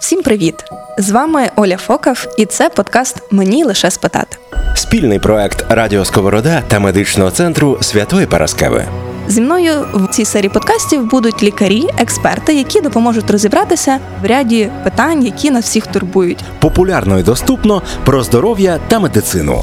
Всім 0.00 0.22
привіт! 0.22 0.64
З 0.98 1.10
вами 1.10 1.50
Оля 1.56 1.76
Фокав, 1.76 2.26
і 2.38 2.46
це 2.46 2.68
подкаст 2.68 3.22
Мені 3.30 3.64
лише 3.64 3.90
спитати. 3.90 4.36
Спільний 4.74 5.18
проект 5.18 5.64
Радіо 5.68 6.04
Сковорода 6.04 6.62
та 6.68 6.80
медичного 6.80 7.30
центру 7.30 7.78
Святої 7.80 8.26
Параскеви. 8.26 8.84
Зі 9.28 9.40
мною 9.40 9.86
в 9.94 10.08
цій 10.08 10.24
серії 10.24 10.50
подкастів 10.50 11.06
будуть 11.06 11.42
лікарі, 11.42 11.88
експерти, 11.98 12.54
які 12.54 12.80
допоможуть 12.80 13.30
розібратися 13.30 13.98
в 14.22 14.26
ряді 14.26 14.70
питань, 14.84 15.24
які 15.24 15.50
нас 15.50 15.64
всіх 15.64 15.86
турбують. 15.86 16.44
Популярно 16.60 17.18
і 17.18 17.22
доступно 17.22 17.82
про 18.04 18.22
здоров'я 18.22 18.80
та 18.88 18.98
медицину. 18.98 19.62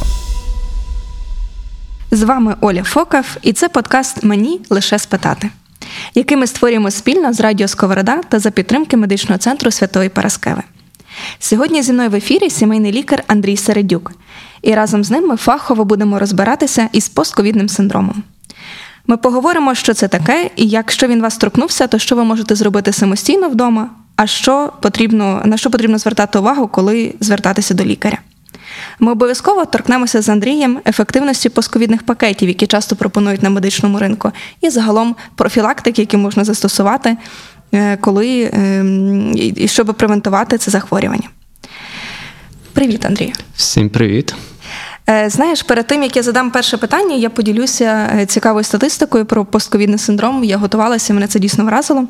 З 2.12 2.24
вами 2.24 2.56
Оля 2.62 2.84
Фокав, 2.84 3.38
і 3.42 3.54
це 3.54 3.70
подкаст 3.70 4.24
Мені 4.24 4.62
лише 4.70 5.00
спитати, 5.00 5.50
який 6.16 6.38
ми 6.38 6.48
створюємо 6.48 6.92
спільно 6.92 7.34
з 7.34 7.40
Радіо 7.40 7.68
Сковорода 7.68 8.22
та 8.30 8.40
за 8.40 8.52
підтримки 8.52 8.98
медичного 8.98 9.38
центру 9.38 9.72
Святої 9.72 10.10
Параскеви. 10.10 10.64
Сьогодні 11.40 11.84
зі 11.84 11.94
мною 11.94 12.10
в 12.10 12.16
ефірі 12.16 12.50
сімейний 12.50 12.92
лікар 12.92 13.24
Андрій 13.28 13.58
Середюк, 13.58 14.12
і 14.62 14.76
разом 14.76 15.04
з 15.04 15.12
ним 15.12 15.28
ми 15.28 15.38
фахово 15.38 15.86
будемо 15.86 16.20
розбиратися 16.20 16.90
із 16.92 17.10
постковідним 17.10 17.70
синдромом. 17.70 18.24
Ми 19.08 19.18
поговоримо, 19.18 19.76
що 19.76 19.94
це 19.94 20.08
таке, 20.08 20.50
і 20.56 20.68
якщо 20.68 21.08
він 21.08 21.22
вас 21.22 21.38
торкнувся, 21.38 21.88
то 21.88 22.00
що 22.00 22.16
ви 22.16 22.24
можете 22.24 22.56
зробити 22.56 22.94
самостійно 22.94 23.50
вдома, 23.50 23.90
а 24.16 24.28
що 24.28 24.74
потрібно, 24.82 25.42
на 25.46 25.58
що 25.58 25.70
потрібно 25.70 25.98
звертати 25.98 26.40
увагу, 26.40 26.68
коли 26.68 27.14
звертатися 27.20 27.74
до 27.74 27.86
лікаря. 27.86 28.18
Ми 29.00 29.12
обов'язково 29.12 29.66
торкнемося 29.66 30.22
з 30.22 30.30
Андрієм 30.30 30.80
ефективності 30.86 31.50
постковідних 31.50 32.04
пакетів, 32.04 32.48
які 32.48 32.68
часто 32.68 32.96
пропонують 32.96 33.44
на 33.44 33.50
медичному 33.50 34.00
ринку, 34.00 34.32
і 34.62 34.70
загалом 34.70 35.16
профілактики, 35.36 36.02
які 36.02 36.18
можна 36.18 36.44
застосувати, 36.44 37.18
е, 37.74 37.98
коли 37.98 38.50
ем, 38.54 39.32
і 39.36 39.68
щоб 39.68 39.88
превентувати 39.88 40.58
це 40.58 40.72
захворювання. 40.72 41.30
Привіт, 42.74 43.06
Андрію. 43.06 43.34
Всім 43.56 43.90
привіт. 43.90 44.36
Е, 45.10 45.30
знаєш, 45.30 45.64
перед 45.64 45.88
тим 45.88 46.04
як 46.04 46.16
я 46.16 46.24
задам 46.24 46.52
перше 46.52 46.78
питання, 46.78 47.16
я 47.16 47.30
поділюся 47.30 48.10
е, 48.16 48.26
цікавою 48.26 48.64
статистикою 48.64 49.26
про 49.26 49.46
постковідний 49.46 50.00
синдром. 50.00 50.44
Я 50.44 50.58
готувалася, 50.58 51.14
мене 51.14 51.28
це 51.28 51.40
дійсно 51.40 51.66
вразило. 51.66 52.08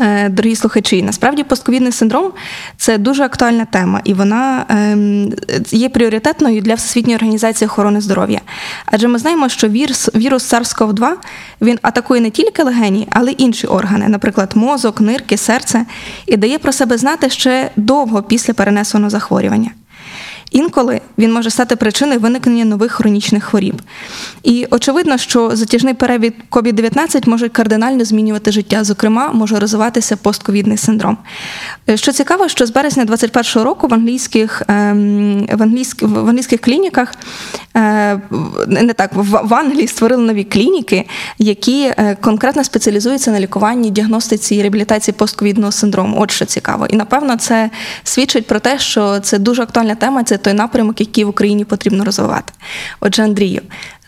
Е, 0.00 0.28
дорогі 0.28 0.56
слухачі, 0.56 1.02
насправді 1.02 1.44
постковідний 1.44 1.92
синдром 1.92 2.32
це 2.76 2.98
дуже 2.98 3.22
актуальна 3.22 3.64
тема, 3.64 4.00
і 4.04 4.14
вона 4.14 4.64
ем, 4.68 5.32
є 5.70 5.88
пріоритетною 5.88 6.60
для 6.60 6.74
Всесвітньої 6.74 7.16
організації 7.16 7.68
охорони 7.68 8.00
здоров'я. 8.00 8.40
Адже 8.86 9.08
ми 9.08 9.18
знаємо, 9.18 9.48
що 9.48 9.68
вірус, 9.68 10.10
вірус 10.14 10.52
SARS-CoV-2 10.52 11.10
він 11.60 11.78
атакує 11.82 12.20
не 12.20 12.30
тільки 12.30 12.62
легені, 12.62 13.08
але 13.10 13.30
й 13.30 13.34
інші 13.38 13.66
органи, 13.66 14.08
наприклад, 14.08 14.52
мозок, 14.54 15.00
нирки, 15.00 15.36
серце, 15.36 15.86
і 16.26 16.36
дає 16.36 16.58
про 16.58 16.72
себе 16.72 16.98
знати 16.98 17.30
ще 17.30 17.70
довго 17.76 18.22
після 18.22 18.54
перенесеного 18.54 19.10
захворювання. 19.10 19.70
Інколи 20.50 21.00
він 21.18 21.32
може 21.32 21.50
стати 21.50 21.76
причиною 21.76 22.20
виникнення 22.20 22.64
нових 22.64 22.92
хронічних 22.92 23.44
хворіб. 23.44 23.82
І 24.42 24.66
очевидно, 24.70 25.18
що 25.18 25.50
затяжний 25.56 25.94
перебіг 25.94 26.32
COVID-19 26.50 27.28
може 27.28 27.48
кардинально 27.48 28.04
змінювати 28.04 28.52
життя, 28.52 28.84
зокрема, 28.84 29.32
може 29.32 29.58
розвиватися 29.58 30.16
постковідний 30.16 30.76
синдром. 30.76 31.18
Е, 31.88 31.96
що 31.96 32.12
цікаво, 32.12 32.48
що 32.48 32.66
з 32.66 32.70
березня 32.70 33.04
2021 33.04 33.62
року 33.64 33.88
в 33.88 33.94
англійських 33.94 34.62
ем, 34.68 35.46
в 35.52 35.62
англійських, 35.62 36.08
в 36.08 36.28
англійських 36.28 36.60
клініках 36.60 37.14
е, 37.76 38.20
не 38.66 38.92
так 38.92 39.10
в 39.14 39.54
Англії 39.54 39.88
створили 39.88 40.22
нові 40.22 40.44
клініки, 40.44 41.08
які 41.38 41.82
е, 41.82 42.16
конкретно 42.20 42.64
спеціалізуються 42.64 43.30
на 43.30 43.40
лікуванні, 43.40 43.90
діагностиці 43.90 44.54
і 44.54 44.62
реабілітації 44.62 45.14
постковідного 45.18 45.72
синдрому. 45.72 46.20
От 46.20 46.30
що 46.30 46.44
цікаво. 46.44 46.86
І 46.86 46.96
напевно 46.96 47.36
це 47.36 47.70
свідчить 48.04 48.46
про 48.46 48.60
те, 48.60 48.78
що 48.78 49.20
це 49.20 49.38
дуже 49.38 49.62
актуальна 49.62 49.94
тема. 49.94 50.24
Це 50.24 50.38
той 50.46 50.54
напрямок, 50.54 51.00
який 51.00 51.24
в 51.24 51.28
Україні 51.28 51.64
потрібно 51.64 52.04
розвивати. 52.04 52.52
Отже, 53.00 53.22
Андрію, 53.22 53.62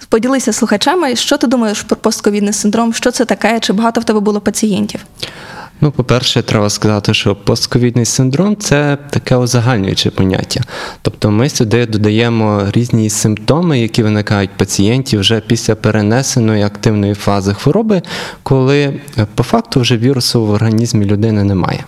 поділися 0.09 0.53
слухачами, 0.53 1.17
що 1.17 1.37
ти 1.37 1.47
думаєш 1.47 1.83
про 1.83 1.97
постковідний 1.97 2.53
синдром? 2.53 2.95
Що 2.95 3.11
це 3.11 3.25
таке? 3.25 3.61
Чи 3.61 3.73
багато 3.73 4.01
в 4.01 4.05
тебе 4.05 4.21
було 4.21 4.41
пацієнтів? 4.41 5.01
Ну, 5.81 5.91
по-перше, 5.91 6.43
треба 6.43 6.71
сказати, 6.71 7.15
що 7.15 7.37
постковідний 7.37 8.05
синдром 8.05 8.57
це 8.57 8.99
таке 9.11 9.37
узагальнююче 9.37 10.11
поняття. 10.11 10.61
Тобто 11.03 11.31
ми 11.31 11.49
сюди 11.49 11.87
додаємо 11.87 12.63
різні 12.73 13.11
симптоми, 13.11 13.81
які 13.81 14.03
виникають 14.03 14.51
пацієнтів 14.57 15.21
вже 15.21 15.41
після 15.41 15.75
перенесеної 15.75 16.63
активної 16.63 17.15
фази 17.15 17.55
хвороби, 17.55 18.03
коли 18.43 19.01
по 19.35 19.43
факту 19.43 19.81
вже 19.81 19.97
вірусу 19.97 20.47
в 20.47 20.51
організмі 20.51 21.05
людини 21.05 21.45
немає. 21.45 21.85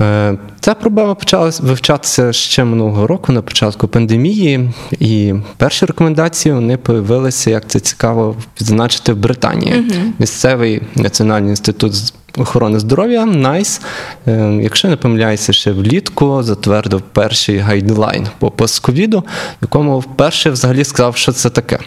Е, 0.00 0.38
ця 0.60 0.74
проблема 0.74 1.14
почала 1.14 1.50
вивчатися 1.60 2.32
ще 2.32 2.64
минулого 2.64 3.06
року 3.06 3.32
на 3.32 3.42
початку 3.42 3.88
пандемії, 3.88 4.70
і 4.90 5.34
перші 5.56 5.86
рекомендації 5.86 6.54
вони 6.54 6.76
появилися, 6.76 7.50
як 7.50 7.68
це 7.68 7.80
цікаво 7.80 8.36
відзначити 8.60 9.12
в 9.12 9.16
Британії. 9.16 9.74
Uh-huh. 9.74 10.10
Місцевий 10.18 10.82
національний 10.94 11.50
інститут 11.50 12.12
охорони 12.38 12.78
здоров'я 12.78 13.24
NICE, 13.24 13.80
е, 14.26 14.58
якщо 14.62 14.88
не 14.88 14.96
помиляюся, 14.96 15.52
ще 15.52 15.72
влітку 15.72 16.42
затвердив 16.42 17.02
перший 17.12 17.58
гайдлайн 17.58 18.26
по 18.38 18.50
постковіду, 18.50 19.18
в 19.18 19.24
якому 19.62 19.98
вперше 19.98 20.50
взагалі 20.50 20.84
сказав, 20.84 21.16
що 21.16 21.32
це 21.32 21.50
таке. 21.50 21.78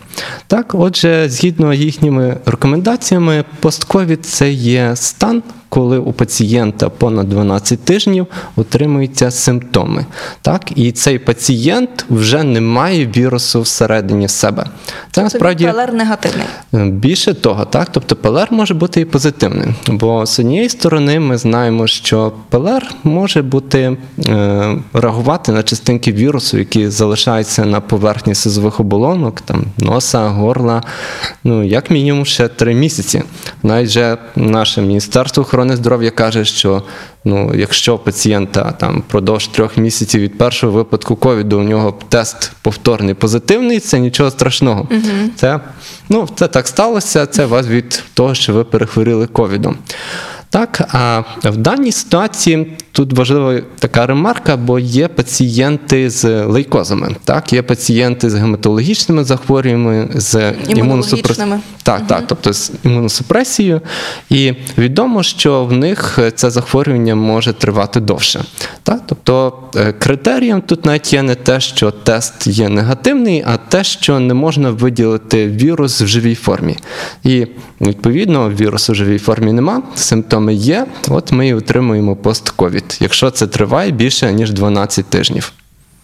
Так, 0.48 0.76
отже, 0.76 1.30
згідно 1.30 1.74
їхніми 1.74 2.38
рекомендаціями, 2.46 3.46
постковід 3.60 4.26
це 4.26 4.52
є 4.52 4.92
стан 4.96 5.44
коли 5.76 5.98
у 5.98 6.14
пацієнта 6.14 6.90
понад 6.90 7.30
12 7.30 7.80
тижнів 7.80 8.28
отримуються 8.56 9.32
симптоми. 9.32 10.06
Так? 10.42 10.62
І 10.76 10.92
цей 10.92 11.20
пацієнт 11.20 12.06
вже 12.10 12.44
не 12.44 12.62
має 12.62 13.06
вірусу 13.06 13.62
всередині 13.62 14.28
себе. 14.28 14.64
Це 14.64 14.70
тобто 15.12 15.22
насправді 15.22 15.66
ПЛР 15.66 15.94
негативний. 15.94 16.46
Е, 16.74 16.86
більше 16.86 17.34
того, 17.34 17.66
так? 17.66 17.90
Тобто 17.92 18.16
ПЛР 18.16 18.48
може 18.52 18.74
бути 18.74 19.02
і 19.02 19.06
позитивним. 19.06 19.76
Бо 19.88 20.26
з 20.36 20.40
однієї 20.40 20.70
сторони 20.70 21.20
ми 21.20 21.38
знаємо, 21.38 21.88
що 21.88 22.34
ПЛР 22.50 22.84
може 23.04 23.42
бути 23.42 23.98
е, 24.28 24.78
реагувати 24.94 25.52
на 25.52 25.64
частинки 25.64 26.12
вірусу, 26.12 26.58
які 26.58 26.90
залишаються 26.90 27.66
на 27.66 27.82
поверхні 27.82 28.36
сизових 28.36 28.80
оболонок, 28.80 29.42
там 29.42 29.66
носа, 29.78 30.28
горла, 30.28 30.84
ну 31.44 31.64
як 31.64 31.92
мінімум 31.92 32.26
ще 32.26 32.48
три 32.48 32.76
місяці. 32.76 33.24
Навіть 33.64 33.90
же 33.90 34.18
наше 34.36 34.82
міністерство 34.82 35.44
охорони 35.44 35.76
здоров'я 35.76 36.12
каже, 36.12 36.46
що 36.46 36.84
ну, 37.26 37.52
якщо 37.56 37.98
пацієнта 37.98 38.72
там 38.72 39.04
продовж 39.08 39.48
трьох 39.48 39.78
місяців 39.78 40.22
від 40.22 40.38
першого 40.38 40.74
випадку 40.74 41.16
ковіду 41.16 41.60
у 41.60 41.64
нього 41.64 42.00
тест 42.10 42.52
повторний 42.62 43.14
позитивний, 43.14 43.80
це 43.80 44.00
нічого 44.00 44.32
страшного. 44.32 44.88
Угу. 44.92 45.30
Це 45.36 45.60
ну, 46.10 46.30
це 46.36 46.48
так 46.48 46.68
сталося. 46.68 47.26
Це 47.26 47.46
вас 47.46 47.68
від 47.68 48.04
того, 48.14 48.36
що 48.36 48.54
ви 48.54 48.64
перехворіли 48.64 49.28
ковідом. 49.28 49.78
Так, 50.50 50.90
а 50.92 51.24
в 51.44 51.58
даній 51.58 51.92
ситуації 51.92 52.78
тут 52.96 53.14
важлива 53.14 53.62
така 53.80 54.06
ремарка, 54.06 54.58
бо 54.58 54.80
є 54.80 55.08
пацієнти 55.08 56.10
з 56.10 56.46
лейкозами, 56.46 57.16
так, 57.24 57.54
є 57.54 57.62
пацієнти 57.62 58.30
з 58.30 58.36
гематологічними 58.36 59.24
захворюваннями, 59.24 60.10
з 60.16 60.54
імуносупресією. 60.68 61.60
Так, 61.84 62.00
угу. 62.00 62.06
так, 62.10 62.24
тобто 62.28 62.54
з 62.54 62.72
імуносупресією. 62.84 63.82
І 64.30 64.54
відомо, 64.78 65.24
що 65.24 65.66
в 65.66 65.74
них 65.74 66.20
це 66.36 66.50
захворювання 66.50 67.16
може 67.16 67.54
тривати 67.54 68.00
довше. 68.00 68.44
Так, 68.84 69.02
Тобто 69.06 69.54
е, 69.76 69.92
критерієм 69.92 70.62
тут 70.62 70.86
навіть 70.86 71.14
є 71.14 71.22
не 71.22 71.36
те, 71.36 71.60
що 71.60 71.92
тест 71.92 72.48
є 72.48 72.70
негативний, 72.70 73.44
а 73.48 73.58
те, 73.58 73.84
що 73.84 74.20
не 74.20 74.34
можна 74.34 74.70
виділити 74.70 75.48
вірус 75.48 76.02
в 76.02 76.08
живій 76.08 76.36
формі. 76.36 76.78
І 77.24 77.48
відповідно 77.82 78.50
вірусу 78.50 78.92
в 78.92 78.96
живій 78.96 79.18
формі 79.18 79.54
нема, 79.54 79.82
симптоми 79.96 80.54
є, 80.54 80.86
от 81.10 81.32
ми 81.32 81.48
і 81.48 81.54
отримуємо 81.54 82.16
постковід, 82.16 82.85
якщо 83.00 83.32
це 83.32 83.48
триває 83.48 83.92
більше 83.92 84.34
ніж 84.34 84.52
12 84.52 85.06
тижнів. 85.06 85.52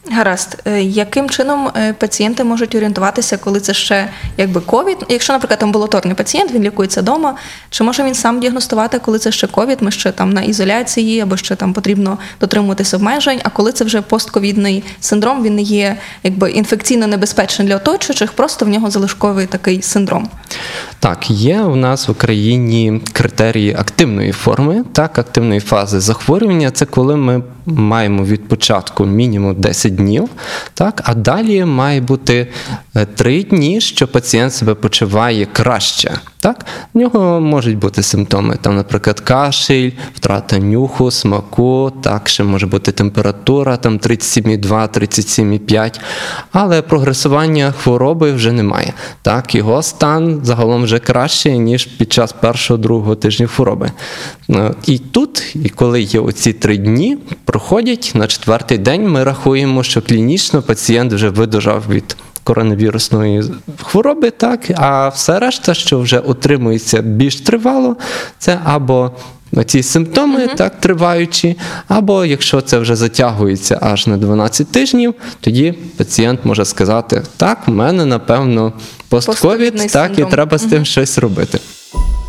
Гаразд, 0.09 0.57
е, 0.65 0.81
яким 0.81 1.29
чином 1.29 1.69
е, 1.75 1.93
пацієнти 1.93 2.43
можуть 2.43 2.75
орієнтуватися, 2.75 3.37
коли 3.37 3.59
це 3.59 3.73
ще 3.73 4.09
якби 4.37 4.61
ковід? 4.61 4.97
Якщо, 5.09 5.33
наприклад, 5.33 5.63
амбулаторний 5.63 6.15
пацієнт, 6.15 6.51
він 6.51 6.63
лікується 6.63 7.01
вдома, 7.01 7.35
чи 7.69 7.83
може 7.83 8.03
він 8.03 8.15
сам 8.15 8.39
діагностувати, 8.39 8.99
коли 8.99 9.19
це 9.19 9.31
ще 9.31 9.47
ковід, 9.47 9.81
ми 9.81 9.91
ще 9.91 10.11
там 10.11 10.29
на 10.29 10.41
ізоляції, 10.41 11.21
або 11.21 11.37
ще 11.37 11.55
там 11.55 11.73
потрібно 11.73 12.17
дотримуватися 12.39 12.97
обмежень, 12.97 13.39
а 13.43 13.49
коли 13.49 13.71
це 13.71 13.85
вже 13.85 14.01
постковідний 14.01 14.83
синдром, 14.99 15.43
він 15.43 15.55
не 15.55 15.61
є 15.61 15.97
якби 16.23 16.51
інфекційно 16.51 17.07
небезпечним 17.07 17.67
для 17.67 17.75
оточуючих, 17.75 18.31
просто 18.31 18.65
в 18.65 18.69
нього 18.69 18.89
залишковий 18.89 19.45
такий 19.45 19.81
синдром. 19.81 20.29
Так, 20.99 21.31
є 21.31 21.61
у 21.61 21.75
нас 21.75 22.07
в 22.07 22.11
Україні 22.11 23.01
критерії 23.13 23.75
активної 23.79 24.31
форми, 24.31 24.83
так, 24.93 25.19
активної 25.19 25.59
фази 25.59 25.99
захворювання. 25.99 26.71
Це 26.71 26.85
коли 26.85 27.15
ми 27.15 27.43
маємо 27.65 28.25
від 28.25 28.47
початку 28.47 29.05
мінімум 29.05 29.55
10 29.55 29.90
10 29.91 29.95
днів, 29.95 30.29
так, 30.73 31.01
а 31.05 31.13
далі 31.13 31.65
має 31.65 32.01
бути 32.01 32.47
3 33.15 33.43
дні, 33.43 33.81
що 33.81 34.07
пацієнт 34.07 34.53
себе 34.53 34.73
почуває 34.73 35.45
краще. 35.45 36.19
Так? 36.39 36.65
В 36.93 36.97
нього 36.97 37.41
можуть 37.41 37.77
бути 37.77 38.03
симптоми, 38.03 38.57
там, 38.61 38.75
наприклад, 38.75 39.19
кашель, 39.19 39.91
втрата 40.15 40.59
нюху, 40.59 41.11
смаку, 41.11 41.91
так, 42.01 42.29
ще 42.29 42.43
може 42.43 42.67
бути 42.67 42.91
температура 42.91 43.77
там 43.77 43.97
37,2, 43.97 44.99
37,5, 44.99 45.99
але 46.51 46.81
прогресування 46.81 47.71
хвороби 47.71 48.31
вже 48.31 48.51
немає. 48.51 48.93
Так, 49.21 49.55
його 49.55 49.81
стан 49.81 50.39
загалом 50.43 50.83
вже 50.83 50.99
кращий, 50.99 51.59
ніж 51.59 51.85
під 51.85 52.13
час 52.13 52.31
першого 52.33 52.77
другого 52.77 53.15
тижня 53.15 53.47
хвороби. 53.47 53.91
Е, 54.49 54.73
І 54.85 54.97
тут, 54.97 55.55
і 55.55 55.69
коли 55.69 56.01
є 56.01 56.19
оці 56.19 56.53
три 56.53 56.77
дні, 56.77 57.17
проходять 57.45 58.11
на 58.15 58.27
четвертий 58.27 58.77
день, 58.77 59.09
ми 59.09 59.23
рахуємо, 59.23 59.80
що 59.83 60.01
клінічно 60.01 60.61
пацієнт 60.61 61.13
вже 61.13 61.29
видужав 61.29 61.83
від 61.89 62.17
коронавірусної 62.43 63.43
хвороби, 63.83 64.31
так, 64.31 64.59
а 64.75 65.07
все 65.09 65.39
решта, 65.39 65.73
що 65.73 65.99
вже 65.99 66.19
утримується 66.19 67.01
більш 67.01 67.35
тривало, 67.35 67.97
це 68.37 68.59
або 68.63 69.11
ці 69.65 69.83
симптоми 69.83 70.47
так 70.47 70.79
триваючі, 70.79 71.57
або 71.87 72.25
якщо 72.25 72.61
це 72.61 72.79
вже 72.79 72.95
затягується 72.95 73.79
аж 73.81 74.07
на 74.07 74.17
12 74.17 74.71
тижнів, 74.71 75.13
тоді 75.41 75.73
пацієнт 75.97 76.39
може 76.45 76.65
сказати: 76.65 77.23
так, 77.37 77.67
в 77.67 77.71
мене 77.71 78.05
напевно 78.05 78.73
постковід, 79.09 79.91
так, 79.91 80.19
і 80.19 80.25
треба 80.25 80.57
з 80.57 80.63
тим 80.63 80.85
щось 80.85 81.17
робити. 81.17 81.59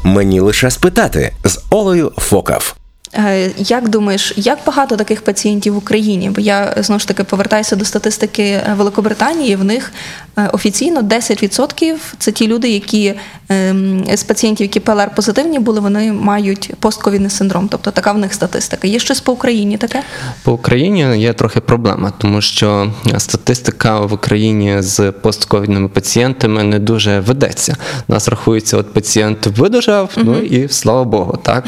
Мені 0.05 0.41
лише 0.41 0.71
спитати 0.71 1.33
з 1.45 1.61
Олею 1.71 2.13
Фокав. 2.17 2.82
Е, 3.15 3.51
Як 3.59 3.89
думаєш, 3.89 4.33
як 4.37 4.59
багато 4.67 4.97
таких 4.97 5.23
пацієнтів 5.23 5.75
в 5.75 5.77
Україні? 5.77 6.31
Бо 6.31 6.41
я 6.41 6.75
знову 6.77 6.99
ж 6.99 7.09
таки 7.09 7.25
повертаюся 7.25 7.77
до 7.77 7.85
статистики 7.85 8.43
е, 8.43 8.75
Великобританії. 8.79 9.57
В 9.57 9.65
них 9.65 9.93
е, 10.39 10.49
офіційно 10.53 11.01
10% 11.01 11.95
це 12.19 12.33
ті 12.33 12.49
люди, 12.49 12.69
які 12.69 13.15
ем, 13.49 14.05
з 14.15 14.23
пацієнтів, 14.23 14.65
які 14.65 14.81
ПЛР 14.81 15.15
позитивні 15.17 15.59
були, 15.59 15.81
вони 15.81 16.13
мають 16.13 16.75
постковідний 16.79 17.31
синдром. 17.31 17.69
Тобто 17.69 17.91
така 17.91 18.13
в 18.13 18.19
них 18.19 18.35
статистика. 18.35 18.89
Є 18.89 18.99
щось 18.99 19.21
по 19.21 19.33
Україні 19.33 19.77
таке? 19.77 20.03
По 20.43 20.53
Україні 20.53 21.21
є 21.21 21.33
трохи 21.33 21.61
проблема, 21.61 22.13
тому 22.19 22.41
що 22.41 22.93
статистика 23.19 24.01
в 24.01 24.13
Україні 24.13 24.77
з 24.79 25.13
постковідними 25.13 25.89
пацієнтами 25.89 26.63
не 26.63 26.79
дуже 26.79 27.21
ведеться. 27.21 27.77
У 28.09 28.13
нас 28.13 28.29
рахується, 28.29 28.77
от 28.77 28.93
пацієнт 28.93 29.47
видужав, 29.47 30.11
ну 30.17 30.39
і 30.39 30.69
слава 30.69 31.05
Богу, 31.05 31.39
так 31.43 31.65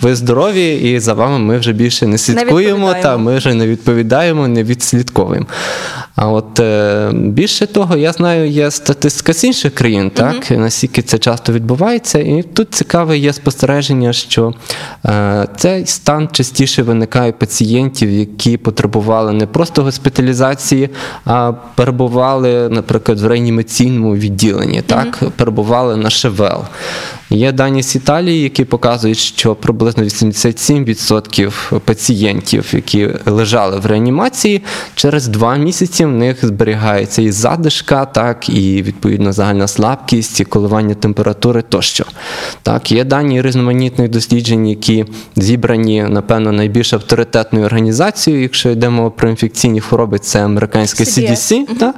ви 0.00 0.16
здорові, 0.16 0.81
і 0.82 0.98
за 0.98 1.14
вами 1.14 1.38
ми 1.38 1.58
вже 1.58 1.72
більше 1.72 2.06
не 2.06 2.18
слідкуємо, 2.18 2.94
та 3.02 3.16
ми 3.16 3.36
вже 3.36 3.54
не 3.54 3.66
відповідаємо, 3.66 4.48
не 4.48 4.64
відслідковуємо. 4.64 5.46
А 6.16 6.28
от 6.28 6.60
е, 6.60 7.10
більше 7.14 7.66
того, 7.66 7.96
я 7.96 8.12
знаю, 8.12 8.50
є 8.50 8.70
статистика 8.70 9.32
з 9.32 9.44
інших 9.44 9.74
країн, 9.74 10.10
так? 10.10 10.50
Наскільки 10.50 11.02
це 11.02 11.18
часто 11.18 11.52
відбувається, 11.52 12.18
і 12.18 12.42
тут 12.42 12.74
цікаве 12.74 13.18
є 13.18 13.32
спостереження, 13.32 14.12
що 14.12 14.54
е, 15.06 15.48
цей 15.56 15.86
стан 15.86 16.28
частіше 16.32 16.82
виникає 16.82 17.30
у 17.30 17.34
пацієнтів, 17.34 18.10
які 18.10 18.56
потребували 18.56 19.32
не 19.32 19.46
просто 19.46 19.82
госпіталізації, 19.82 20.90
а 21.24 21.52
перебували, 21.74 22.68
наприклад, 22.68 23.20
в 23.20 23.26
реанімаційному 23.26 24.16
відділенні, 24.16 24.82
так? 24.82 25.18
Перебували 25.36 25.96
на 25.96 26.10
ШВЛ. 26.10 26.64
Є 27.30 27.52
дані 27.52 27.82
з 27.82 27.96
Італії, 27.96 28.42
які 28.42 28.64
показують, 28.64 29.18
що 29.18 29.54
приблизно 29.54 30.04
87% 30.04 31.80
пацієнтів, 31.80 32.70
які 32.72 33.08
лежали 33.26 33.78
в 33.78 33.86
реанімації, 33.86 34.62
через 34.94 35.28
два 35.28 35.56
місяці 35.56 36.01
в 36.06 36.10
них 36.10 36.46
зберігається 36.46 37.22
і 37.22 37.30
задишка, 37.30 38.04
так 38.04 38.48
і 38.48 38.82
відповідно 38.82 39.32
загальна 39.32 39.68
слабкість, 39.68 40.40
і 40.40 40.44
коливання 40.44 40.94
температури 40.94 41.62
тощо. 41.62 42.04
Так, 42.62 42.92
є 42.92 43.04
дані 43.04 43.42
різноманітних 43.42 44.10
досліджень, 44.10 44.66
які 44.66 45.04
зібрані, 45.36 46.02
напевно, 46.02 46.52
найбільш 46.52 46.92
авторитетною 46.92 47.66
організацією, 47.66 48.42
якщо 48.42 48.70
йдемо 48.70 49.10
про 49.10 49.28
інфекційні 49.28 49.80
хвороби, 49.80 50.18
це 50.18 50.44
американське 50.44 51.04
CDC. 51.04 51.30
CDC, 51.30 51.78
та? 51.78 51.94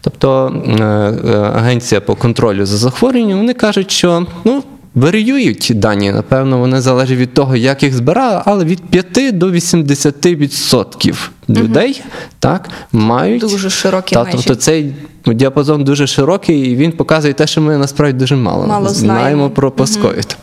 тобто 0.00 0.62
е, 0.66 0.82
е, 0.82 1.38
агенція 1.38 2.00
по 2.00 2.14
контролю 2.14 2.66
за 2.66 2.76
захворюванням, 2.76 3.38
вони 3.38 3.54
кажуть, 3.54 3.90
що 3.90 4.26
ну. 4.44 4.62
Варіюють 4.94 5.72
дані, 5.74 6.12
напевно, 6.12 6.58
вони 6.58 6.80
залежать 6.80 7.18
від 7.18 7.34
того, 7.34 7.56
як 7.56 7.82
їх 7.82 7.94
збирали, 7.94 8.42
але 8.44 8.64
від 8.64 8.82
5 8.82 9.38
до 9.38 9.50
80% 9.50 11.28
людей 11.48 12.02
так, 12.38 12.68
мають 12.92 13.40
Дуже 13.40 13.70
широкі 13.70 14.14
та, 14.14 14.24
межі. 14.24 14.36
тобто 14.36 14.54
цей 14.54 14.94
ну, 15.26 15.32
діапазон 15.32 15.84
дуже 15.84 16.06
широкий, 16.06 16.60
і 16.60 16.76
він 16.76 16.92
показує 16.92 17.34
те, 17.34 17.46
що 17.46 17.60
ми 17.60 17.78
насправді 17.78 18.18
дуже 18.18 18.36
мало, 18.36 18.66
Мало 18.66 18.88
знаємо. 18.88 19.50
про 19.50 19.70
постковід. 19.70 20.36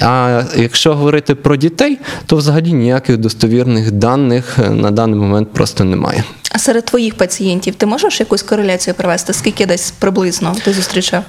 А 0.00 0.42
якщо 0.56 0.94
говорити 0.94 1.34
про 1.34 1.56
дітей, 1.56 1.98
то 2.26 2.36
взагалі 2.36 2.72
ніяких 2.72 3.16
достовірних 3.16 3.90
даних 3.90 4.58
е, 4.58 4.70
на 4.70 4.90
даний 4.90 5.18
момент 5.20 5.52
просто 5.52 5.84
немає. 5.84 6.24
А 6.52 6.58
серед 6.58 6.84
твоїх 6.84 7.14
пацієнтів 7.14 7.74
ти 7.74 7.86
можеш 7.86 8.20
якусь 8.20 8.42
кореляцію 8.42 8.94
провести? 8.94 9.32
Скільки 9.32 9.66
десь 9.66 9.90
приблизно 9.90 10.56
ти 10.64 10.72
зустрічав? 10.72 11.22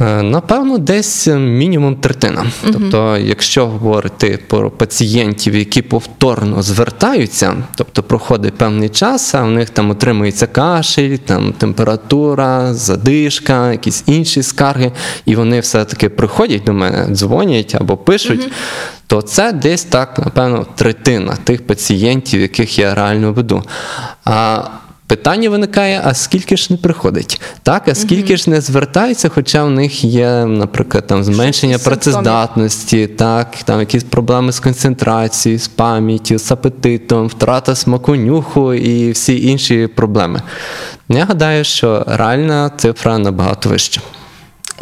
Е, 0.00 0.22
Напевно, 0.22 0.78
десь 0.78 1.26
мінімум 1.26 1.96
третина. 1.96 2.46
Тобто, 2.72 3.16
якщо 3.16 3.66
говорити 3.66 4.38
про 4.48 4.70
пацієнтів, 4.70 5.56
які 5.56 5.82
повторно 5.82 6.62
звертаються, 6.62 7.56
тобто 7.74 8.02
проходить 8.02 8.54
певний 8.54 8.88
час, 8.88 9.34
а 9.34 9.42
в 9.42 9.50
них 9.50 9.70
там 9.70 9.90
отримується 9.90 10.46
кашель, 10.46 11.16
там 11.16 11.52
температура, 11.52 12.74
задишка, 12.74 13.72
якісь 13.72 14.02
інші 14.06 14.42
скарги, 14.42 14.92
і 15.24 15.36
вони 15.36 15.60
все-таки 15.60 16.08
приходять 16.08 16.64
до 16.64 16.72
мене, 16.72 17.06
дзвонять 17.10 17.74
або 17.74 17.96
пишуть. 17.96 18.48
То 19.06 19.22
це 19.22 19.52
десь 19.52 19.84
так, 19.84 20.18
напевно, 20.18 20.66
третина 20.74 21.36
тих 21.44 21.66
пацієнтів, 21.66 22.40
яких 22.40 22.78
я 22.78 22.94
реально 22.94 23.32
веду. 23.32 23.62
А 24.24 24.62
Питання 25.08 25.50
виникає: 25.50 26.00
а 26.04 26.14
скільки 26.14 26.56
ж 26.56 26.66
не 26.70 26.76
приходить? 26.76 27.40
Так, 27.62 27.88
а 27.88 27.94
скільки 27.94 28.36
ж 28.36 28.50
не 28.50 28.60
звертається, 28.60 29.28
хоча 29.28 29.64
в 29.64 29.70
них 29.70 30.04
є, 30.04 30.44
наприклад, 30.44 31.06
там 31.06 31.24
зменшення 31.24 31.78
працездатності, 31.78 33.06
так, 33.06 33.56
там 33.64 33.80
якісь 33.80 34.04
проблеми 34.04 34.52
з 34.52 34.60
концентрацією, 34.60 35.58
з 35.58 35.68
пам'яттю, 35.68 36.38
з 36.38 36.52
апетитом, 36.52 37.26
втрата 37.26 37.74
смаку 37.74 38.16
нюху 38.16 38.74
і 38.74 39.10
всі 39.10 39.46
інші 39.46 39.86
проблеми. 39.86 40.42
Я 41.08 41.24
гадаю, 41.24 41.64
що 41.64 42.04
реальна 42.06 42.70
цифра 42.76 43.18
набагато 43.18 43.68
вища. 43.68 44.00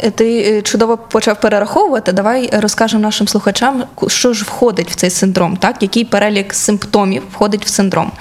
Е, 0.03 0.11
Ти 0.11 0.39
е, 0.39 0.61
чудово 0.61 0.97
почав 0.97 1.41
перераховувати. 1.41 2.11
Давай 2.11 2.49
розкажемо 2.53 3.03
нашим 3.03 3.27
слухачам, 3.27 3.83
що 4.07 4.33
ж 4.33 4.43
входить 4.43 4.91
в 4.91 4.95
цей 4.95 5.09
синдром, 5.09 5.57
так? 5.57 5.75
Який 5.81 6.05
перелік 6.05 6.53
симптомів 6.53 7.23
входить 7.31 7.65
в 7.65 7.67
синдром? 7.67 8.11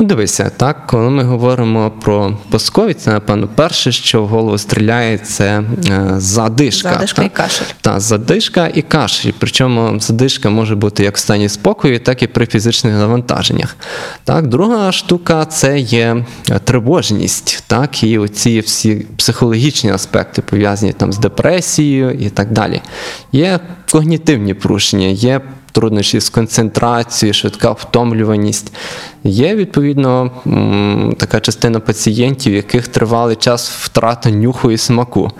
Ну, 0.00 0.06
дивися, 0.06 0.50
так, 0.56 0.86
коли 0.86 1.10
ми 1.10 1.24
говоримо 1.24 1.90
про 1.90 2.36
постковід, 2.50 3.00
це, 3.00 3.12
напевно, 3.12 3.48
перше, 3.54 3.92
що 3.92 4.22
в 4.22 4.26
голову 4.26 4.58
стріляє, 4.58 5.18
це 5.18 5.62
е, 5.90 6.14
задишка. 6.16 6.92
Задишка 6.92 7.22
і 7.22 7.28
кашель. 7.28 7.64
Так, 7.80 8.00
задишка 8.00 8.70
і 8.74 8.82
кашель. 8.82 9.30
Причому 9.38 10.00
задишка 10.00 10.50
може 10.50 10.74
бути 10.74 11.04
як 11.04 11.16
в 11.16 11.18
стані 11.18 11.48
спокою, 11.48 12.00
так 12.00 12.22
і 12.22 12.26
при 12.26 12.46
фізичних 12.46 12.94
навантаженнях. 12.94 13.76
Так, 14.24 14.46
друга 14.46 14.92
штука 14.92 15.44
це 15.44 15.78
є 15.78 16.24
е, 16.50 16.58
тривожність, 16.58 17.64
так, 17.66 18.02
і 18.04 18.18
оці 18.18 18.60
всі 18.60 19.06
психологічні 19.16 19.90
аспекти 19.90 20.42
пов'язані 20.42 20.92
там 20.92 21.12
з 21.12 21.18
депресією 21.18 22.10
і 22.10 22.30
так 22.30 22.52
далі. 22.52 22.82
Є 23.32 23.60
когнітивні 23.90 24.54
порушення, 24.54 25.06
є 25.06 25.40
труднощі 25.72 26.20
з 26.20 26.28
концентрацією, 26.28 27.34
швидка 27.34 27.72
втомлюваність. 27.72 28.72
Є, 29.24 29.54
відповідно, 29.54 30.30
така 31.18 31.40
частина 31.40 31.80
пацієнтів, 31.80 32.54
яких 32.54 32.88
тривалий 32.88 33.36
час 33.36 33.70
втрата 33.70 34.30
нюху 34.30 34.70
і 34.70 34.78
смаку. 34.78 35.30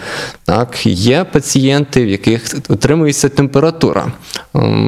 Так, 0.45 0.87
є 0.87 1.25
пацієнти, 1.25 2.05
в 2.05 2.09
яких 2.09 2.55
утримується 2.69 3.29
температура. 3.29 4.13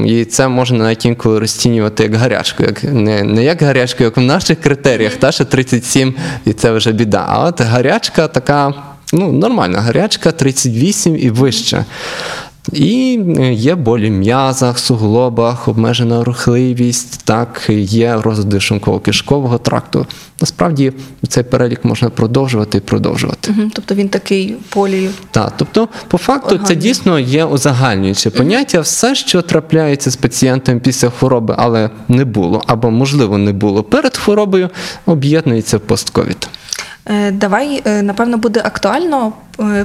І 0.06 0.24
це 0.24 0.48
можна 0.48 0.78
навіть 0.78 1.06
інколи 1.06 1.38
розцінювати 1.38 2.02
як 2.02 2.14
гарячку. 2.14 2.62
Як, 2.62 2.84
не, 2.84 3.22
не 3.22 3.44
як 3.44 3.62
гарячку, 3.62 4.04
як 4.04 4.16
в 4.16 4.20
наших 4.20 4.60
критеріях, 4.60 5.16
та, 5.16 5.32
що 5.32 5.44
37 5.44 6.14
і 6.44 6.52
це 6.52 6.72
вже 6.72 6.92
біда. 6.92 7.26
А 7.28 7.44
от 7.44 7.60
гарячка 7.60 8.28
така, 8.28 8.74
ну, 9.12 9.32
нормальна 9.32 9.80
гарячка, 9.80 10.32
38 10.32 11.16
і 11.16 11.30
вище. 11.30 11.84
І 12.72 13.20
е, 13.38 13.52
є 13.52 13.74
болі 13.74 14.10
в 14.10 14.12
м'язах, 14.12 14.78
суглобах, 14.78 15.68
обмежена 15.68 16.24
рухливість, 16.24 17.24
так, 17.24 17.70
є 17.70 18.16
розлади 18.20 18.56
шлунково-кишкового 18.56 19.58
тракту. 19.58 20.06
Насправді 20.40 20.92
цей 21.28 21.44
перелік 21.44 21.84
можна 21.84 22.10
продовжувати 22.10 22.78
і 22.78 22.80
продовжувати. 22.80 23.52
Мгм. 23.52 23.70
Тобто 23.74 23.94
він 23.94 24.08
такий 24.08 24.56
полі. 24.68 25.10
Так, 25.30 25.52
тобто, 25.56 25.88
по 26.08 26.18
факту, 26.18 26.60
це 26.66 26.74
дійсно 26.74 27.18
є 27.18 27.44
узагальнююче 27.44 28.30
поняття. 28.30 28.80
Все, 28.80 29.14
що 29.14 29.42
трапляється 29.42 30.10
з 30.10 30.16
пацієнтом 30.16 30.80
після 30.80 31.10
хвороби, 31.10 31.54
але 31.58 31.90
не 32.08 32.24
було, 32.24 32.62
або 32.66 32.90
можливо 32.90 33.38
не 33.38 33.52
було 33.52 33.82
перед 33.82 34.16
хворобою, 34.16 34.70
об'єднується 35.06 35.76
в 35.76 35.80
постковід. 35.80 36.48
Е, 37.06 37.30
Давай, 37.30 37.82
е, 37.84 38.02
напевно, 38.02 38.36
буде 38.36 38.62
актуально 38.64 39.32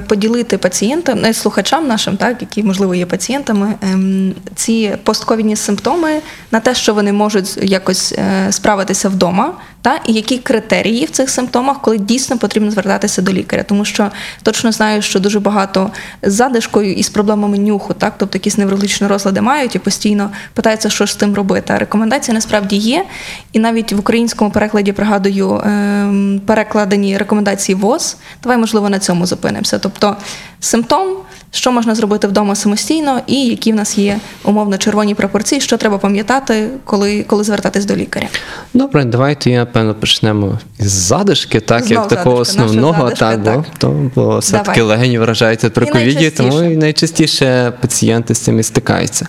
поділити 0.08 0.58
пацієнтам, 0.58 1.24
е, 1.24 1.34
слухачам 1.34 1.88
нашим, 1.88 2.16
так, 2.16 2.36
які, 2.40 2.62
можливо, 2.62 2.94
є 2.94 3.06
пацієнтами, 3.06 3.74
ем, 3.82 4.34
ці 4.54 4.96
постковідні 5.02 5.56
симптоми 5.56 6.20
на 6.50 6.60
те, 6.60 6.74
що 6.74 6.94
вони 6.94 7.12
можуть 7.12 7.58
якось 7.62 8.12
е, 8.12 8.52
справитися 8.52 9.08
вдома, 9.08 9.54
та, 9.82 10.00
і 10.06 10.12
які 10.12 10.38
критерії 10.38 11.04
в 11.04 11.10
цих 11.10 11.30
симптомах, 11.30 11.80
коли 11.80 11.98
дійсно 11.98 12.38
потрібно 12.38 12.70
звертатися 12.70 13.22
до 13.22 13.32
лікаря. 13.32 13.62
Тому 13.62 13.84
що 13.84 14.10
точно 14.42 14.72
знаю, 14.72 15.02
що 15.02 15.20
дуже 15.20 15.40
багато 15.40 15.90
з 16.22 16.32
задишкою 16.32 16.94
і 16.94 17.02
з 17.02 17.08
проблемами 17.08 17.58
нюху, 17.58 17.94
так, 17.94 18.14
тобто 18.18 18.38
якісь 18.38 18.58
неврологічні 18.58 19.06
розлади 19.06 19.40
мають 19.40 19.74
і 19.74 19.78
постійно 19.78 20.30
питаються, 20.54 20.90
що 20.90 21.06
ж 21.06 21.12
з 21.12 21.16
тим 21.16 21.34
робити. 21.34 21.72
А 21.72 21.78
рекомендації 21.78 22.34
насправді 22.34 22.76
є. 22.76 23.04
І 23.52 23.58
навіть 23.58 23.92
в 23.92 23.98
українському 23.98 24.50
перекладі 24.50 24.92
пригадую 24.92 25.62
ем, 25.64 26.40
перекладені 26.46 27.18
рекомендації 27.18 27.76
ВОЗ. 27.76 28.16
Давай, 28.42 28.58
можливо, 28.58 28.88
на 28.88 28.98
цьому 28.98 29.26
зупинимося. 29.64 29.78
Тобто 29.78 30.16
симптом, 30.60 31.16
що 31.50 31.72
можна 31.72 31.94
зробити 31.94 32.26
вдома 32.26 32.54
самостійно, 32.54 33.20
і 33.26 33.46
які 33.46 33.72
в 33.72 33.74
нас 33.74 33.98
є 33.98 34.18
умовно 34.44 34.78
червоні 34.78 35.14
пропорції, 35.14 35.60
що 35.60 35.76
треба 35.76 35.98
пам'ятати, 35.98 36.68
коли, 36.84 37.22
коли 37.22 37.44
звертатись 37.44 37.84
до 37.84 37.96
лікаря. 37.96 38.28
Добре, 38.74 39.04
давайте 39.04 39.50
я 39.50 39.58
напевно 39.58 39.94
почнемо 39.94 40.58
із 40.78 40.90
задишки, 40.90 41.60
так 41.60 41.84
Знов 41.84 41.92
як 41.92 42.08
такого 42.08 42.44
задишка, 42.44 42.62
наша 42.62 42.70
основного, 42.70 43.02
задишка, 43.02 43.36
так, 43.36 43.56
бо, 43.56 43.64
то, 43.78 44.10
бо 44.14 44.38
все-таки 44.38 44.82
легені 44.82 45.18
вражаються 45.18 45.70
при 45.70 45.86
І 45.86 45.90
ковіді, 45.90 46.30
тому 46.30 46.62
і 46.62 46.76
найчастіше 46.76 47.72
пацієнти 47.80 48.34
з 48.34 48.38
цим 48.38 48.58
і 48.58 48.62
стикаються. 48.62 49.26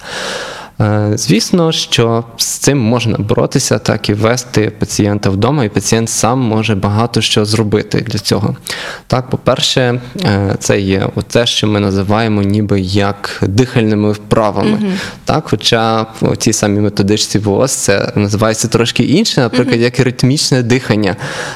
Е, 0.81 1.11
Звісно, 1.15 1.71
що 1.71 2.23
з 2.37 2.45
цим 2.45 2.79
можна 2.79 3.17
боротися, 3.17 3.79
так 3.79 4.09
і 4.09 4.13
вести 4.13 4.71
пацієнта 4.79 5.29
вдома, 5.29 5.63
і 5.63 5.69
пацієнт 5.69 6.09
сам 6.09 6.39
може 6.39 6.75
багато 6.75 7.21
що 7.21 7.45
зробити 7.45 8.05
для 8.07 8.19
цього. 8.19 8.55
Так, 9.07 9.29
по-перше, 9.29 10.01
е, 10.23 10.55
це 10.59 10.79
є 10.79 11.09
те, 11.27 11.45
що 11.45 11.67
ми 11.67 11.79
називаємо 11.79 12.41
ніби 12.41 12.81
як 12.81 13.43
дихальними 13.47 14.11
вправами. 14.11 14.79
Так, 15.25 15.43
хоча 15.49 16.05
в 16.21 16.37
тій 16.37 16.53
самій 16.53 16.79
методичці 16.79 17.39
ВОЗ 17.39 17.71
це 17.71 18.11
називається 18.15 18.67
трошки 18.67 19.03
інше, 19.03 19.41
наприклад, 19.41 19.79
як 19.79 19.99
ритмічне 19.99 20.63
дихання. 20.63 21.15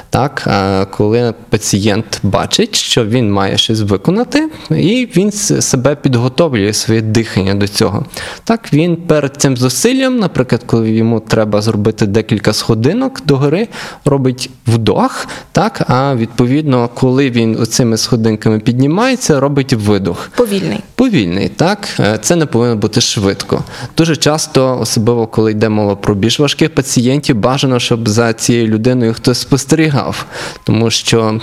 Так, 0.10 0.44
е, 0.48 0.86
коли 0.86 1.34
пацієнт 1.50 2.20
бачить, 2.24 2.76
що 2.76 3.06
він 3.06 3.32
має 3.32 3.58
щось 3.58 3.82
виконати, 3.82 4.50
і 4.70 5.10
він 5.16 5.32
себе 5.32 5.96
підготовлює 5.96 6.74
своє 6.74 7.02
дихання 7.02 7.54
до 7.54 7.68
цього. 7.68 8.06
Так, 8.44 8.74
він 8.74 8.96
перед 9.14 9.38
цим 9.38 9.58
зусиллям, 9.58 10.20
наприклад, 10.20 10.62
коли 10.66 10.92
йому 10.92 11.20
треба 11.20 11.62
зробити 11.62 12.06
декілька 12.06 12.54
сходинок 12.54 13.22
догори, 13.26 13.68
робить 14.06 14.50
вдох, 14.68 15.28
так, 15.52 15.82
а 15.88 16.16
відповідно, 16.16 16.90
коли 16.94 17.30
він 17.30 17.58
оцими 17.62 17.98
сходинками 17.98 18.60
піднімається, 18.60 19.40
робить 19.40 19.74
видох. 19.74 20.30
Повільний. 20.36 20.80
Повільний, 20.96 21.50
так 21.50 21.90
Е, 22.00 22.18
це 22.22 22.36
не 22.36 22.46
повинно 22.46 22.76
бути 22.76 23.02
швидко. 23.02 23.64
Дуже 23.98 24.16
часто, 24.16 24.80
особливо 24.80 25.28
коли 25.28 25.52
йде 25.52 25.70
мова 25.70 25.96
про 25.96 26.16
більш 26.16 26.40
важких 26.40 26.76
пацієнтів, 26.76 27.36
бажано, 27.36 27.80
щоб 27.80 28.10
за 28.10 28.34
цією 28.34 28.68
людиною 28.68 29.14
хтось 29.14 29.40
спостерігав, 29.40 30.26
тому 30.64 30.90
що 30.90 31.40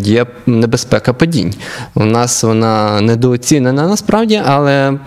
є 0.00 0.26
небезпека 0.46 1.12
падінь. 1.12 1.54
У 1.94 2.04
нас 2.04 2.42
вона 2.42 3.00
недооцінена 3.00 3.88
насправді, 3.88 4.42
але 4.46 4.98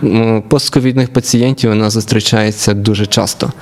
постковідних 0.48 1.12
пацієнтів 1.12 1.70
вона 1.70 1.81
зустрічається 1.90 2.74
дуже 2.74 3.06
часто. 3.06 3.52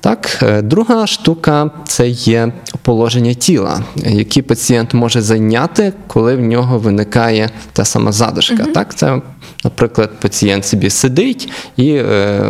Так, 0.00 0.38
е, 0.42 0.62
друга 0.62 1.06
штука 1.06 1.70
це 1.86 2.08
є 2.08 2.52
положення 2.82 3.34
тіла, 3.34 3.80
які 3.96 4.42
пацієнт 4.42 4.94
може 4.94 5.22
зайняти, 5.22 5.92
коли 6.06 6.36
в 6.36 6.40
нього 6.40 6.78
виникає 6.78 7.50
та 7.72 7.84
сама 7.84 8.12
задишка. 8.12 8.64
Так, 8.74 8.94
це, 8.94 9.20
наприклад, 9.64 10.10
пацієнт 10.20 10.66
собі 10.66 10.90
сидить 10.90 11.52
і 11.76 11.90
е, 11.90 12.40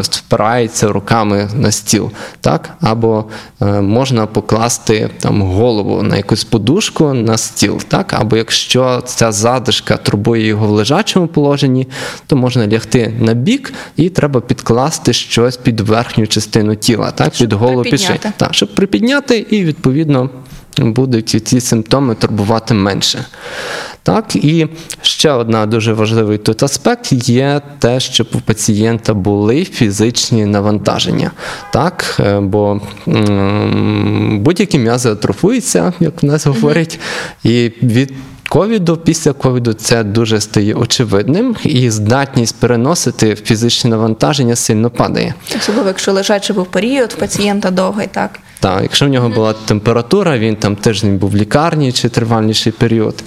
впирається 0.00 0.88
руками 0.88 1.48
на 1.54 1.70
стіл, 1.70 2.10
так, 2.40 2.70
або 2.80 3.24
е, 3.62 3.80
можна 3.80 4.26
покласти 4.26 5.10
там 5.20 5.42
голову 5.42 6.02
на 6.02 6.16
якусь 6.16 6.44
подушку 6.44 7.14
на 7.14 7.38
стіл, 7.38 7.80
так, 7.88 8.12
або 8.12 8.36
якщо 8.36 9.02
ця 9.06 9.32
задишка 9.32 9.96
турбує 9.96 10.46
його 10.46 10.66
в 10.66 10.70
лежачому 10.70 11.26
положенні, 11.26 11.88
то 12.26 12.36
можна 12.36 12.66
лягти 12.66 13.14
на 13.20 13.34
бік 13.34 13.72
і 13.96 14.08
треба 14.08 14.40
підкласти 14.40 15.12
щось 15.12 15.56
під 15.56 15.80
верхню 15.80 16.26
частину 16.26 16.76
тіла, 16.76 17.10
так, 17.10 17.34
Щоб 17.34 17.48
під 17.48 17.58
голову 17.58 17.82
підшити. 17.82 18.32
Так, 18.36 18.54
щоб 18.54 18.74
припідняти, 18.74 19.46
і 19.50 19.64
відповідно 19.64 20.30
будуть 20.78 21.48
ці 21.48 21.60
симптоми 21.60 22.14
турбувати 22.14 22.74
менше. 22.74 23.24
Так, 24.08 24.36
і 24.36 24.68
ще 25.02 25.30
одна 25.30 25.66
дуже 25.66 25.92
важливий 25.92 26.38
тут 26.38 26.62
аспект 26.62 27.12
є 27.12 27.60
те, 27.78 28.00
щоб 28.00 28.26
у 28.34 28.40
пацієнта 28.40 29.14
були 29.14 29.64
фізичні 29.64 30.46
навантаження. 30.46 31.30
Так, 31.72 32.20
е, 32.20 32.40
бо 32.40 32.80
будь-які 34.32 34.78
м'язи 34.78 35.10
атрофуються, 35.10 35.92
як 36.00 36.22
в 36.22 36.26
нас 36.26 36.46
говорять, 36.46 37.00
і 37.44 37.72
від 37.82 38.12
ковіду, 38.48 38.96
після 38.96 39.32
ковіду 39.32 39.72
це 39.72 40.04
дуже 40.04 40.40
стає 40.40 40.74
очевидним, 40.74 41.56
і 41.64 41.90
здатність 41.90 42.56
переносити 42.60 43.34
фізичні 43.34 43.90
навантаження 43.90 44.56
сильно 44.56 44.90
падає. 44.90 45.34
Особливо, 45.56 45.88
якщо 45.88 46.12
лежачий 46.12 46.56
був 46.56 46.66
період 46.66 47.12
в 47.12 47.16
пацієнта 47.16 47.70
довгий, 47.70 48.06
так. 48.06 48.38
Так, 48.60 48.82
якщо 48.82 49.06
в 49.06 49.08
нього 49.08 49.28
була 49.28 49.52
температура, 49.52 50.38
він 50.38 50.56
там 50.56 50.76
тиждень 50.76 51.18
був 51.18 51.30
в 51.30 51.36
лікарні 51.36 51.92
чи 51.92 52.08
триваліший 52.08 52.72
період, 52.72 53.24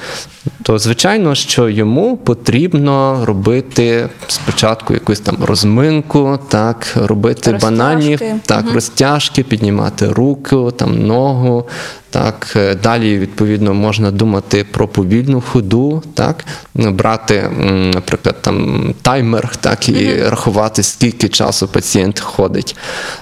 то 0.64 0.80
звичайно, 0.80 1.36
що 1.36 1.70
йому 1.70 2.18
потрібно 2.18 3.26
робити 3.26 4.10
спочатку 4.28 4.94
якусь 4.94 5.20
там 5.20 5.38
розминку, 5.42 6.40
так, 6.48 6.88
робити 6.96 7.52
Розтяжки. 7.52 7.78
банальні 7.78 8.20
так, 8.46 8.66
розтяжки, 8.74 9.44
піднімати 9.44 10.08
руку, 10.10 10.72
там, 10.72 11.08
ногу. 11.08 11.66
Так, 12.12 12.54
е, 12.56 12.76
далі, 12.76 13.20
відповідно, 13.20 13.74
можна 13.74 14.12
думати 14.12 14.66
про 14.72 14.88
повільну 14.88 15.42
ходу, 15.42 16.04
так, 16.14 16.46
брати, 16.76 17.50
наприклад, 17.94 18.36
там 18.42 18.94
таймер, 19.02 19.56
так, 19.56 19.90
і 19.90 20.24
рахувати, 20.24 20.84
скільки 20.84 21.30
часу 21.30 21.68
пацієнт 21.68 22.20
ходить. 22.20 22.76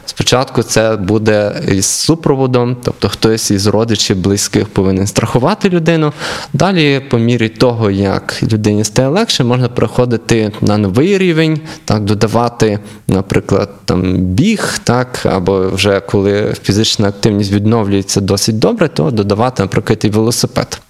Спочатку 0.05 0.63
це 0.63 0.95
буде 0.95 1.61
із 1.71 1.85
супроводом, 1.85 2.77
тобто 2.83 3.09
хтось 3.09 3.51
із 3.51 3.67
родичів 3.67 4.17
близьких 4.17 4.67
повинен 4.67 5.07
страхувати 5.07 5.69
людину. 5.69 6.13
Далі, 6.53 7.01
по 7.09 7.17
мірі 7.17 7.49
того, 7.49 7.91
як 7.91 8.43
людині 8.43 8.83
стає 8.83 9.07
легше, 9.07 9.43
можна 9.43 9.69
переходити 9.69 10.51
на 10.61 10.77
новий 10.77 11.17
рівень, 11.17 11.59
так, 11.85 12.03
додавати, 12.03 12.79
наприклад, 13.07 13.69
там 13.85 14.15
біг, 14.17 14.79
так, 14.83 15.25
або 15.25 15.69
вже 15.69 15.99
коли 15.99 16.53
фізична 16.63 17.07
активність 17.07 17.51
відновлюється 17.51 18.21
досить 18.21 18.59
добре, 18.59 18.78
то 18.87 19.11
додавати, 19.11 19.63
наприклад, 19.63 19.99
і 20.03 20.09
велосипед. 20.09 20.81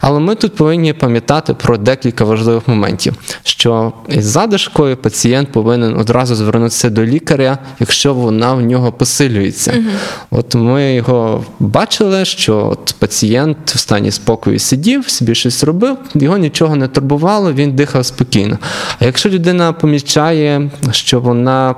Але 0.00 0.20
ми 0.20 0.34
тут 0.34 0.54
повинні 0.54 0.92
пам'ятати 0.92 1.54
про 1.54 1.76
декілька 1.76 2.24
важливих 2.24 2.68
моментів, 2.68 3.14
що 3.42 3.92
із 4.08 4.26
задишкою 4.26 4.96
пацієнт 4.96 5.52
повинен 5.52 5.96
одразу 5.96 6.34
звернутися 6.34 6.90
до 6.90 7.04
лікаря, 7.04 7.58
якщо 7.80 8.14
вона 8.14 8.54
в 8.54 8.60
нього 8.60 8.92
посилюється. 8.92 9.84
От 10.30 10.54
ми 10.54 10.94
його 10.94 11.44
бачили, 11.58 12.24
що 12.24 12.66
от 12.66 12.94
пацієнт 12.98 13.58
в 13.66 13.78
стані 13.78 14.10
спокою 14.10 14.58
сидів, 14.58 15.08
собі 15.08 15.34
щось 15.34 15.64
робив, 15.64 15.96
його 16.14 16.38
нічого 16.38 16.76
не 16.76 16.88
турбувало, 16.88 17.52
він 17.52 17.72
дихав 17.72 18.06
спокійно. 18.06 18.58
А 18.98 19.04
якщо 19.04 19.28
людина 19.28 19.72
помічає, 19.72 20.70
що 20.92 21.20
вона 21.20 21.74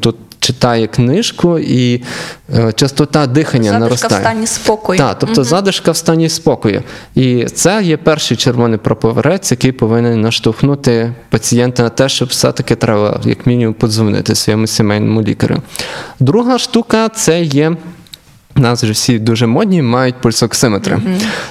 тут 0.00 0.16
читає 0.42 0.86
книжку 0.86 1.58
і 1.58 2.02
е, 2.54 2.72
частота 2.72 3.26
дихання 3.26 3.70
Задишка 3.70 4.08
в 4.08 4.12
стані 4.12 4.46
спокою. 4.46 4.98
Так, 4.98 5.18
тобто 5.18 5.44
задишка 5.44 5.90
в 5.90 5.96
стані 5.96 6.28
спокою. 6.28 6.82
І 7.14 7.44
це 7.44 7.82
є 7.82 7.96
перший 7.96 8.36
червоний 8.36 8.78
проповерець, 8.78 9.50
який 9.50 9.72
повинен 9.72 10.20
наштовхнути 10.20 11.14
пацієнта 11.30 11.82
на 11.82 11.88
те, 11.88 12.08
щоб 12.08 12.28
все-таки 12.28 12.74
треба, 12.74 13.20
як 13.24 13.46
мінімум, 13.46 13.74
подзвонити 13.74 14.34
своєму 14.34 14.66
сімейному 14.66 15.22
лікарю. 15.22 15.62
Друга 16.20 16.58
штука 16.58 17.08
це 17.08 17.42
є. 17.42 17.76
У 18.56 18.60
нас 18.60 18.84
же 18.84 18.92
всі 18.92 19.18
дуже 19.18 19.46
модні, 19.46 19.82
мають 19.82 20.14
пульсоксиметри. 20.20 20.98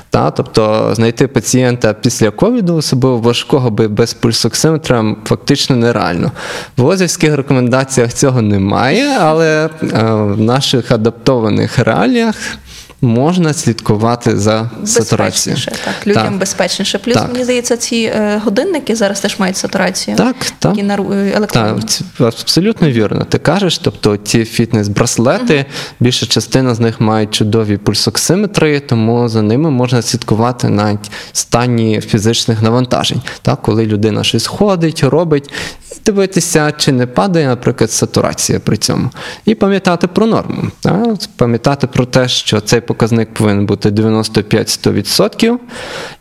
Та, 0.09 0.31
тобто 0.31 0.91
знайти 0.95 1.27
пацієнта 1.27 1.93
після 1.93 2.31
ковіду, 2.31 2.75
особливо 2.75 3.17
важкого 3.17 3.69
би 3.69 3.87
без 3.87 4.13
пульсоксиметра, 4.13 5.15
фактично 5.25 5.75
нереально. 5.75 6.31
В 6.77 6.81
лозівських 6.81 7.35
рекомендаціях 7.35 8.13
цього 8.13 8.41
немає, 8.41 9.17
але 9.19 9.65
е, 9.65 9.69
в 10.13 10.41
наших 10.41 10.91
адаптованих 10.91 11.79
реаліях 11.79 12.35
можна 13.01 13.53
слідкувати 13.53 14.37
за 14.37 14.69
сатурацією. 14.85 15.61
Так, 15.65 16.07
людям 16.07 16.23
Так. 16.23 16.37
безпечніше. 16.37 16.97
Плюс, 16.99 17.15
Так. 17.15 17.31
мені 17.31 17.43
здається, 17.43 17.77
ці 17.77 17.95
е, 17.95 18.41
годинники 18.45 18.95
зараз 18.95 19.19
теж 19.19 19.39
мають 19.39 19.57
сатурацію. 19.57 20.17
Так, 20.17 20.35
так. 20.59 20.75
Нару- 20.75 21.13
е, 21.13 21.33
електронні. 21.35 21.81
Так, 22.17 22.27
абсолютно 22.27 22.89
вірно. 22.89 23.25
Ти 23.25 23.37
кажеш, 23.37 23.77
тобто 23.77 24.17
ті 24.17 24.39
фітнес-браслети, 24.39 25.65
більша 25.99 26.25
частина 26.25 26.75
з 26.75 26.79
них 26.79 27.01
мають 27.01 27.31
чудові 27.31 27.77
пульсоксиметри, 27.77 28.79
тому 28.79 29.29
за 29.29 29.41
ними 29.41 29.71
можна 29.71 30.01
слідкувати 30.01 30.69
навіть 30.69 31.11
в 31.33 31.37
стані 31.37 32.01
фізичних 32.01 32.61
навантажень. 32.61 33.21
Так, 33.41 33.61
коли 33.61 33.85
людина 33.85 34.23
щось 34.23 34.47
ходить, 34.47 35.03
робить, 35.03 35.49
і 35.91 35.95
дивитися, 36.05 36.73
чи 36.77 36.91
не 36.91 37.07
падає, 37.07 37.47
наприклад, 37.47 37.91
сатурація 37.91 38.59
при 38.59 38.77
цьому. 38.77 39.09
І 39.45 39.55
пам'ятати 39.55 40.07
про 40.07 40.25
норму. 40.25 40.63
Так? 40.81 41.07
Пам'ятати 41.35 41.87
про 41.87 42.05
те, 42.05 42.27
що 42.27 42.61
цей 42.61 42.81
показник 42.93 43.33
повинен 43.33 43.65
бути 43.65 43.89
95-100%. 43.89 45.57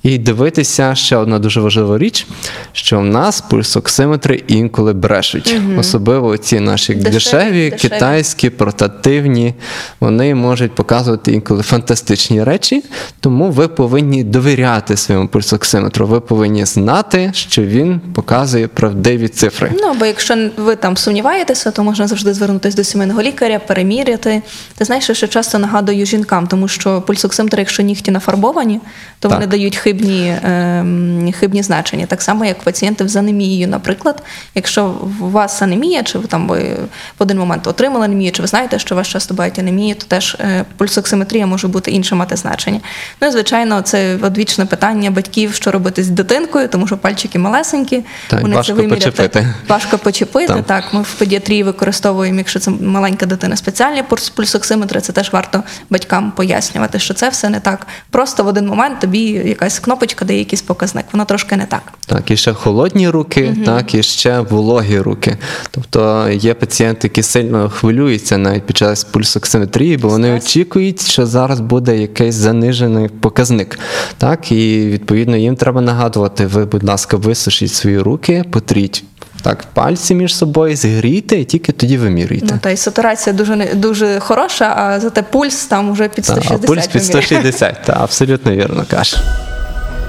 І 0.02 0.18
дивитися 0.18 0.94
ще 0.94 1.16
одна 1.16 1.38
дуже 1.38 1.60
важлива 1.60 1.98
річ, 1.98 2.26
що 2.72 2.98
в 2.98 3.04
нас 3.04 3.40
пульсоксиметри 3.40 4.42
інколи 4.48 4.92
брешуть. 4.92 5.54
Особливо 5.78 6.36
ці 6.36 6.60
наші 6.60 6.94
Дешеві, 6.94 7.12
дешеві, 7.12 7.70
дешеві. 7.70 7.90
китайські, 7.90 8.50
портативні, 8.50 9.54
вони 10.00 10.34
можуть 10.34 10.74
показувати 10.74 11.32
інколи 11.32 11.62
фантастичні 11.62 12.44
речі, 12.44 12.84
тому 13.20 13.50
ви 13.50 13.68
повинні 13.68 14.24
довіряти 14.24 14.96
своєму 14.96 15.28
пульсоксиметру. 15.28 16.06
Ви 16.06 16.20
повинні 16.20 16.64
знати, 16.64 17.30
що 17.34 17.62
він 17.62 18.00
показує 18.14 18.68
правдиві 18.68 19.28
цифри. 19.28 19.72
Ну, 19.80 19.94
бо 19.98 20.06
якщо 20.06 20.48
ви 20.56 20.76
там 20.76 20.96
сумніваєтеся, 20.96 21.70
то 21.70 21.84
можна 21.84 22.06
завжди 22.06 22.34
звернутися 22.34 22.76
до 22.76 22.84
сімейного 22.84 23.22
лікаря, 23.22 23.58
переміряти. 23.58 24.42
Ти 24.76 24.84
знаєш, 24.84 25.10
що 25.10 25.28
часто 25.28 25.58
нагадую 25.58 26.06
жінкам, 26.06 26.46
тому 26.46 26.59
що 26.68 27.00
пульсоксиметри, 27.00 27.60
якщо 27.60 27.82
нігті 27.82 28.10
нафарбовані, 28.10 28.80
то 29.18 29.28
Так. 29.28 29.38
вони 29.38 29.46
дають 29.46 29.76
хибні, 29.76 30.36
ем, 30.44 31.32
хибні 31.38 31.62
значення. 31.62 32.06
Так 32.06 32.22
само, 32.22 32.44
як 32.44 32.62
пацієнти 32.62 33.08
з 33.08 33.16
анемією, 33.16 33.68
наприклад, 33.68 34.22
якщо 34.54 34.94
у 35.20 35.30
вас 35.30 35.62
анемія, 35.62 36.02
чи 36.02 36.18
ви 36.18 36.26
там 36.26 36.48
ви 36.48 36.76
в 37.18 37.22
один 37.22 37.38
момент 37.38 37.66
отримали 37.66 38.04
анемію, 38.04 38.32
чи 38.32 38.42
ви 38.42 38.48
знаєте, 38.48 38.78
що 38.78 38.94
у 38.94 38.98
вас 38.98 39.08
часто 39.08 39.34
бувають 39.34 39.58
анемії, 39.58 39.94
то 39.94 40.06
теж 40.06 40.36
е, 40.40 40.64
пульсоксиметрія 40.76 41.46
може 41.46 41.68
бути 41.68 41.90
інше 41.90 42.14
мати 42.14 42.36
значення. 42.36 42.80
Ну 43.20 43.28
і 43.28 43.30
звичайно, 43.30 43.82
це 43.82 44.18
одвічне 44.22 44.66
питання 44.66 45.10
батьків, 45.10 45.54
що 45.54 45.70
робити 45.70 46.02
з 46.02 46.08
дитинкою, 46.08 46.68
тому 46.68 46.86
що 46.86 46.98
пальчики 46.98 47.38
малесенькі. 47.38 48.04
Так, 48.28 48.42
вони 48.42 48.56
важко 48.56 48.72
це 48.72 48.82
виміряти 48.82 49.10
почепити. 49.10 49.54
Важко 49.68 49.98
почепити. 49.98 50.54
Так. 50.66 50.66
Так. 50.66 50.94
ми 50.94 51.02
в 51.02 51.14
педіатрії 51.14 51.62
використовуємо, 51.62 52.38
якщо 52.38 52.58
це 52.58 52.70
маленька 52.70 53.26
дитина, 53.26 53.56
спеціальні 53.56 54.02
пульсоксиметри. 54.34 55.00
Це 55.00 55.12
теж 55.12 55.32
варто 55.32 55.62
батькам 55.90 56.32
пояснювати, 56.50 56.98
що 56.98 57.14
це 57.14 57.28
все 57.28 57.48
не 57.48 57.60
так. 57.60 57.86
Просто 58.10 58.44
в 58.44 58.46
один 58.46 58.66
момент 58.66 59.00
тобі 59.00 59.20
якась 59.30 59.78
кнопочка 59.78 60.24
дає 60.24 60.38
якийсь 60.38 60.62
показник. 60.62 61.04
Воно 61.12 61.24
трошки 61.24 61.56
не 61.56 61.66
так. 61.66 61.82
Так, 62.06 62.30
і 62.30 62.36
ще 62.36 62.52
холодні 62.52 63.08
руки, 63.08 63.56
так, 63.64 63.94
і 63.94 64.02
ще 64.02 64.40
вологі 64.40 64.98
руки. 64.98 65.36
Тобто 65.70 66.28
є 66.30 66.54
пацієнти, 66.54 67.06
які 67.06 67.22
сильно 67.22 67.70
хвилюються 67.70 68.38
навіть 68.38 68.66
під 68.66 68.76
час 68.76 69.04
пульсоксиметрії, 69.04 69.96
бо 69.96 70.08
вони 70.08 70.28
Стрес. 70.28 70.44
очікують, 70.44 71.00
що 71.02 71.26
зараз 71.26 71.60
буде 71.60 71.98
якийсь 71.98 72.34
занижений 72.34 73.08
показник. 73.08 73.78
Так, 74.18 74.52
і 74.52 74.86
відповідно 74.86 75.36
їм 75.36 75.56
треба 75.56 75.80
нагадувати: 75.80 76.46
ви, 76.46 76.64
будь 76.64 76.84
ласка, 76.84 77.16
висушіть 77.16 77.72
свої 77.72 77.98
руки, 77.98 78.44
потріть. 78.50 79.04
Так, 79.42 79.64
пальці 79.74 80.14
між 80.14 80.36
собою 80.36 80.76
зігрійте 80.76 81.36
і 81.40 81.44
тільки 81.44 81.72
тоді 81.72 81.98
вимірюйте. 81.98 82.46
Ну 82.50 82.58
та 82.62 82.70
й 82.70 82.76
сатурація 82.76 83.36
дуже 83.36 83.56
не- 83.56 83.74
дуже 83.74 84.20
хороша, 84.20 84.74
а 84.76 85.00
зате 85.00 85.22
пульс 85.22 85.64
там 85.66 85.92
вже 85.92 86.08
під 86.08 86.24
Та, 86.24 86.32
160. 86.32 86.64
а 86.64 86.66
пульс 86.66 86.86
під 86.86 87.02
виміряє. 87.02 87.22
160, 87.26 87.76
та, 87.86 87.96
абсолютно 88.00 88.52
вірно 88.52 88.84
каже. 88.90 89.16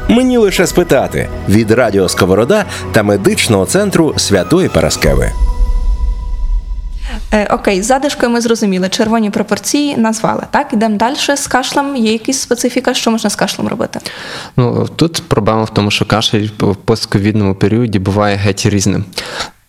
Мені 0.10 0.38
лише 0.38 0.68
спитати 0.68 1.30
від 1.50 1.72
Радіо 1.72 2.10
Сковорода 2.10 2.66
та 2.92 3.04
медичного 3.04 3.66
центру 3.66 4.14
Святої 4.18 4.70
Параскеви. 4.70 5.32
Е, 7.34 7.48
окей, 7.54 7.82
з 7.82 7.86
задишкою 7.86 8.32
ми 8.32 8.42
зрозуміли. 8.42 8.90
Червоні 8.90 9.30
пропорції 9.30 9.98
назвали. 9.98 10.44
Так, 10.52 10.74
ідемо 10.74 10.98
далі 10.98 11.16
з 11.36 11.48
кашлем. 11.48 11.96
Є 11.96 12.12
якась 12.12 12.42
специфіка, 12.42 12.94
що 12.94 13.12
можна 13.12 13.30
з 13.30 13.36
кашлем 13.36 13.68
робити? 13.68 14.00
Ну, 14.58 14.88
тут 14.96 15.24
проблема 15.28 15.64
в 15.64 15.74
тому, 15.74 15.92
що 15.92 16.06
кашель 16.06 16.48
в 16.60 16.76
постковідному 16.76 17.56
періоді 17.56 18.00
буває 18.00 18.36
геть 18.36 18.66
різним. 18.66 19.06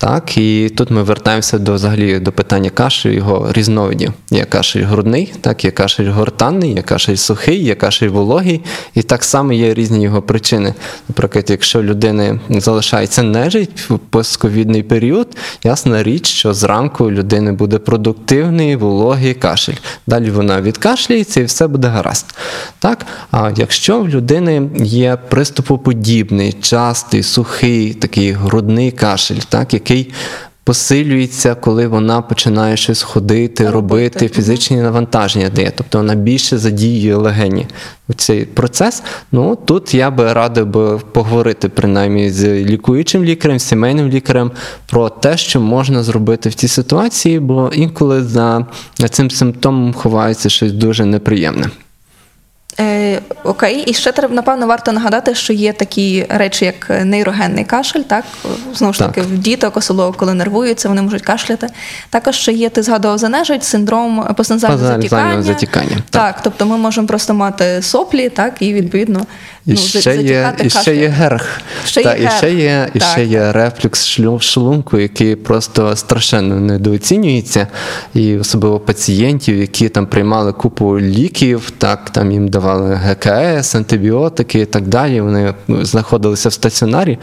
Так, 0.02 0.38
і 0.38 0.68
тут 0.68 0.90
ми 0.90 1.02
вертаємося 1.02 1.58
до 1.58 1.74
взагалі 1.74 2.18
до 2.18 2.32
питання 2.32 2.70
кашлю, 2.70 3.10
його 3.10 3.52
різновидів. 3.52 4.12
Є 4.30 4.44
кашель 4.44 4.82
грудний, 4.82 5.32
так, 5.40 5.64
є 5.64 5.70
кашель 5.70 6.10
гортанний, 6.10 6.74
є 6.74 6.82
кашель 6.82 7.16
сухий, 7.16 7.64
є 7.64 7.74
кашель 7.74 8.08
вологий, 8.08 8.60
і 8.94 9.02
так 9.02 9.24
само 9.24 9.52
є 9.52 9.74
різні 9.74 10.02
його 10.04 10.22
причини. 10.22 10.74
Наприклад, 11.08 11.50
якщо 11.50 11.82
людини 11.82 12.40
залишається 12.48 13.22
нежить 13.22 13.90
в 13.90 13.98
постковідний 13.98 14.82
період, 14.82 15.36
ясна 15.64 16.02
річ, 16.02 16.26
що 16.26 16.54
зранку 16.54 17.04
у 17.04 17.10
людини 17.10 17.52
буде 17.52 17.78
продуктивний 17.78 18.76
вологий 18.76 19.34
кашель. 19.34 19.76
Далі 20.06 20.30
вона 20.30 20.60
відкашляється 20.60 21.40
і 21.40 21.44
все 21.44 21.66
буде 21.66 21.88
гаразд. 21.88 22.34
Так? 22.78 23.06
А 23.30 23.50
якщо 23.56 24.00
в 24.00 24.08
людини 24.08 24.70
є 24.76 25.18
приступоподібний, 25.28 26.52
частий, 26.52 27.22
сухий, 27.22 27.94
такий 27.94 28.32
грудний 28.32 28.90
кашель, 28.90 29.40
так, 29.48 29.74
який 29.74 29.91
посилюється, 30.64 31.54
коли 31.54 31.86
вона 31.86 32.22
починає 32.22 32.76
щось 32.76 33.02
ходити, 33.02 33.70
Робити. 33.70 33.74
робити, 33.74 34.28
фізичні 34.28 34.76
навантаження 34.76 35.48
дає, 35.48 35.72
тобто 35.76 35.98
вона 35.98 36.14
більше 36.14 36.58
задіює 36.58 37.14
легені 37.14 37.66
у 38.08 38.12
цей 38.12 38.44
процес. 38.44 39.02
Ну 39.32 39.56
тут 39.64 39.94
я 39.94 40.10
би 40.10 40.32
радив 40.32 40.66
би 40.66 40.98
поговорити 40.98 41.68
принаймні 41.68 42.30
з 42.30 42.64
лікуючим 42.64 43.24
лікарем, 43.24 43.58
сімейним 43.58 44.08
лікарем 44.08 44.50
про 44.86 45.08
те, 45.08 45.36
що 45.36 45.60
можна 45.60 46.02
зробити 46.02 46.48
в 46.48 46.54
цій 46.54 46.68
ситуації, 46.68 47.40
бо 47.40 47.70
інколи 47.74 48.22
за 48.22 48.66
цим 49.10 49.30
симптомом 49.30 49.92
ховається 49.92 50.48
щось 50.48 50.72
дуже 50.72 51.04
неприємне. 51.04 51.70
Е, 52.80 53.20
окей, 53.44 53.84
і 53.86 53.94
ще 53.94 54.12
треба, 54.12 54.34
напевно, 54.34 54.66
варто 54.66 54.92
нагадати, 54.92 55.34
що 55.34 55.52
є 55.52 55.72
такі 55.72 56.26
речі, 56.28 56.64
як 56.64 56.90
нейрогенний 57.04 57.64
кашель, 57.64 58.00
так? 58.00 58.24
Знову 58.74 58.92
ж 58.92 58.98
таки, 58.98 59.20
Так. 59.20 59.30
в 59.30 59.38
діток, 59.38 59.76
особливо 59.76 60.12
коли 60.12 60.34
нервуються, 60.34 60.88
вони 60.88 61.02
можуть 61.02 61.22
кашляти. 61.22 61.66
Також 62.10 62.36
ще 62.36 62.52
є, 62.52 62.68
ти 62.68 62.82
згадував 62.82 63.18
занежить, 63.18 63.64
синдром 63.64 64.34
Постназального 64.36 64.86
затікання. 64.86 65.42
затікання, 65.42 65.96
Так. 66.10 66.34
так. 66.34 66.40
тобто 66.42 66.66
ми 66.66 66.76
можемо 66.76 67.06
просто 67.06 67.34
мати 67.34 67.82
соплі, 67.82 68.28
так, 68.28 68.54
і 68.60 68.74
відповідно 68.74 69.26
І, 69.66 69.72
ну, 69.72 69.76
ще, 69.76 70.16
є, 70.16 70.54
і 70.64 70.70
ще 70.70 70.96
є 70.96 71.08
герх. 71.08 71.60
Ще 71.84 72.00
є 72.00 72.06
Та, 72.06 72.14
і 72.14 72.28
ще 72.36 72.54
є, 72.54 72.88
і 72.94 73.00
ще 73.00 73.24
є 73.24 73.52
рефлюкс 73.52 74.06
шлунку, 74.40 74.98
який 74.98 75.36
просто 75.36 75.96
страшенно 75.96 76.60
недооцінюється. 76.60 77.66
І 78.14 78.36
особливо 78.36 78.80
пацієнтів, 78.80 79.56
які 79.56 79.88
там 79.88 80.06
приймали 80.06 80.52
купу 80.52 81.00
ліків, 81.00 81.72
так 81.78 82.10
там 82.10 82.32
їм 82.32 82.48
давали 82.48 82.94
ГКС, 82.94 83.74
антибіотики 83.74 84.60
і 84.60 84.66
так 84.66 84.86
далі. 84.88 85.20
Вони 85.20 85.54
знаходилися 85.68 86.48
в 86.48 86.52
стаціонарі. 86.52 87.18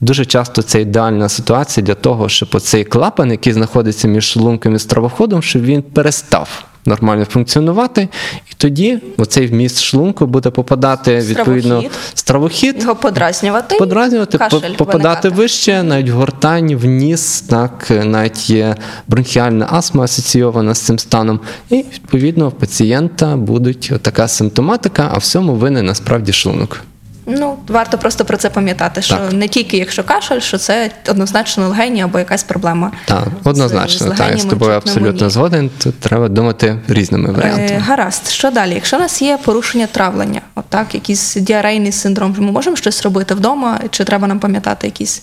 Дуже 0.00 0.24
часто 0.24 0.62
це 0.62 0.80
ідеальна 0.80 1.28
ситуація 1.28 1.86
для 1.86 1.94
того, 1.94 2.28
щоб 2.28 2.48
оцей 2.52 2.84
клапан, 2.84 3.30
який 3.30 3.52
знаходиться 3.52 4.08
між 4.08 4.24
шлунком 4.24 4.74
і 4.74 4.78
стравоходом, 4.78 5.42
щоб 5.42 5.62
він 5.62 5.82
перестав. 5.82 6.64
Нормально 6.86 7.24
функціонувати, 7.24 8.08
і 8.50 8.54
тоді 8.56 8.98
оцей 9.16 9.46
вміст 9.46 9.82
шлунку 9.82 10.26
буде 10.26 10.50
попадати 10.50 11.18
відповідно 11.18 11.84
Стравохід. 12.14 12.82
Його 12.82 12.96
подразнювати. 12.96 13.76
подразнювати, 13.76 14.38
кашель 14.38 14.74
попадати 14.76 14.98
виникати. 14.98 15.28
вище, 15.28 15.82
навіть 15.82 16.08
гортань, 16.08 16.76
в 16.76 16.84
ніс, 16.84 17.40
так, 17.40 17.90
навіть 18.04 18.50
є 18.50 18.76
бронхіальна 19.08 19.68
астма 19.70 20.04
асоційована 20.04 20.74
з 20.74 20.80
цим 20.80 20.98
станом. 20.98 21.40
І 21.70 21.76
відповідно 21.76 22.48
в 22.48 22.52
пацієнта 22.52 23.36
будуть 23.36 23.92
така 24.02 24.28
симптоматика, 24.28 25.10
а 25.14 25.18
всьому 25.18 25.54
винен 25.54 25.86
насправді 25.86 26.32
шлунок. 26.32 26.80
Ну, 27.26 27.56
варто 27.68 27.98
просто 27.98 28.24
про 28.24 28.36
це 28.36 28.50
пам'ятати, 28.50 29.02
що 29.02 29.14
Так. 29.16 29.32
не 29.32 29.48
тільки 29.48 29.76
якщо 29.76 30.04
кашель, 30.04 30.40
що 30.40 30.58
це 30.58 30.90
однозначно 31.08 31.68
легені 31.68 32.02
або 32.02 32.18
якась 32.18 32.42
проблема. 32.42 32.92
Так, 33.04 33.24
однозначно, 33.44 34.14
з 34.14 34.18
так, 34.18 34.30
я 34.30 34.38
з 34.38 34.44
тобою 34.44 34.72
абсолютно 34.72 35.30
згоден. 35.30 35.70
Тут 35.78 36.00
треба 36.00 36.28
думати 36.28 36.78
різними 36.88 37.28
Е, 37.28 37.32
варіантами. 37.32 37.80
гаразд, 37.80 38.28
що 38.28 38.50
далі? 38.50 38.74
Якщо 38.74 38.96
у 38.96 39.00
нас 39.00 39.22
є 39.22 39.38
порушення 39.44 39.86
травлення, 39.86 40.40
от 40.54 40.64
так, 40.68 40.94
якийсь 40.94 41.34
діарейний 41.34 41.92
синдром, 41.92 42.34
ми 42.38 42.52
можемо 42.52 42.76
щось 42.76 43.02
робити 43.02 43.34
вдома, 43.34 43.80
чи 43.90 44.04
треба 44.04 44.26
нам 44.28 44.38
пам'ятати 44.38 44.86
якісь 44.86 45.22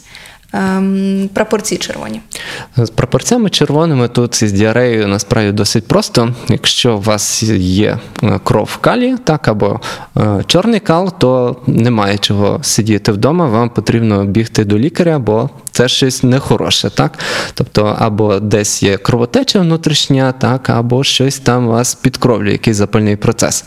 ем, 0.54 1.30
прапорці 1.34 1.78
червоні? 1.78 2.22
З 2.78 2.90
пропорціями 2.90 3.50
червоними 3.50 4.08
тут 4.08 4.42
із 4.42 4.52
діареєю 4.52 5.08
насправді 5.08 5.52
досить 5.52 5.88
просто. 5.88 6.36
Якщо 6.50 6.96
у 6.96 7.02
вас 7.02 7.44
є 7.44 7.98
е, 8.24 8.40
кров 8.44 8.78
калі, 8.78 9.16
так 9.24 9.48
або 9.48 9.80
е, 10.18 10.44
чорний 10.48 10.80
кал, 10.80 11.14
то 11.18 11.56
немає 11.68 12.18
чого 12.18 12.60
сидіти 12.64 13.12
вдома. 13.12 13.48
Вам 13.48 13.70
потрібно 13.70 14.26
бігти 14.26 14.66
до 14.66 14.78
лікаря, 14.78 15.20
бо 15.20 15.50
це 15.72 15.88
щось 15.88 16.24
нехороше, 16.24 16.90
так? 16.90 17.20
Тобто, 17.54 17.96
або 18.00 18.40
десь 18.40 18.84
є 18.84 18.98
кровотеча 18.98 19.60
внутрішня, 19.60 20.32
так, 20.32 20.70
або 20.70 21.04
щось 21.04 21.40
там 21.40 21.68
у 21.68 21.72
вас 21.72 21.96
підкровлює, 21.96 22.52
якийсь 22.52 22.78
запальний 22.78 23.16
процес. 23.16 23.66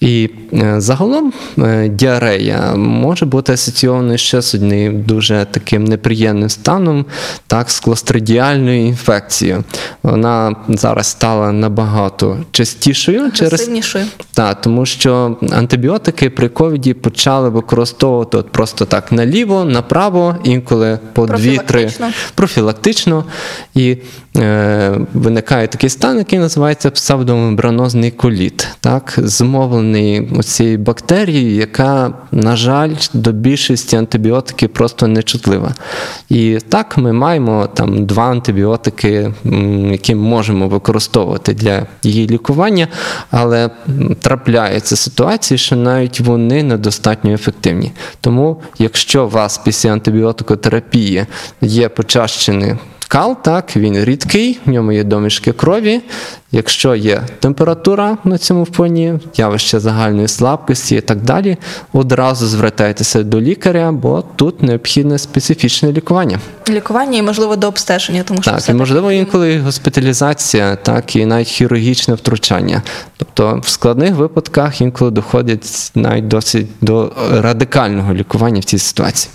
І 0.00 0.30
е, 0.52 0.74
загалом 0.80 1.32
е, 1.58 1.88
діарея 1.88 2.74
може 2.76 3.26
бути 3.26 3.52
асоційованою 3.52 4.18
ще 4.18 4.42
з 4.42 4.54
одним 4.54 5.02
дуже 5.02 5.46
таким 5.50 5.84
неприємним 5.84 6.48
станом, 6.48 7.06
так, 7.46 7.70
з 7.70 7.80
клостридіальною 7.80 8.86
інфекцією. 8.86 9.64
Вона 10.02 10.56
зараз 10.68 11.06
стала 11.06 11.52
набагато 11.52 12.38
частішою 12.50 13.30
через 13.32 13.70
так, 14.32 14.60
тому 14.60 14.86
що 14.86 15.36
антибіотики 15.52 16.30
при 16.30 16.48
ковіді 16.48 16.94
почали 16.94 17.48
використовувати 17.48 18.36
от 18.36 18.50
просто 18.50 18.84
так 18.84 19.12
наліво, 19.12 19.64
направо, 19.64 20.36
інколи 20.44 20.98
по 21.12 21.26
дві-три 21.32 21.90
Профілактично. 22.34 23.24
І 23.74 23.96
виникає 25.14 25.66
такий 25.66 25.90
стан, 25.90 26.18
який 26.18 26.38
називається 26.38 26.90
псевдомембранозний 26.90 28.10
коліт, 28.10 28.68
так, 28.80 29.14
змовлений 29.16 30.30
цією 30.42 30.78
бактерією, 30.78 31.54
яка, 31.54 32.14
на 32.32 32.56
жаль, 32.56 32.90
до 33.14 33.32
більшості 33.32 33.96
антибіотиків 33.96 34.68
просто 34.68 35.06
не 35.06 35.22
чутлива. 35.22 35.74
І 36.28 36.58
так 36.68 36.98
ми 36.98 37.12
маємо 37.12 37.68
там 37.74 38.06
два 38.06 38.24
антибіотики, 38.24 39.32
які 39.90 40.14
можемо 40.14 40.68
використовувати 40.68 41.54
для 41.54 41.86
її 42.02 42.28
лікування, 42.28 42.88
але 43.30 43.70
м, 43.88 44.16
трапляються 44.20 44.96
ситуації, 44.96 45.58
що 45.58 45.76
навіть 45.76 46.20
вони 46.20 46.62
недостатньо 46.62 47.32
ефективні. 47.32 47.92
Тому, 48.20 48.62
якщо 48.78 49.24
у 49.24 49.28
вас 49.28 49.58
після 49.58 49.92
антибіотикотерапії 49.92 51.26
є 51.60 51.88
почащений 51.88 52.74
кал, 53.12 53.42
так, 53.42 53.76
він 53.76 54.04
рідкий, 54.04 54.60
в 54.66 54.70
ньому 54.70 54.92
є 54.92 55.04
домішки 55.04 55.52
крові. 55.52 56.00
Якщо 56.54 56.94
є 56.94 57.22
температура 57.40 58.18
на 58.24 58.38
цьому 58.38 58.64
фоні, 58.64 59.14
явище 59.36 59.80
загальної 59.80 60.28
слабкості 60.28 60.96
і 60.96 61.00
так 61.00 61.22
далі, 61.22 61.56
одразу 61.92 62.46
звертайтеся 62.46 63.22
до 63.22 63.40
лікаря, 63.40 63.92
бо 63.92 64.24
тут 64.36 64.62
необхідне 64.62 65.18
специфічне 65.18 65.92
лікування. 65.92 66.38
Лікування 66.68 67.18
і, 67.18 67.22
можливо, 67.22 67.56
до 67.56 67.68
обстеження, 67.68 68.22
тому 68.22 68.42
що 68.42 68.50
Так, 68.50 68.68
і 68.68 68.72
можливо 68.72 69.12
інколи 69.12 69.58
госпіталізація, 69.58 70.76
так 70.76 71.16
і 71.16 71.26
навіть 71.26 71.48
хірургічне 71.48 72.14
втручання. 72.14 72.82
Тобто 73.16 73.60
в 73.64 73.68
складних 73.68 74.14
випадках 74.14 74.80
інколи 74.80 75.10
доходять 75.10 75.90
навіть 75.94 76.28
досить 76.28 76.66
до 76.80 77.12
радикального 77.30 78.14
лікування 78.14 78.60
в 78.60 78.64
цій 78.64 78.78
ситуації. 78.78 79.30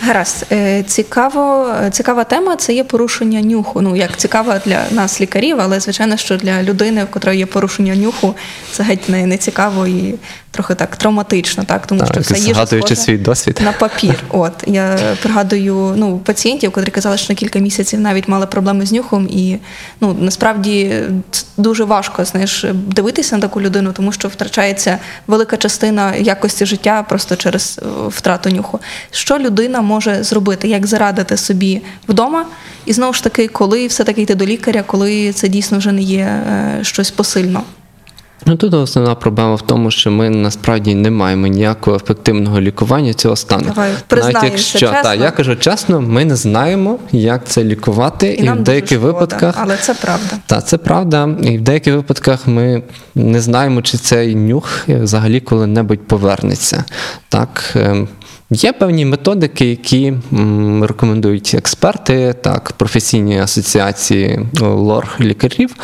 Гаразд, 0.00 0.46
Е, 0.52 0.82
цікаво, 0.82 1.74
цікава 1.90 2.24
тема 2.24 2.56
це 2.56 2.74
є 2.74 2.84
порушення 2.84 3.40
нюху. 3.40 3.80
Ну 3.80 3.96
як 3.96 4.16
цікава 4.16 4.60
для 4.66 4.84
нас, 4.90 5.20
лікарів, 5.20 5.56
але 5.60 5.80
звичайно, 5.80 6.16
що 6.16 6.36
для 6.36 6.51
людини, 6.62 7.04
в 7.04 7.10
котрої 7.10 7.38
є 7.38 7.46
порушення 7.46 7.96
нюху, 7.96 8.34
це 8.72 8.82
геть 8.82 9.08
не, 9.08 9.26
не 9.26 9.36
цікаво 9.36 9.86
і 9.86 10.14
трохи 10.52 10.74
так 10.74 10.96
травматично, 10.96 11.64
так 11.64 11.86
тому 11.86 12.04
що 12.04 12.14
Так, 12.14 12.22
все 12.22 12.34
їжа 12.34 12.54
згадуючи 12.54 12.86
схожа 12.86 13.02
свій 13.02 13.18
досвід. 13.18 13.60
на 13.64 13.72
папір. 13.72 14.14
От 14.28 14.52
я 14.66 14.98
пригадую 15.22 15.94
ну 15.96 16.18
пацієнтів, 16.18 16.72
котрі 16.72 16.90
казали, 16.90 17.16
що 17.18 17.32
на 17.32 17.36
кілька 17.36 17.58
місяців 17.58 18.00
навіть 18.00 18.28
мали 18.28 18.46
проблеми 18.46 18.86
з 18.86 18.92
нюхом, 18.92 19.28
і 19.30 19.58
ну 20.00 20.16
насправді 20.20 21.02
дуже 21.56 21.84
важко 21.84 22.24
знаєш 22.24 22.64
дивитися 22.72 23.36
на 23.36 23.42
таку 23.42 23.60
людину, 23.60 23.92
тому 23.92 24.12
що 24.12 24.28
втрачається 24.28 24.98
велика 25.26 25.56
частина 25.56 26.14
якості 26.16 26.66
життя 26.66 27.04
просто 27.08 27.36
через 27.36 27.80
е, 27.82 27.86
втрату 28.08 28.50
нюху. 28.50 28.80
Що 29.10 29.38
людина 29.38 29.80
може 29.80 30.22
зробити, 30.24 30.68
як 30.68 30.86
зарадити 30.86 31.36
собі 31.36 31.82
вдома? 32.08 32.46
І 32.86 32.92
знову 32.92 33.12
ж 33.12 33.24
таки, 33.24 33.48
коли 33.48 33.86
все-таки 33.86 34.22
йти 34.22 34.34
до 34.34 34.46
лікаря, 34.46 34.84
коли 34.86 35.32
це 35.32 35.48
дійсно 35.48 35.78
вже 35.78 35.92
не 35.92 36.02
є 36.02 36.22
е, 36.22 36.78
щось 36.82 37.10
посильно. 37.10 37.62
Ну 38.46 38.56
тут 38.56 38.74
основна 38.74 39.14
проблема 39.14 39.54
в 39.54 39.62
тому, 39.62 39.90
що 39.90 40.10
ми 40.10 40.30
насправді 40.30 40.94
не 40.94 41.10
маємо 41.10 41.46
ніякого 41.46 41.96
ефективного 41.96 42.60
лікування 42.60 43.14
цього 43.14 43.36
стану. 43.36 43.64
Давай 43.68 43.92
Навіть 44.10 44.42
якщо 44.42 44.78
чесно. 44.78 45.02
та, 45.02 45.14
я 45.14 45.30
кажу 45.30 45.56
чесно, 45.56 46.00
ми 46.00 46.24
не 46.24 46.36
знаємо, 46.36 46.98
як 47.12 47.44
це 47.44 47.64
лікувати, 47.64 48.32
і, 48.32 48.42
нам 48.42 48.58
в 48.58 48.62
деяких 48.62 48.98
шкода, 48.98 49.12
випадках 49.12 49.54
але 49.58 49.76
це 49.76 49.94
правда. 49.94 50.36
Та 50.46 50.60
це 50.60 50.78
правда. 50.78 51.28
І 51.42 51.58
в 51.58 51.60
деяких 51.60 51.94
випадках 51.94 52.46
ми 52.46 52.82
не 53.14 53.40
знаємо, 53.40 53.82
чи 53.82 53.98
цей 53.98 54.34
нюх 54.34 54.88
взагалі 54.88 55.40
коли-небудь 55.40 56.06
повернеться. 56.06 56.84
Так, 57.28 57.76
ем, 57.76 58.08
є 58.54 58.72
певні 58.72 59.04
методики, 59.04 59.66
які 59.66 60.14
рекомендують 60.82 61.54
експерти, 61.58 62.34
так, 62.40 62.72
професійні 62.76 63.40
асоціації 63.40 64.40
лор 64.60 65.08
лікарів. 65.20 65.74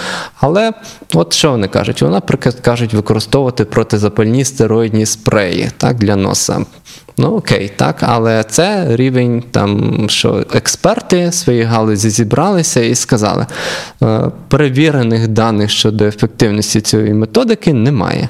Але 0.41 0.73
от 1.15 1.33
що 1.33 1.51
вони 1.51 1.69
кажуть? 1.69 2.03
Вони, 2.03 2.15
наприклад, 2.15 2.61
кажуть 2.61 2.95
використовувати 2.95 3.65
протизапальні 3.65 4.45
стероїдні 4.45 5.07
спреї 5.07 5.71
так, 5.77 5.97
для 5.97 6.17
носа. 6.17 6.65
Ну 7.21 7.29
окей, 7.29 7.71
так, 7.77 7.97
але 8.01 8.45
це 8.45 8.97
рівень 8.97 9.43
там, 9.51 10.05
що 10.09 10.45
експерти 10.55 11.33
своєї 11.33 11.65
галузі 11.65 12.11
зібралися 12.11 12.81
і 12.81 12.95
сказали, 12.95 13.47
е, 14.03 14.31
перевірених 14.49 15.29
даних 15.29 15.71
щодо 15.71 16.05
ефективності 16.05 16.81
цієї 16.81 17.15
методики 17.15 17.73
немає. 17.73 18.29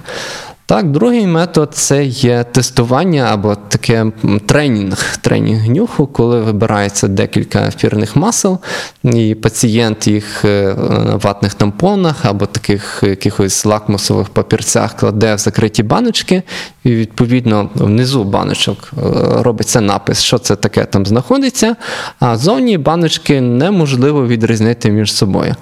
Так, 0.69 0.91
другий 0.91 1.27
метод 1.27 1.75
це 1.75 2.05
є 2.05 2.45
тестування 2.53 3.29
або 3.33 3.55
таке 3.55 4.07
тренінг, 4.47 5.17
тренінг 5.21 5.69
нюху, 5.69 6.07
коли 6.07 6.41
вибирається 6.41 7.09
декілька 7.09 7.59
ефірних 7.59 8.17
масел, 8.17 8.59
і 9.05 9.35
пацієнт 9.35 10.07
їх 10.07 10.45
е, 10.45 10.75
на 11.07 11.17
ватних 11.17 11.55
тампонах 11.55 12.25
або 12.25 12.47
таких 12.47 13.01
якихось 13.07 13.65
лакмусових 13.65 14.29
папірцях 14.29 14.97
кладе 14.97 15.35
в 15.35 15.39
закриті 15.39 15.83
баночки, 15.83 16.43
і 16.85 16.91
відповідно 16.91 17.71
внизу 17.75 18.25
баночок 18.25 18.91
е, 18.93 19.01
робиться 19.43 19.81
напис, 19.81 20.23
що 20.23 20.39
це 20.39 20.57
таке 20.57 20.85
там 20.85 21.07
знаходиться, 21.07 21.77
а 22.21 22.37
зовні 22.37 22.79
баночки 22.79 23.41
неможливо 23.41 24.27
відрізнити 24.27 24.91
між 24.91 25.13
собою. 25.13 25.55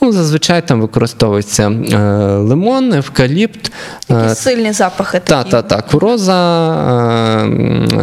Ну, 0.00 0.12
зазвичай 0.12 0.68
там 0.68 0.80
використовується 0.80 1.70
е, 1.70 1.98
лимон, 2.36 2.92
евкаліпт. 2.92 3.72
Сильні 4.50 4.72
запахи 4.72 5.20
та, 5.20 5.38
такі. 5.38 5.50
та, 5.50 5.62
та, 5.62 5.82
куроза, 5.82 6.34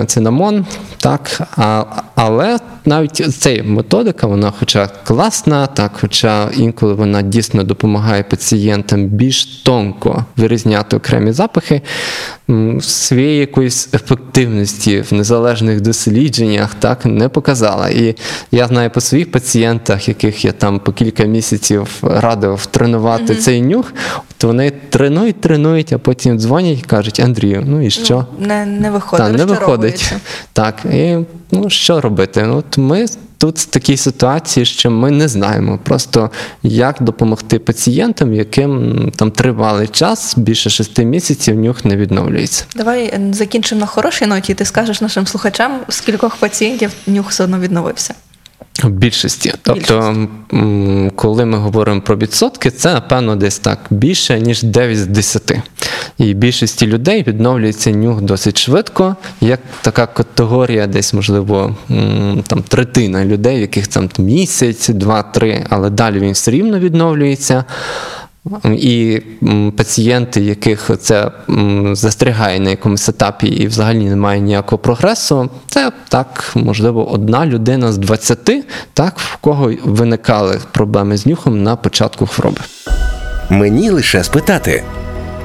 е, 0.02 0.06
цинамон, 0.06 0.66
так, 0.98 1.42
а, 1.58 1.84
але 2.16 2.60
навіть 2.86 3.16
ця 3.16 3.64
методика, 3.64 4.28
вона 4.28 4.54
хоча 4.60 4.90
класна, 5.04 5.68
так, 5.68 5.92
хоча 6.02 6.50
інколи 6.58 6.94
вона 6.94 7.22
дійсно 7.22 7.64
допомагає 7.64 8.24
пацієнтам 8.24 9.06
більш 9.06 9.46
тонко 9.46 10.26
вирізняти 10.38 10.98
окремі 10.98 11.32
запахи, 11.32 11.82
своєї 12.82 13.40
якоїсь 13.40 13.90
ефективності 13.94 15.02
в 15.02 15.14
незалежних 15.14 15.82
дослідженнях 15.82 16.74
так, 16.74 17.06
не 17.06 17.30
показала. 17.30 17.90
І 17.90 18.16
я 18.52 18.68
знаю 18.68 18.90
по 18.90 19.02
своїх 19.02 19.32
пацієнтах, 19.32 20.08
яких 20.08 20.46
я 20.46 20.52
там 20.52 20.80
по 20.80 20.94
кілька 20.94 21.24
місяців 21.24 21.98
радив 22.02 22.66
тренувати 22.66 23.36
цей 23.36 23.62
нюх, 23.62 23.94
от 24.32 24.44
вони 24.44 24.72
тренують, 24.90 25.42
тренують, 25.42 25.94
а 25.94 25.98
потім 25.98 26.40
дзвонять 26.40 26.80
і 26.80 26.82
кажуть, 26.82 27.20
Андрію, 27.20 27.64
ну 27.68 27.86
і 27.86 27.90
що? 27.90 28.26
Не, 28.40 28.66
не 28.66 28.92
виходить, 28.92 29.26
Та, 29.26 29.32
не 29.32 29.46
виходить. 29.46 30.14
Так, 30.54 30.76
і 30.94 31.18
ну 31.52 31.70
що 31.70 32.02
робити? 32.02 32.44
Ну, 32.48 32.58
От 32.58 32.78
ми 32.78 33.06
тут 33.38 33.68
такій 33.70 33.98
ситуації, 33.98 34.66
що 34.66 34.92
ми 34.92 35.12
не 35.12 35.28
знаємо 35.28 35.80
просто, 35.84 36.32
як 36.64 37.02
допомогти 37.02 37.60
пацієнтам, 37.60 38.34
яким 38.34 39.12
там 39.16 39.32
тривалий 39.32 39.88
час, 39.88 40.34
більше 40.38 40.70
шести 40.70 41.06
місяців, 41.06 41.56
нюх 41.56 41.86
не 41.86 41.96
відновлюється. 41.96 42.66
Давай 42.76 43.20
закінчимо 43.32 43.82
на 43.82 43.88
хорошій 43.88 44.26
ноті. 44.26 44.54
Ти 44.54 44.66
скажеш 44.66 45.02
нашим 45.02 45.28
слухачам, 45.28 45.80
скількох 45.90 46.36
пацієнтів 46.36 46.92
нюх 47.08 47.30
все 47.30 47.44
одно 47.44 47.60
відновився. 47.60 48.14
В 48.84 48.90
більшості. 48.90 49.54
Тобто, 49.62 50.28
м, 50.54 51.12
коли 51.16 51.46
ми 51.46 51.58
говоримо 51.58 52.02
про 52.02 52.18
відсотки, 52.18 52.72
це 52.72 52.94
напевно 52.94 53.36
десь 53.36 53.60
так 53.60 53.80
більше, 53.90 54.40
ніж 54.40 54.64
9 54.64 54.98
з 54.98 55.06
10. 55.08 55.62
І 56.18 56.34
більшості 56.34 56.88
людей 56.88 57.24
відновлюється 57.28 57.92
нюх 57.92 58.22
досить 58.22 58.58
швидко. 58.58 59.16
Як 59.42 59.60
така 59.82 60.06
категорія, 60.08 60.88
десь, 60.88 61.14
можливо, 61.14 61.76
там 62.48 62.64
третина 62.68 63.26
людей, 63.26 63.58
в 63.58 63.62
яких 63.62 63.88
там 63.88 64.10
місяць, 64.18 64.90
два-три, 64.90 65.66
але 65.70 65.90
далі 65.90 66.20
він 66.20 66.32
все 66.32 66.52
рівно 66.52 66.80
відновлюється. 66.80 67.66
І 68.66 69.22
пацієнти, 69.78 70.42
яких 70.42 70.92
це 71.00 71.32
застрягає 71.92 72.60
на 72.60 72.70
якомусь 72.70 73.10
етапі 73.10 73.48
і 73.48 73.68
взагалі 73.68 74.00
немає 74.00 74.40
ніякого 74.40 74.80
прогресу, 74.80 75.50
це 75.68 75.92
так, 76.10 76.52
можливо, 76.56 77.12
одна 77.12 77.46
людина 77.46 77.92
з 77.92 77.98
20, 77.98 78.50
так, 78.94 79.20
в 79.20 79.36
кого 79.36 79.72
виникали 79.84 80.60
проблеми 80.72 81.18
з 81.18 81.26
нюхом 81.26 81.64
на 81.64 81.76
початку 81.76 82.26
хвороби. 82.26 82.62
Мені 83.50 83.90
лише 83.90 84.24
спитати. 84.24 84.84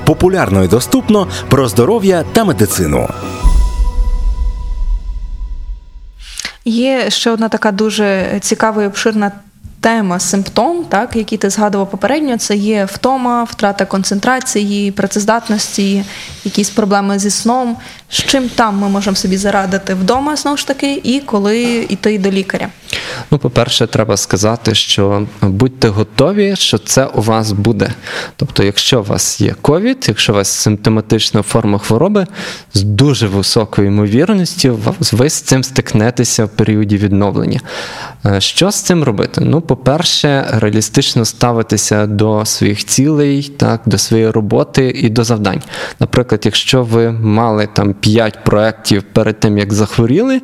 Популярно 0.05 0.65
і 0.65 0.69
доступно 0.69 1.29
про 1.49 1.69
здоров'я 1.69 2.25
та 2.33 2.45
медицину. 2.45 3.09
Є 6.65 7.11
ще 7.11 7.31
одна 7.31 7.49
така 7.49 7.73
дуже 7.73 8.39
цікава 8.41 8.83
і 8.83 8.87
обширна 8.87 9.33
тема 9.83 10.21
симптом, 10.21 10.85
так, 10.89 11.17
які 11.17 11.37
ти 11.37 11.51
згадував 11.51 11.91
попередньо. 11.91 12.39
Це 12.39 12.57
є 12.57 12.85
втома, 12.85 13.45
втрата 13.45 13.85
концентрації, 13.85 14.91
працездатності, 14.91 16.05
якісь 16.45 16.71
проблеми 16.71 17.19
зі 17.19 17.31
сном. 17.31 17.77
З 18.11 18.17
чим 18.17 18.49
там 18.49 18.79
ми 18.79 18.89
можемо 18.89 19.17
собі 19.17 19.37
зарадити 19.37 19.95
вдома, 19.95 20.37
знову 20.37 20.57
ж 20.57 20.67
таки, 20.67 21.01
і 21.05 21.21
коли 21.21 21.63
йти 21.65 22.19
до 22.19 22.31
лікаря. 22.31 22.69
Ну, 23.31 23.39
по-перше, 23.39 23.87
треба 23.87 24.17
сказати, 24.17 24.75
що 24.75 25.27
будьте 25.41 25.89
готові, 25.89 26.57
що 26.57 26.79
це 26.79 27.07
у 27.07 27.23
вас 27.23 27.53
буде. 27.53 27.91
Тобто, 28.37 28.63
якщо 28.63 29.01
у 29.01 29.05
вас 29.05 29.41
є 29.41 29.55
ковід, 29.63 30.05
якщо 30.09 30.33
у 30.33 30.37
вас 30.37 30.49
симптоматична 30.49 31.43
форма 31.43 31.79
хвороби, 31.79 32.27
з 32.75 32.83
дуже 32.83 33.27
високою 33.27 33.89
ймовірністю 33.89 34.79
ви 35.13 35.31
з 35.31 35.41
цим 35.41 35.65
стикнетеся 35.65 36.45
в 36.45 36.49
періоді 36.49 36.97
відновлення. 36.97 37.61
Е, 38.27 38.41
Що 38.41 38.71
з 38.71 38.81
цим 38.81 39.03
робити? 39.03 39.41
Ну, 39.41 39.61
по-перше, 39.73 40.45
реалістично 40.51 41.25
ставитися 41.25 42.07
до 42.07 42.45
своїх 42.45 42.85
цілей, 42.85 43.43
так, 43.43 43.81
до 43.87 43.99
своєї 43.99 44.31
роботи 44.31 44.93
і 44.97 45.09
до 45.09 45.25
завдань. 45.25 45.63
Наприклад, 46.01 46.41
якщо 46.45 46.83
ви 46.83 47.11
мали 47.11 47.69
там 47.73 47.95
5 47.95 48.45
проєктів 48.45 49.03
перед 49.03 49.41
тим, 49.41 49.59
як 49.59 49.73
захворіли, 49.73 50.41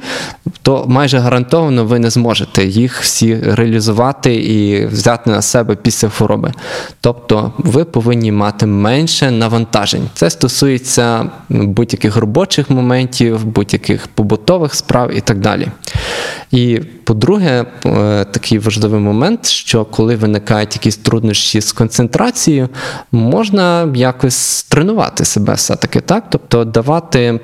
то 0.62 0.84
майже 0.88 1.18
гарантовано 1.18 1.84
ви 1.84 1.98
не 1.98 2.10
зможете 2.10 2.64
їх 2.64 3.00
всі 3.00 3.36
реалізувати 3.36 4.34
і 4.34 4.86
взяти 4.86 5.30
на 5.30 5.42
себе 5.42 5.76
після 5.76 6.08
хвороби. 6.08 6.52
Тобто 7.00 7.52
ви 7.58 7.84
повинні 7.84 8.32
мати 8.32 8.66
менше 8.66 9.30
навантажень. 9.30 10.08
Це 10.14 10.30
стосується 10.30 11.30
будь-яких 11.48 12.16
робочих 12.16 12.70
моментів, 12.70 13.44
будь-яких 13.44 14.06
побутових 14.06 14.74
справ 14.74 15.16
і 15.16 15.20
так 15.20 15.38
далі. 15.38 15.68
І 16.50 16.80
по-друге, 17.04 17.64
е, 17.86 18.24
такий 18.24 18.58
важливий 18.58 19.00
момент, 19.00 19.17
що 19.42 19.84
коли 19.84 20.16
виникають 20.16 20.74
якісь 20.76 20.96
труднощі 20.96 21.60
з 21.60 21.72
концентрацією, 21.72 22.68
можна 23.12 23.88
якось 23.94 24.62
тренувати 24.62 25.24
себе 25.24 25.54
все-таки, 25.54 26.00
так? 26.00 26.24
Тобто 26.30 26.64
давати 26.64 27.40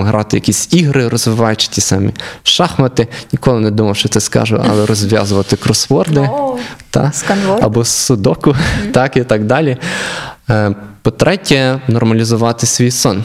грати 0.00 0.36
якісь 0.36 0.72
ігри, 0.72 1.08
розвиваючи 1.08 1.68
ті 1.68 1.80
самі 1.80 2.12
шахмати. 2.42 3.08
Ніколи 3.32 3.60
не 3.60 3.70
думав, 3.70 3.96
що 3.96 4.08
це 4.08 4.20
скажу, 4.20 4.62
але 4.70 4.86
розв'язувати 4.92 5.56
кросворди 5.56 6.20
О, 6.20 6.56
та, 6.90 7.12
або 7.62 7.84
судоку, 7.84 8.56
так 8.92 9.16
і 9.16 9.24
так 9.24 9.44
далі. 9.44 9.76
Е, 10.50 10.74
По-третє, 11.02 11.80
нормалізувати 11.88 12.66
свій 12.66 12.90
сон. 12.90 13.24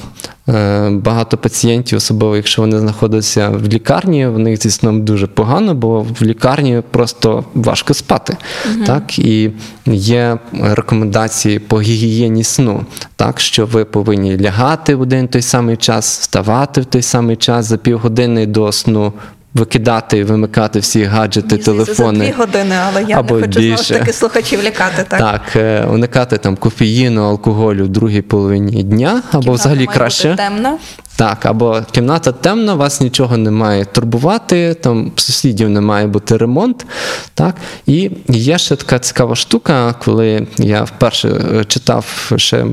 Е, 0.50 0.90
Багато 0.90 1.38
пацієнтів, 1.38 1.98
особливо 1.98 2.36
якщо 2.36 2.62
вони 2.62 2.80
знаходяться 2.80 3.50
в 3.50 3.68
лікарні, 3.68 4.28
в 4.28 4.40
них 4.40 4.62
зі 4.62 4.70
сном 4.72 5.06
дуже 5.06 5.28
погано, 5.28 5.74
бо 5.76 6.02
в 6.02 6.22
лікарні 6.22 6.82
просто 6.92 7.46
важко 7.54 7.94
спати. 7.94 8.38
Так? 8.86 9.20
І 9.20 9.52
є 9.86 10.38
рекомендації 10.62 11.60
по 11.60 11.82
гігієні 11.82 12.44
сну, 12.44 12.86
так? 13.16 13.40
що 13.40 13.66
ви 13.66 13.86
повинні 13.86 14.40
лягати 14.40 14.96
в 14.96 15.02
один 15.02 15.28
той 15.28 15.42
самий 15.42 15.78
час, 15.78 16.20
вставати 16.20 16.82
в 16.82 16.86
той 16.86 17.02
самий 17.02 17.36
час 17.36 17.66
за 17.66 17.78
півгодини 17.78 18.46
до 18.46 18.72
сну. 18.72 19.14
Викидати 19.54 20.18
і 20.18 20.24
вимикати 20.24 20.80
всі 20.80 21.04
гаджети, 21.04 21.48
Мені 21.52 21.64
телефони. 21.64 22.20
За 22.20 22.26
дві 22.26 22.34
години, 22.38 22.76
але 22.88 23.04
я 23.04 23.20
Або 23.20 23.36
не 23.36 23.42
хочу 23.42 23.62
знову 23.62 23.78
ж 23.78 23.90
таки 23.90 24.14
слухачів 24.14 24.64
лякати. 24.64 25.06
Так, 25.08 25.20
Так, 25.20 25.56
е, 25.56 25.86
уникати 25.86 26.38
там 26.38 26.56
кофеїну, 26.56 27.24
алкоголю 27.24 27.86
в 27.86 27.88
другій 27.88 28.22
половині 28.22 28.84
дня, 28.84 29.10
або 29.32 29.42
Кімната 29.42 29.52
взагалі 29.52 29.86
має 29.86 29.98
краще. 29.98 30.30
Бути 30.30 30.44
темна. 30.44 30.78
Так, 31.18 31.46
або 31.46 31.82
кімната 31.92 32.32
темна, 32.32 32.74
вас 32.74 33.02
нічого 33.02 33.38
не 33.38 33.52
має 33.52 33.86
турбувати, 33.86 34.74
там 34.74 35.12
сусідів 35.16 35.70
не 35.70 35.82
має 35.82 36.08
бути 36.08 36.38
ремонт. 36.38 36.86
Так? 37.34 37.56
І 37.86 38.12
є 38.28 38.58
ще 38.58 38.76
така 38.76 39.00
цікава 39.00 39.36
штука, 39.36 39.96
коли 40.06 40.48
я 40.58 40.84
вперше 40.84 41.28
е, 41.28 41.64
читав 41.66 42.32
ще 42.36 42.64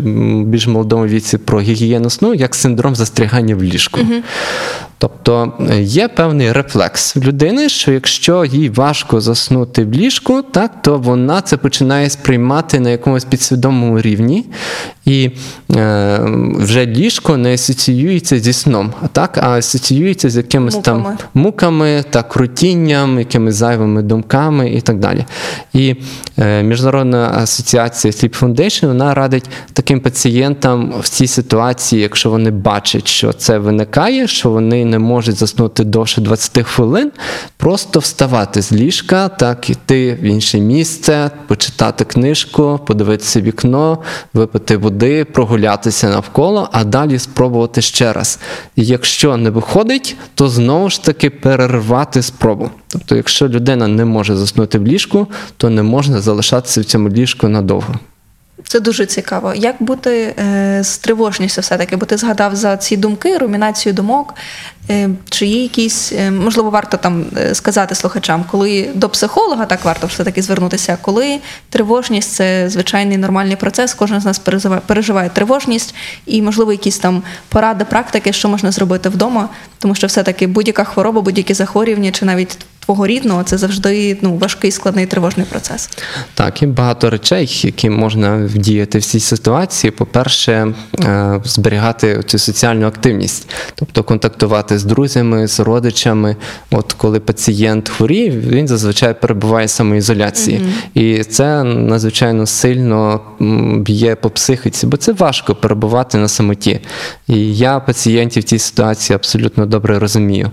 більш 0.45 0.67
молодому 0.67 1.07
віці 1.07 1.39
про 1.39 1.61
гігієну 1.61 2.11
сну, 2.11 2.35
як 2.35 2.55
синдром 2.55 2.95
застрягання 2.95 3.55
в 3.57 3.63
ліжку. 3.63 4.01
Тобто 5.05 5.53
е, 5.71 5.83
є 5.83 6.09
певний 6.09 6.53
рефлекс 6.53 7.17
в 7.17 7.23
людини, 7.23 7.69
що 7.69 7.93
якщо 7.93 8.45
їй 8.45 8.71
важко 8.71 9.21
заснути 9.21 9.85
в 9.85 9.93
ліжку, 9.93 10.43
так, 10.43 10.83
то 10.83 10.99
вона 10.99 11.40
це 11.40 11.57
починає 11.57 12.11
сприймати 12.11 12.81
на 12.81 12.90
якомусь 12.90 13.25
підсвідомому 13.25 14.01
рівні, 14.01 14.47
і 15.05 15.31
е, 15.71 16.21
вже 16.55 16.87
ліжко 16.87 17.37
не 17.37 17.55
асоціюється 17.55 18.38
зі 18.38 18.53
сном, 18.53 18.93
а 19.03 19.07
так, 19.07 19.38
а 19.43 19.51
асоціюється 19.51 20.31
з 20.31 20.37
якимись 20.37 20.77
там 20.77 20.99
Муками. 20.99 21.17
муками, 21.35 22.05
так, 22.11 22.29
крутінням, 22.29 23.19
якимись 23.19 23.55
зайвими 23.55 24.03
думками 24.03 24.71
і 24.71 24.81
так 24.81 24.99
далі. 24.99 25.25
І 25.73 25.97
е, 26.38 26.62
Міжнародна 26.62 27.33
асоціація 27.35 28.12
Sleep 28.12 28.40
Foundation 28.40 28.87
вона 28.87 29.14
радить 29.14 29.45
таким 29.73 30.01
пацієнтам 30.01 30.95
в 31.01 31.09
цій 31.09 31.27
ситуації, 31.27 32.03
якщо 32.03 32.31
вони 32.31 32.51
бачать, 32.51 33.09
що 33.09 33.33
це 33.33 33.59
виникає, 33.59 34.27
що 34.27 34.51
вони 34.51 34.94
не 34.95 34.99
можуть 34.99 35.37
заснути 35.37 35.85
довше 35.85 36.21
20 36.21 36.67
хвилин, 36.67 37.13
просто 37.57 38.01
вставати 38.01 38.63
з 38.63 38.73
ліжка, 38.73 39.29
так, 39.29 39.71
іти 39.71 40.19
в 40.23 40.25
інше 40.25 40.61
місце, 40.61 41.31
почитати 41.47 42.05
книжку, 42.05 42.81
подивитися 42.87 43.41
вікно, 43.41 43.99
випити 44.35 44.77
води, 44.77 45.25
прогулятися 45.25 46.09
навколо, 46.09 46.69
а 46.73 46.85
далі 46.85 47.19
спробувати 47.19 47.83
ще 47.83 48.13
раз. 48.13 48.39
І 48.77 48.85
якщо 48.85 49.37
не 49.37 49.51
виходить, 49.51 50.17
то 50.35 50.49
знову 50.49 50.91
ж 50.91 51.05
таки 51.05 51.31
перервати 51.31 52.23
спробу. 52.23 52.71
Тобто, 52.89 53.17
якщо 53.17 53.49
людина 53.49 53.89
не 53.89 54.05
може 54.05 54.37
заснути 54.37 54.79
в 54.79 54.87
ліжку, 54.87 55.27
то 55.57 55.71
не 55.71 55.83
можна 55.83 56.21
залишатися 56.21 56.81
в 56.81 56.85
цьому 56.85 57.09
ліжку 57.09 57.49
надовго. 57.49 57.95
Це 58.67 58.81
дуже 58.81 59.07
цікаво. 59.07 59.55
Як 59.55 59.77
бути 59.81 60.35
е, 60.38 60.85
з 60.85 60.99
тривожністю 60.99 61.61
все-таки? 61.61 61.97
Бо 61.97 62.07
ти 62.07 62.17
згадав 62.17 62.57
за 62.57 62.77
ці 62.77 62.97
думки, 62.97 63.38
румінацію 63.38 63.93
думок. 63.93 64.35
Е, 64.90 65.11
чи 65.31 65.47
є 65.47 65.62
якісь, 65.62 66.12
е, 66.12 66.31
можливо, 66.31 66.71
варто 66.71 66.97
там 66.97 67.27
сказати 67.53 67.95
слухачам, 67.95 68.45
коли 68.51 68.90
до 68.95 69.09
психолога 69.09 69.67
так 69.67 69.85
варто 69.85 70.07
все-таки 70.07 70.43
звернутися, 70.43 70.99
коли 71.03 71.40
тривожність 71.71 72.33
це 72.33 72.69
звичайний 72.69 73.17
нормальний 73.17 73.57
процес, 73.57 73.95
кожен 73.95 74.21
з 74.21 74.25
нас 74.25 74.38
переживає, 74.38 74.81
переживає 74.87 75.29
тривожність, 75.29 75.95
і, 76.27 76.43
можливо, 76.43 76.73
якісь 76.73 76.99
там 76.99 77.23
поради, 77.49 77.85
практики, 77.85 78.33
що 78.33 78.49
можна 78.49 78.73
зробити 78.73 79.09
вдома, 79.09 79.49
тому 79.79 79.95
що 79.95 80.07
все-таки 80.07 80.47
будь-яка 80.47 80.85
хвороба, 80.85 81.21
будь-які 81.21 81.55
захворювання, 81.55 82.11
чи 82.11 82.25
навіть 82.25 82.59
твого 82.85 83.07
рідного, 83.07 83.42
це 83.42 83.59
завжди 83.59 84.18
ну, 84.23 84.37
важкий, 84.37 84.70
складний 84.70 85.07
тривожний 85.07 85.47
процес. 85.47 85.90
Так, 86.35 86.62
і 86.62 86.66
багато 86.66 87.11
речей, 87.11 87.61
які 87.64 87.90
можна 87.90 88.37
вдіяти 88.37 88.99
в 88.99 89.05
цій 89.05 89.20
ситуації. 89.20 89.90
По-перше, 89.90 90.75
е, 91.05 91.40
зберігати 91.44 92.23
цю 92.27 92.38
соціальну 92.38 92.87
активність, 92.87 93.51
тобто 93.75 94.03
контактувати 94.03 94.79
з 94.79 94.85
друзями, 94.85 95.49
з 95.49 95.61
родичами. 95.61 96.37
От 96.70 96.92
коли 96.92 97.20
пацієнт 97.20 97.88
хворіє, 97.88 98.31
він 98.31 98.68
зазвичай 98.68 99.20
перебуває 99.20 99.66
в 99.66 99.70
самоізоляції. 99.70 100.66
І 100.94 101.25
це 101.25 101.64
надзвичайно 101.64 102.47
сильно 102.47 103.20
б'є 103.79 104.14
по 104.14 104.31
психіці, 104.31 104.87
бо 104.87 104.97
це 104.97 105.12
важко 105.12 105.55
перебувати 105.55 106.18
на 106.18 106.29
самоті. 106.29 106.81
І 107.29 107.57
я 107.57 107.81
пацієнтів 107.81 108.42
в 108.42 108.47
цій 108.47 108.59
ситуації 108.59 109.14
абсолютно 109.14 109.66
добре 109.66 109.99
розумію. 109.99 110.51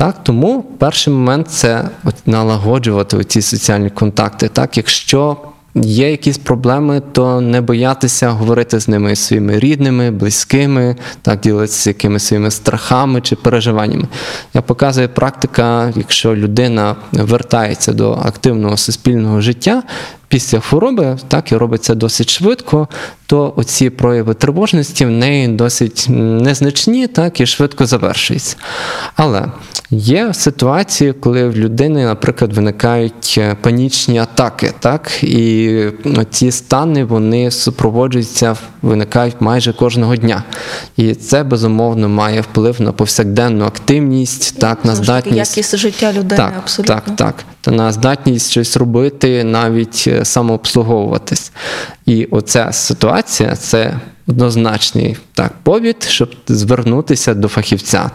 Так, 0.00 0.22
тому 0.22 0.62
перший 0.78 1.12
момент 1.12 1.50
це 1.60 1.84
налагоджувати 2.26 3.24
ці 3.24 3.42
соціальні 3.42 3.90
контакти. 3.90 4.48
Так, 4.48 4.76
якщо 4.76 5.36
є 5.74 6.10
якісь 6.10 6.38
проблеми, 6.38 7.02
то 7.12 7.40
не 7.40 7.60
боятися 7.60 8.30
говорити 8.30 8.80
з 8.80 8.88
ними 8.88 9.16
своїми 9.16 9.58
рідними, 9.58 10.10
близькими, 10.10 10.96
так 11.22 11.40
ділитися 11.40 11.90
якимись 11.90 12.24
своїми 12.24 12.50
страхами 12.50 13.20
чи 13.20 13.36
переживаннями. 13.36 14.08
Я 14.54 14.62
показую 14.62 15.08
практика, 15.08 15.92
якщо 15.96 16.36
людина 16.36 16.96
вертається 17.12 17.92
до 17.92 18.12
активного 18.12 18.76
суспільного 18.76 19.40
життя. 19.40 19.82
Після 20.30 20.60
хвороби, 20.60 21.18
так 21.28 21.52
і 21.52 21.56
робиться 21.56 21.94
досить 21.94 22.30
швидко, 22.30 22.88
то 23.26 23.52
оці 23.56 23.90
прояви 23.90 24.34
тривожності 24.34 25.04
в 25.04 25.10
неї 25.10 25.48
досить 25.48 26.06
незначні, 26.08 27.06
так 27.06 27.40
і 27.40 27.46
швидко 27.46 27.86
завершуються. 27.86 28.56
Але 29.16 29.46
є 29.90 30.34
ситуації, 30.34 31.12
коли 31.12 31.48
в 31.48 31.56
людини, 31.56 32.04
наприклад, 32.04 32.52
виникають 32.52 33.34
е, 33.38 33.56
панічні 33.60 34.18
атаки, 34.18 34.72
так, 34.78 35.10
і 35.22 35.84
ну, 36.04 36.24
ці 36.30 36.50
стани 36.50 37.04
вони 37.04 37.50
супроводжуються, 37.50 38.56
виникають 38.82 39.36
майже 39.40 39.72
кожного 39.72 40.16
дня. 40.16 40.42
І 40.96 41.14
це 41.14 41.42
безумовно 41.42 42.08
має 42.08 42.40
вплив 42.40 42.80
на 42.80 42.92
повсякденну 42.92 43.64
активність, 43.64 44.58
так, 44.60 44.84
на 44.84 44.94
здатність. 44.94 45.56
якість 45.56 45.76
життя 45.76 46.12
людини 46.12 46.36
Так, 46.36 46.52
абсолютно. 46.58 46.94
так, 46.94 47.16
так. 47.16 47.34
Та 47.60 47.70
на 47.70 47.92
здатність 47.92 48.50
щось 48.50 48.76
робити, 48.76 49.44
навіть 49.44 50.04
е, 50.06 50.24
самообслуговуватись. 50.24 51.52
І 52.06 52.24
оця 52.24 52.72
ситуація 52.72 53.56
це 53.56 54.00
однозначний 54.30 55.16
так, 55.34 55.52
повід, 55.62 56.02
щоб 56.02 56.30
звернутися 56.48 57.34
до 57.34 57.48
фахівця. 57.48 58.10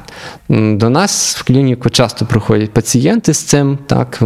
До 0.50 0.90
нас 0.90 1.38
в 1.38 1.44
клініку 1.44 1.90
часто 1.90 2.26
приходять 2.26 2.72
пацієнти 2.72 3.34
з 3.34 3.38
цим. 3.38 3.78
Так, 3.88 4.20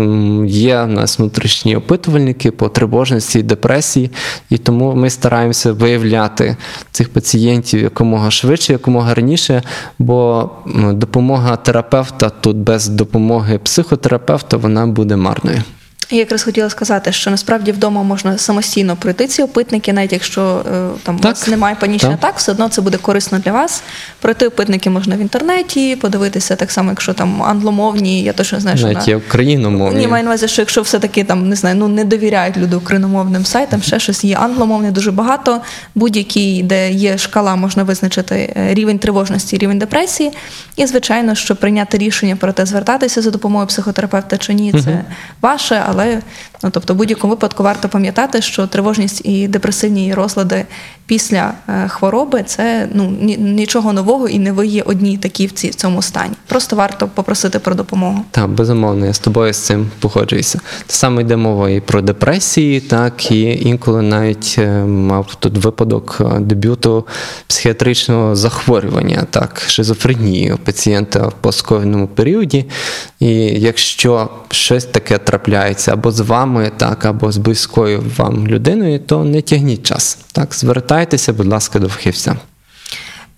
є 0.45 0.82
у 0.82 0.88
нас 0.88 1.19
внутрішні 1.19 1.75
опитувальники 1.75 2.52
по 2.52 2.69
тривожності 2.69 3.39
і 3.39 3.43
депресії, 3.43 4.12
і 4.49 4.58
тому 4.58 4.95
ми 4.95 5.10
стараємося 5.10 5.73
виявляти 5.73 6.58
цих 6.91 7.10
пацієнтів 7.10 7.82
якомога 7.82 8.32
швидше, 8.32 8.73
якомога 8.73 9.13
раніше, 9.13 9.63
бо 9.99 10.49
допомога 10.93 11.56
терапевта 11.56 12.30
тут 12.30 12.58
без 12.58 12.88
допомоги 12.88 13.58
психотерапевта 13.58 14.58
вона 14.58 14.88
буде 14.88 15.15
марною. 15.15 15.63
Я 16.11 16.17
якраз 16.19 16.43
хотіла 16.43 16.69
сказати, 16.69 17.11
що 17.11 17.31
насправді 17.31 17.71
вдома 17.71 18.03
можна 18.03 18.37
самостійно 18.37 18.95
пройти 18.95 19.27
ці 19.27 19.43
опитники, 19.43 19.93
навіть 19.93 20.13
якщо 20.13 20.65
е, 20.73 20.89
там 21.03 21.15
у 21.15 21.19
вас 21.19 21.47
немає 21.47 21.75
панічних 21.79 22.11
Так. 22.11 22.23
атак, 22.23 22.37
все 22.37 22.51
одно 22.51 22.69
це 22.69 22.81
буде 22.81 22.97
корисно 22.97 23.39
для 23.39 23.51
вас. 23.51 23.83
Пройти 24.21 24.47
опитники 24.47 24.89
можна 24.89 25.15
в 25.15 25.19
інтернеті, 25.19 25.95
подивитися 25.95 26.55
так 26.55 26.71
само, 26.71 26.89
якщо 26.89 27.13
там 27.13 27.43
англомовні, 27.43 28.23
я 28.23 28.33
точно 28.33 28.59
знаю, 28.59 28.77
що 28.77 28.87
Навіть 28.87 29.07
на... 29.07 29.17
україномовні. 29.17 29.99
Ні, 29.99 30.07
маю 30.07 30.23
на 30.23 30.29
увазі, 30.29 30.47
що 30.47 30.61
якщо 30.61 30.81
все-таки 30.81 31.23
там 31.23 31.49
не 31.49 31.55
знаю, 31.55 31.75
ну 31.75 31.87
не 31.87 32.03
довіряють 32.03 32.57
люди 32.57 32.75
україномовним 32.75 33.45
сайтам, 33.45 33.81
ще 33.81 33.99
щось 33.99 34.23
є 34.23 34.35
англомовне 34.35 34.91
дуже 34.91 35.11
багато. 35.11 35.61
Будь-який, 35.95 36.63
де 36.63 36.91
є 36.91 37.17
шкала, 37.17 37.55
можна 37.55 37.83
визначити 37.83 38.53
е, 38.57 38.73
рівень 38.73 38.99
тривожності, 38.99 39.57
рівень 39.57 39.79
депресії. 39.79 40.31
І 40.75 40.85
звичайно, 40.85 41.35
що 41.35 41.55
прийняти 41.55 41.97
рішення 41.97 42.35
про 42.35 42.53
те, 42.53 42.65
звертатися 42.65 43.21
за 43.21 43.31
допомогою 43.31 43.67
психотерапевта 43.67 44.37
чи 44.37 44.53
ні, 44.53 44.73
це 44.83 45.03
ваше, 45.41 45.83
але 45.87 45.98
ну 46.63 46.69
тобто, 46.71 46.93
в 46.93 46.97
будь-якому 46.97 47.33
випадку 47.33 47.63
варто 47.63 47.89
пам'ятати, 47.89 48.41
що 48.41 48.67
тривожність 48.67 49.21
і 49.25 49.47
депресивні 49.47 50.13
розлади 50.13 50.65
після 51.05 51.53
е, 51.67 51.88
хвороби 51.88 52.43
це 52.45 52.88
ну 52.93 53.17
нічого 53.39 53.93
нового, 53.93 54.27
і 54.27 54.39
не 54.39 54.51
ви 54.51 54.67
є 54.67 54.81
одні 54.81 55.17
такі 55.17 55.47
в 55.47 55.51
цьому 55.51 56.01
стані. 56.01 56.33
Просто 56.47 56.75
варто 56.75 57.07
попросити 57.07 57.59
про 57.59 57.75
допомогу. 57.75 58.25
Так, 58.31 58.49
безумовно, 58.49 59.05
я 59.05 59.13
з 59.13 59.19
тобою 59.19 59.53
з 59.53 59.57
цим 59.57 59.91
погоджуюся. 59.99 60.59
Те 60.85 60.93
саме 60.93 61.21
йде 61.21 61.35
мова 61.35 61.69
і 61.69 61.79
про 61.79 62.01
депресії, 62.01 62.79
так 62.79 63.31
і 63.31 63.41
інколи 63.41 64.01
навіть 64.01 64.55
е, 64.57 64.69
мав 64.83 65.35
тут 65.35 65.57
випадок 65.57 66.17
е, 66.21 66.39
дебюту 66.39 67.07
психіатричного 67.47 68.35
захворювання, 68.35 69.27
так, 69.29 69.62
шизофренії 69.67 70.53
у 70.53 70.57
пацієнта 70.57 71.27
в 71.27 71.33
постковідному 71.33 72.07
періоді. 72.07 72.65
І 73.19 73.29
якщо 73.62 74.29
щось 74.51 74.85
таке 74.85 75.17
трапляється 75.17 75.88
або 75.89 76.12
з 76.12 76.19
вами, 76.19 76.71
так, 76.78 77.06
або 77.06 77.32
з 77.32 77.38
близькою 77.38 78.04
вам 78.17 78.47
людиною, 78.47 78.99
то 78.99 79.23
не 79.23 79.41
тягніть 79.41 79.84
час. 79.84 80.17
Так, 80.32 80.54
звертайтеся, 80.54 81.34
будь 81.34 81.47
ласка, 81.47 81.80
до 81.80 81.89
фахівця. 81.89 82.36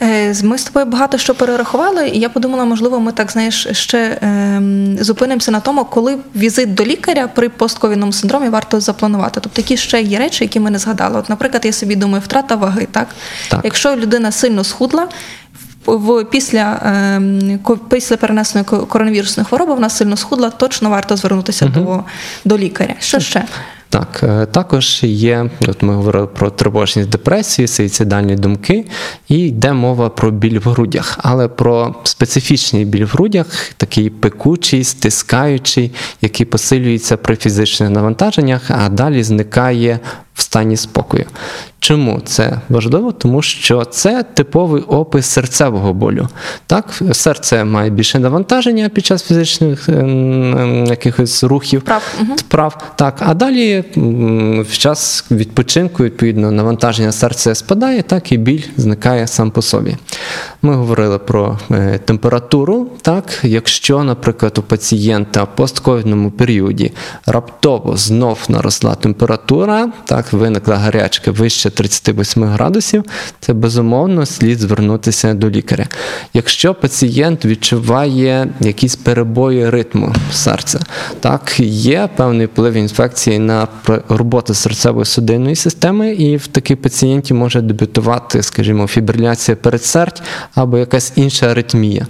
Е, 0.02 0.34
Ми 0.44 0.58
з 0.58 0.64
тобою 0.64 0.86
багато 0.86 1.18
що 1.18 1.36
перерахували, 1.36 2.08
і 2.08 2.20
я 2.20 2.30
подумала, 2.30 2.66
можливо, 2.66 3.00
ми 3.00 3.12
так 3.12 3.32
знаєш 3.32 3.68
ще 3.72 4.18
ем, 4.22 4.98
зупинимося 5.00 5.52
на 5.52 5.60
тому, 5.60 5.86
коли 5.86 6.18
візит 6.36 6.74
до 6.74 6.86
лікаря 6.86 7.28
при 7.28 7.50
постковідному 7.50 8.12
синдромі 8.14 8.50
варто 8.50 8.80
запланувати. 8.80 9.40
Тобто, 9.44 9.62
які 9.62 9.78
ще 9.78 10.02
є 10.02 10.20
речі, 10.20 10.44
які 10.44 10.60
ми 10.60 10.72
не 10.72 10.80
згадали. 10.80 11.20
От, 11.20 11.30
наприклад, 11.30 11.66
я 11.66 11.74
собі 11.74 11.96
думаю, 11.96 12.24
втрата 12.26 12.56
ваги, 12.56 12.88
так? 12.92 13.08
Так. 13.50 13.62
Якщо 13.64 13.96
людина 13.96 14.32
сильно 14.32 14.64
схудла. 14.64 15.08
В- 15.86 16.24
після, 16.24 16.80
ем, 16.86 17.60
після 17.90 18.18
перенесеної 18.18 18.66
ко- 18.66 18.86
коронавірусної 18.86 19.46
хвороби 19.48 19.74
вона 19.74 19.90
сильно 19.90 20.18
схудла, 20.18 20.50
точно 20.50 20.90
варто 20.90 21.16
звернутися 21.18 21.66
до, 21.66 22.04
до 22.46 22.58
лікаря. 22.58 22.94
Що 23.00 23.20
ще? 23.20 23.44
Так, 23.90 24.20
е, 24.24 24.46
також 24.46 25.00
є, 25.04 25.50
от 25.68 25.84
ми 25.84 25.96
говорили 25.96 26.28
про 26.28 26.50
тривожність 26.50 27.10
депресії, 27.10 27.68
суїцидальні 27.68 28.36
думки, 28.36 28.86
і 29.28 29.38
йде 29.40 29.74
мова 29.74 30.10
про 30.10 30.32
біль 30.32 30.60
в 30.60 30.70
грудях, 30.70 31.20
але 31.24 31.48
про 31.48 31.96
специфічний 32.04 32.86
біль 32.86 33.06
в 33.06 33.10
грудях, 33.10 33.46
такий 33.78 34.10
пекучий, 34.10 34.84
стискаючий, 34.84 35.92
який 36.22 36.46
посилюється 36.46 37.18
при 37.18 37.36
фізичних 37.36 37.90
навантаженнях, 37.90 38.62
а 38.72 38.90
далі 38.90 39.24
зникає 39.24 40.00
в 40.42 40.44
стані 40.44 40.78
спокою. 40.78 41.26
Чому 41.80 42.22
це 42.26 42.60
важливо? 42.70 43.12
Тому 43.12 43.42
що 43.42 43.86
це 43.86 44.24
типовий 44.24 44.82
опис 44.82 45.26
серцевого 45.26 45.94
болю. 45.94 46.28
Так, 46.68 47.02
серце 47.12 47.64
має 47.64 47.90
більше 47.90 48.20
навантаження 48.20 48.90
під 48.90 49.06
час 49.06 49.24
фізичних 49.24 49.90
е, 49.90 50.06
якихось 50.88 51.44
рухів 51.44 51.80
Вправ, 51.80 52.04
мгм. 52.20 52.36
вправ. 52.36 52.94
Так, 52.96 53.16
а 53.20 53.34
далі 53.34 53.84
в 54.70 54.78
час 54.78 55.26
відпочинку, 55.32 56.04
відповідно, 56.04 56.52
навантаження 56.52 57.12
серця 57.12 57.56
спадає, 57.56 58.02
так 58.02 58.32
і 58.32 58.38
біль 58.38 58.64
зникає 58.78 59.28
сам 59.28 59.52
по 59.52 59.62
собі. 59.62 59.98
Ми 60.62 60.76
говорили 60.76 61.20
про 61.20 61.60
е, 61.72 62.00
температуру. 62.06 62.88
Так, 63.02 63.40
якщо, 63.44 64.04
наприклад, 64.04 64.58
у 64.58 64.62
пацієнта 64.62 65.44
в 65.44 65.56
постковідному 65.56 66.32
періоді 66.32 66.92
раптово 67.26 67.98
знов 67.98 68.40
наросла 68.50 68.96
температура, 68.96 69.90
так, 70.06 70.31
виникла 70.34 70.76
гарячка 70.76 71.32
вище 71.32 71.70
38 71.70 72.44
градусів, 72.44 73.04
це 73.40 73.54
безумовно 73.54 74.26
слід 74.26 74.60
звернутися 74.60 75.34
до 75.34 75.50
лікаря. 75.50 75.88
Якщо 76.34 76.74
пацієнт 76.74 77.46
відчуває 77.46 78.48
якісь 78.60 78.96
перебої 78.96 79.70
ритму 79.70 80.16
серця, 80.32 80.80
так 81.20 81.60
є 81.60 82.10
певний 82.16 82.46
вплив 82.46 82.74
інфекції 82.74 83.40
на 83.40 83.68
роботу 84.10 84.54
серцево-судинної 84.54 85.56
системи, 85.56 86.12
і 86.14 86.38
в 86.38 86.48
такій 86.48 86.76
пацієнті 86.76 87.34
може 87.34 87.62
дебютувати, 87.62 88.44
скажімо, 88.44 88.88
фібриляція 88.88 89.56
передсердь 89.56 90.22
або 90.56 90.78
якась 90.78 91.14
інша 91.16 91.52
аритмія. 91.52 92.08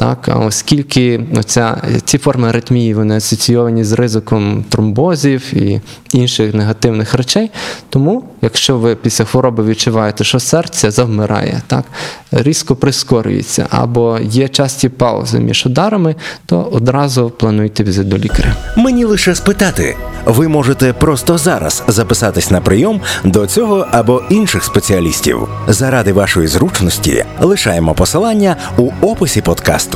Так, 0.00 0.28
а 0.28 0.34
оскільки 0.38 1.20
оця, 1.36 1.82
ці 2.04 2.18
форми 2.18 2.48
аритмії 2.48 2.94
вони 2.94 3.16
асоційовані 3.16 3.84
з 3.84 3.92
ризиком 3.92 4.64
тромбозів 4.68 5.54
і 5.54 5.80
інших 6.12 6.54
негативних 6.54 7.14
речей, 7.14 7.50
тому 7.90 8.24
якщо 8.42 8.78
ви 8.78 8.94
після 8.94 9.24
хвороби 9.24 9.64
відчуваєте, 9.64 10.24
що 10.24 10.40
серце 10.40 10.90
завмирає, 10.90 11.62
так, 11.66 11.84
різко 12.32 12.76
прискорюється, 12.76 13.66
або 13.70 14.18
є 14.22 14.48
часті 14.48 14.88
паузи 14.88 15.38
між 15.38 15.66
ударами, 15.66 16.14
то 16.46 16.62
одразу 16.72 17.30
плануйте 17.30 17.84
візит 17.84 18.08
до 18.08 18.18
лікаря. 18.18 18.56
Мені 18.76 19.04
лише 19.04 19.34
спитати. 19.34 19.96
Ви 20.24 20.48
можете 20.48 20.92
просто 20.92 21.38
зараз 21.38 21.82
записатись 21.88 22.50
на 22.50 22.60
прийом 22.60 23.00
до 23.24 23.46
цього 23.46 23.86
або 23.90 24.22
інших 24.30 24.64
спеціалістів. 24.64 25.48
Заради 25.68 26.12
вашої 26.12 26.46
зручності 26.46 27.24
лишаємо 27.40 27.94
посилання 27.94 28.56
у 28.76 28.90
описі 29.00 29.40
подкасту. 29.40 29.89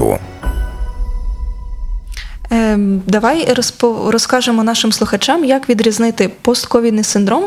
Ем, 2.51 3.03
Давай 3.07 3.55
розкажемо 4.07 4.65
нашим 4.65 4.93
слухачам, 4.93 5.45
як 5.45 5.69
відрізнити 5.69 6.31
постковідний 6.43 7.05
синдром 7.05 7.45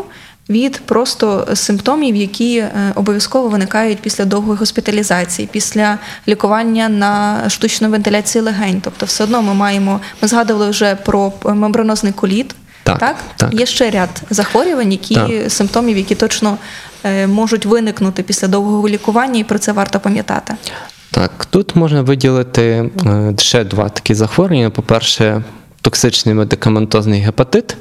від 0.50 0.82
просто 0.86 1.48
симптомів, 1.54 2.16
які 2.16 2.58
е, 2.58 2.72
обов'язково 2.96 3.50
виникають 3.50 4.00
після 4.00 4.26
довгої 4.26 4.58
госпіталізації, 4.58 5.50
після 5.52 5.98
лікування 6.28 6.90
на 6.90 7.44
штучну 7.50 7.90
вентиляцію 7.90 8.44
легень. 8.44 8.82
Тобто, 8.84 9.06
все 9.06 9.24
одно 9.24 9.42
ми 9.42 9.54
маємо, 9.54 10.00
ми 10.22 10.28
згадували 10.28 10.70
вже 10.70 10.96
про 10.96 11.34
мембранозний 11.46 12.14
коліт. 12.14 12.56
Так, 12.84 13.16
так. 13.36 13.54
Є 13.54 13.66
ще 13.66 13.90
ряд 13.90 14.10
захворювань, 14.30 14.92
які 14.92 15.16
Так. 15.16 15.52
симптомів, 15.52 15.98
які 15.98 16.16
точно 16.16 16.58
е, 17.04 17.28
можуть 17.28 17.66
виникнути 17.66 18.24
після 18.24 18.48
довгого 18.48 18.90
лікування, 18.90 19.40
і 19.40 19.44
про 19.44 19.60
це 19.60 19.72
варто 19.72 20.00
пам'ятати. 20.00 20.56
Так, 21.12 21.46
тут 21.46 21.76
можна 21.76 22.02
виділити 22.02 22.89
е, 23.06 23.34
ще 23.38 23.63
два 23.63 23.89
такі 23.89 24.13
захворювання. 24.13 24.70
По-перше, 24.70 25.43
токсичний 25.82 26.36
медикаментозний 26.36 27.22
гепатит 27.22 27.78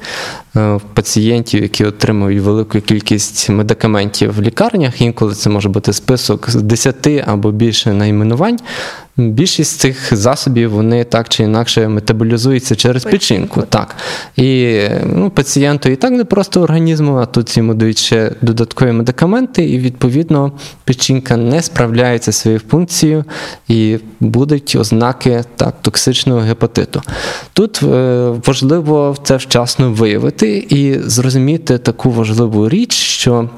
е, 0.55 0.73
в 0.73 0.81
пацієнтів, 0.93 1.61
які 1.61 1.85
отримують 1.85 2.43
велику 2.43 2.81
кількість 2.81 3.49
медикаментів 3.49 4.33
в 4.33 4.41
лікарнях. 4.41 5.01
Інколи 5.01 5.33
це 5.33 5.49
може 5.49 5.69
бути 5.69 5.93
список 5.93 6.49
з 6.49 6.55
10 6.55 7.07
або 7.25 7.51
більше 7.51 7.93
найменувань. 7.93 8.59
Більшість 9.17 9.79
цих 9.79 10.15
засобів 10.15 10.71
вони 10.71 11.03
так 11.03 11.29
чи 11.29 11.43
інакше 11.43 11.87
метаболізуються 11.87 12.75
через 12.75 13.03
Печінку. 13.03 13.61
Так. 13.61 13.95
І 14.35 14.79
ну, 15.05 15.29
пацієнту 15.29 15.89
і 15.89 15.95
так 15.95 16.11
не 16.11 16.25
просто 16.25 16.61
організму, 16.61 17.15
а 17.15 17.25
тут 17.25 17.57
йому 17.57 17.73
дають 17.73 17.97
ще 17.97 18.31
додаткові 18.41 18.91
медикаменти, 18.91 19.69
і 19.69 19.79
відповідно 19.79 20.51
печінка 20.83 21.37
не 21.37 21.61
справляється 21.61 22.31
своєю 22.31 22.61
функцією, 22.69 23.25
і 23.67 23.97
будуть 24.19 24.75
ознаки 24.79 25.43
так, 25.55 25.75
токсичного 25.81 26.39
гепатиту. 26.39 27.01
Тут 27.53 27.83
е, 27.83 28.29
важливо 28.45 29.15
це 29.23 29.37
вчасно 29.37 29.91
виявити 29.91 30.67
і 30.69 30.99
зрозуміти 30.99 31.77
таку 31.77 32.11
важливу 32.11 32.69
річ, 32.69 32.93
що 32.93 33.49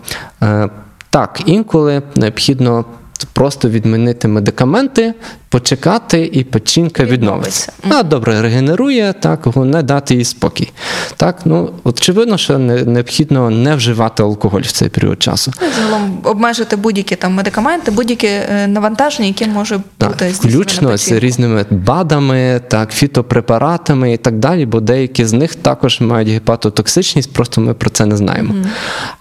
е, 0.43 0.69
так, 1.09 1.41
інколи 1.45 2.01
необхідно 2.15 2.85
просто 3.33 3.69
відмінити 3.69 4.27
медикаменти, 4.27 5.13
почекати, 5.49 6.29
і 6.33 6.43
печінка 6.43 7.03
відновиться. 7.03 7.71
Відновиться. 7.83 7.99
А 7.99 8.03
добре 8.03 8.41
регенерує, 8.41 9.13
так, 9.19 9.39
головне 9.43 9.83
дати 9.83 10.15
їй 10.15 10.25
спокій. 10.25 10.71
Так, 11.17 11.39
ну, 11.45 11.73
очевидно, 11.83 12.37
що 12.37 12.57
не, 12.57 12.83
необхідно 12.83 13.49
не 13.49 13.75
вживати 13.75 14.23
алкоголь 14.23 14.61
в 14.61 14.71
цей 14.71 14.89
період 14.89 15.23
часу. 15.23 15.53
Ну, 15.61 15.67
Загалом 15.77 16.19
обмежити 16.23 16.75
будь-які 16.75 17.15
там 17.15 17.33
медикаменти, 17.33 17.91
будь-які 17.91 18.27
е, 18.27 18.67
навантаження, 18.67 19.27
яке 19.27 19.47
може 19.47 19.79
бути 19.99 20.29
включно 20.29 20.97
з 20.97 21.11
різними 21.11 21.65
БАДами, 21.69 22.61
так, 22.67 22.91
фітопрепаратами 22.91 24.13
і 24.13 24.17
так 24.17 24.39
далі, 24.39 24.65
бо 24.65 24.79
деякі 24.79 25.25
з 25.25 25.33
них 25.33 25.55
також 25.55 26.01
мають 26.01 26.29
гепатотоксичність, 26.29 27.33
просто 27.33 27.61
ми 27.61 27.73
про 27.73 27.89
це 27.89 28.05
не 28.05 28.17
знаємо. 28.17 28.53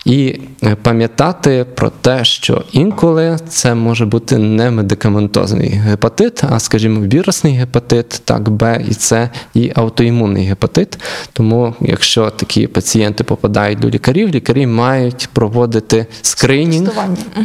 І 0.04 0.40
е, 0.62 0.76
пам'ятати 0.82 1.66
про 1.74 1.90
те, 1.90 2.24
що 2.24 2.64
інколи 2.72 3.38
це 3.48 3.74
може 3.74 3.87
бути 3.94 4.38
не 4.38 4.70
медикаментозний 4.70 5.68
гепатит, 5.68 6.42
а, 6.50 6.60
скажімо, 6.60 7.00
вірусний 7.00 7.54
гепатит, 7.54 8.22
так, 8.24 8.48
Б 8.48 8.84
і 8.90 8.94
С, 8.94 9.30
і 9.54 9.72
аутоімунний 9.74 10.46
гепатит. 10.46 10.98
Тому, 11.32 11.74
якщо 11.80 12.30
такі 12.30 12.66
пацієнти 12.66 13.24
попадають 13.24 13.78
до 13.78 13.90
лікарів, 13.90 14.28
лікарі 14.28 14.66
мають 14.66 15.28
проводити 15.32 16.06
скринінг 16.22 16.90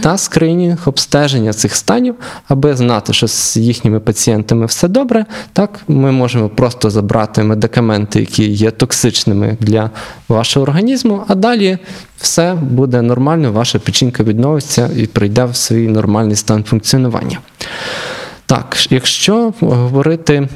та 0.01 0.17
скринінг 0.17 0.77
обстеження 0.85 1.53
цих 1.53 1.75
станів, 1.75 2.15
аби 2.47 2.75
знати, 2.75 3.13
що 3.13 3.27
з 3.27 3.57
їхніми 3.57 3.99
пацієнтами 3.99 4.65
все 4.65 4.87
добре. 4.87 5.25
Так, 5.53 5.79
ми 5.87 6.11
можемо 6.11 6.49
просто 6.49 6.89
забрати 6.89 7.43
медикаменти, 7.43 8.19
які 8.19 8.49
є 8.49 8.71
токсичними 8.71 9.57
для 9.59 9.89
вашого 10.27 10.63
організму, 10.63 11.23
а 11.27 11.35
далі 11.35 11.77
все 12.17 12.53
буде 12.53 13.01
нормально, 13.01 13.51
ваша 13.51 13.79
печінка 13.79 14.23
відновиться 14.23 14.89
і 14.97 15.07
прийде 15.07 15.45
в 15.45 15.55
свій 15.55 15.87
нормальний 15.87 16.32
стан 16.35 16.63
функціонування. 16.63 17.39
Так, 18.45 18.77
якщо 18.89 19.53
говорити 19.61 20.49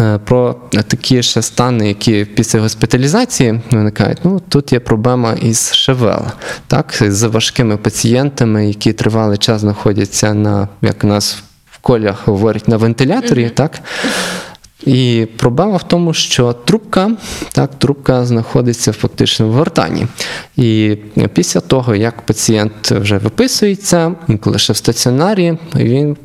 е, 0.00 0.18
про 0.24 0.54
такі 0.72 1.22
ще 1.22 1.42
стани, 1.42 1.88
які 1.88 2.24
після 2.24 2.60
госпіталізації 2.60 3.60
виникають, 3.70 4.18
ну 4.24 4.40
тут 4.48 4.72
є 4.72 4.80
проблема 4.80 5.32
із 5.32 5.74
ШВЛ, 5.74 6.26
так, 6.66 6.94
з 7.00 7.22
важкими 7.22 7.76
пацієнтами, 7.76 8.68
які 8.68 8.92
тривалий 8.92 9.38
час 9.38 9.60
знаходяться 9.60 10.34
на, 10.34 10.68
як 10.82 11.04
у 11.04 11.06
нас 11.06 11.42
в 11.70 11.78
колях 11.78 12.28
говорять, 12.28 12.68
на 12.68 12.76
вентиляторі, 12.76 13.50
так. 13.50 13.80
І 14.86 15.26
проблема 15.36 15.76
в 15.76 15.82
тому, 15.82 16.14
що 16.14 16.52
трубка, 16.52 17.10
так, 17.52 17.70
трубка 17.78 18.26
знаходиться 18.26 18.92
фактично 18.92 19.48
в 19.48 19.52
гортані. 19.52 20.06
І 20.56 20.96
після 21.32 21.60
того, 21.60 21.94
як 21.94 22.22
пацієнт 22.22 22.90
вже 22.90 23.18
виписується, 23.18 24.14
інколи 24.28 24.58
ще 24.58 24.72
в 24.72 24.76
стаціонарі, 24.76 25.58
він 25.74 26.16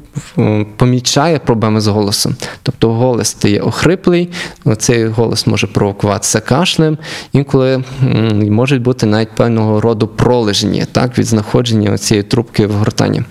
помічає 0.78 1.40
проблеми 1.40 1.82
з 1.82 1.88
голосом. 1.88 2.36
Тобто 2.64 2.94
голос 2.94 3.28
стає 3.28 3.60
охриплий, 3.60 4.30
цей 4.78 5.08
голос 5.08 5.48
може 5.48 5.68
провокуватися 5.68 6.40
кашлем, 6.40 6.98
інколи 7.34 7.84
можуть 8.50 8.82
бути 8.82 9.06
навіть 9.06 9.36
певного 9.36 9.82
роду 9.82 10.08
пролежні 10.08 10.86
так, 10.92 11.18
від 11.18 11.26
знаходження 11.26 11.98
цієї 11.98 12.24
трубки 12.24 12.68
в 12.68 12.72
гортані. 12.72 13.24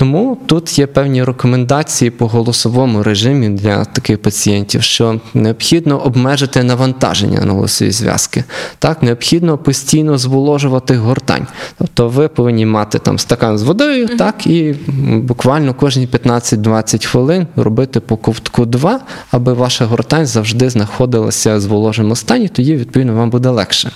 Тому 0.00 0.38
тут 0.46 0.78
є 0.78 0.86
певні 0.86 1.24
рекомендації 1.24 2.10
по 2.10 2.26
голосовому 2.26 3.02
режимі 3.02 3.48
для 3.48 3.84
таких 3.84 4.22
пацієнтів, 4.22 4.82
що 4.82 5.20
необхідно 5.34 5.98
обмежити 5.98 6.62
навантаження 6.62 7.40
на 7.40 7.52
голосові 7.52 7.90
зв'язки. 7.90 8.44
Так, 8.78 9.02
необхідно 9.02 9.58
постійно 9.58 10.18
зволожувати 10.18 10.96
гортань. 10.96 11.46
Тобто 11.78 12.08
ви 12.08 12.28
повинні 12.28 12.66
мати 12.66 12.98
там 12.98 13.18
стакан 13.18 13.58
з 13.58 13.62
водою, 13.62 14.08
так, 14.18 14.46
і 14.46 14.74
буквально 15.06 15.74
кожні 15.74 16.06
15-20 16.06 17.06
хвилин 17.06 17.46
робити 17.56 18.00
по 18.00 18.16
ковтку 18.16 18.66
2, 18.66 19.00
аби 19.30 19.52
ваша 19.52 19.84
гортань 19.84 20.26
завжди 20.26 20.70
знаходилася 20.70 21.56
в 21.56 21.60
зволоженому 21.60 22.16
стані, 22.16 22.48
тоді, 22.48 22.76
відповідно, 22.76 23.14
вам 23.14 23.30
буде 23.30 23.48
легше. 23.48 23.90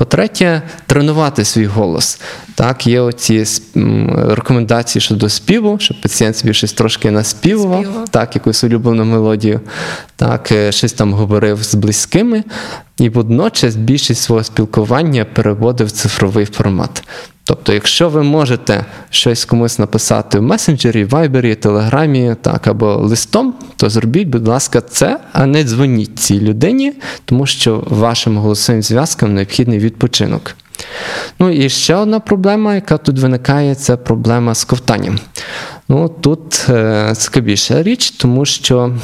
По-третє, 0.00 0.62
тренувати 0.86 1.44
свій 1.44 1.66
голос. 1.66 2.20
Так, 2.54 2.86
є 2.86 3.00
оці 3.00 3.44
рекомендації 4.28 5.02
щодо 5.02 5.28
співу, 5.28 5.78
щоб 5.80 6.00
пацієнт 6.00 6.36
собі 6.36 6.54
щось 6.54 6.72
трошки 6.72 7.10
наспівував, 7.10 8.08
так, 8.10 8.34
якусь 8.34 8.64
улюблену 8.64 9.04
мелодію, 9.04 9.60
так, 10.16 10.52
е, 10.52 10.72
щось 10.72 10.92
там 10.92 11.12
говорив 11.12 11.62
з 11.62 11.74
близькими, 11.74 12.44
і 12.98 13.08
водночас 13.08 13.76
більшість 13.76 14.22
свого 14.22 14.44
спілкування 14.44 15.24
переводив 15.24 15.86
в 15.86 15.90
цифровий 15.90 16.46
формат. 16.46 17.02
Тобто, 17.50 17.72
якщо 17.72 18.08
ви 18.08 18.22
можете 18.22 18.84
щось 19.10 19.44
комусь 19.44 19.78
написати 19.78 20.38
в 20.38 20.42
месенджері, 20.42 21.04
вайбері, 21.04 21.54
телеграмі, 21.54 22.36
так, 22.42 22.66
або 22.66 22.96
листом, 22.96 23.54
то 23.76 23.90
зробіть, 23.90 24.28
будь 24.28 24.48
ласка, 24.48 24.80
це, 24.80 25.20
а 25.32 25.46
не 25.46 25.64
дзвоніть 25.64 26.18
цій 26.18 26.40
людині, 26.40 26.92
тому 27.24 27.46
що 27.46 27.84
вашим 27.86 28.36
голосовим 28.36 28.82
зв'язкам 28.82 29.34
необхідний 29.34 29.78
відпочинок. 29.78 30.56
Ну 31.38 31.50
і 31.50 31.68
ще 31.68 31.94
одна 31.94 32.20
проблема, 32.20 32.74
яка 32.74 32.98
тут 32.98 33.18
виникає, 33.18 33.74
це 33.74 33.96
проблема 33.96 34.54
з 34.54 34.64
ковтанням. 34.64 35.18
Ну 35.88 36.08
тут 36.20 36.66
е, 36.68 37.14
цікавіша 37.16 37.82
річ, 37.82 38.10
тому 38.10 38.44
що 38.44 38.96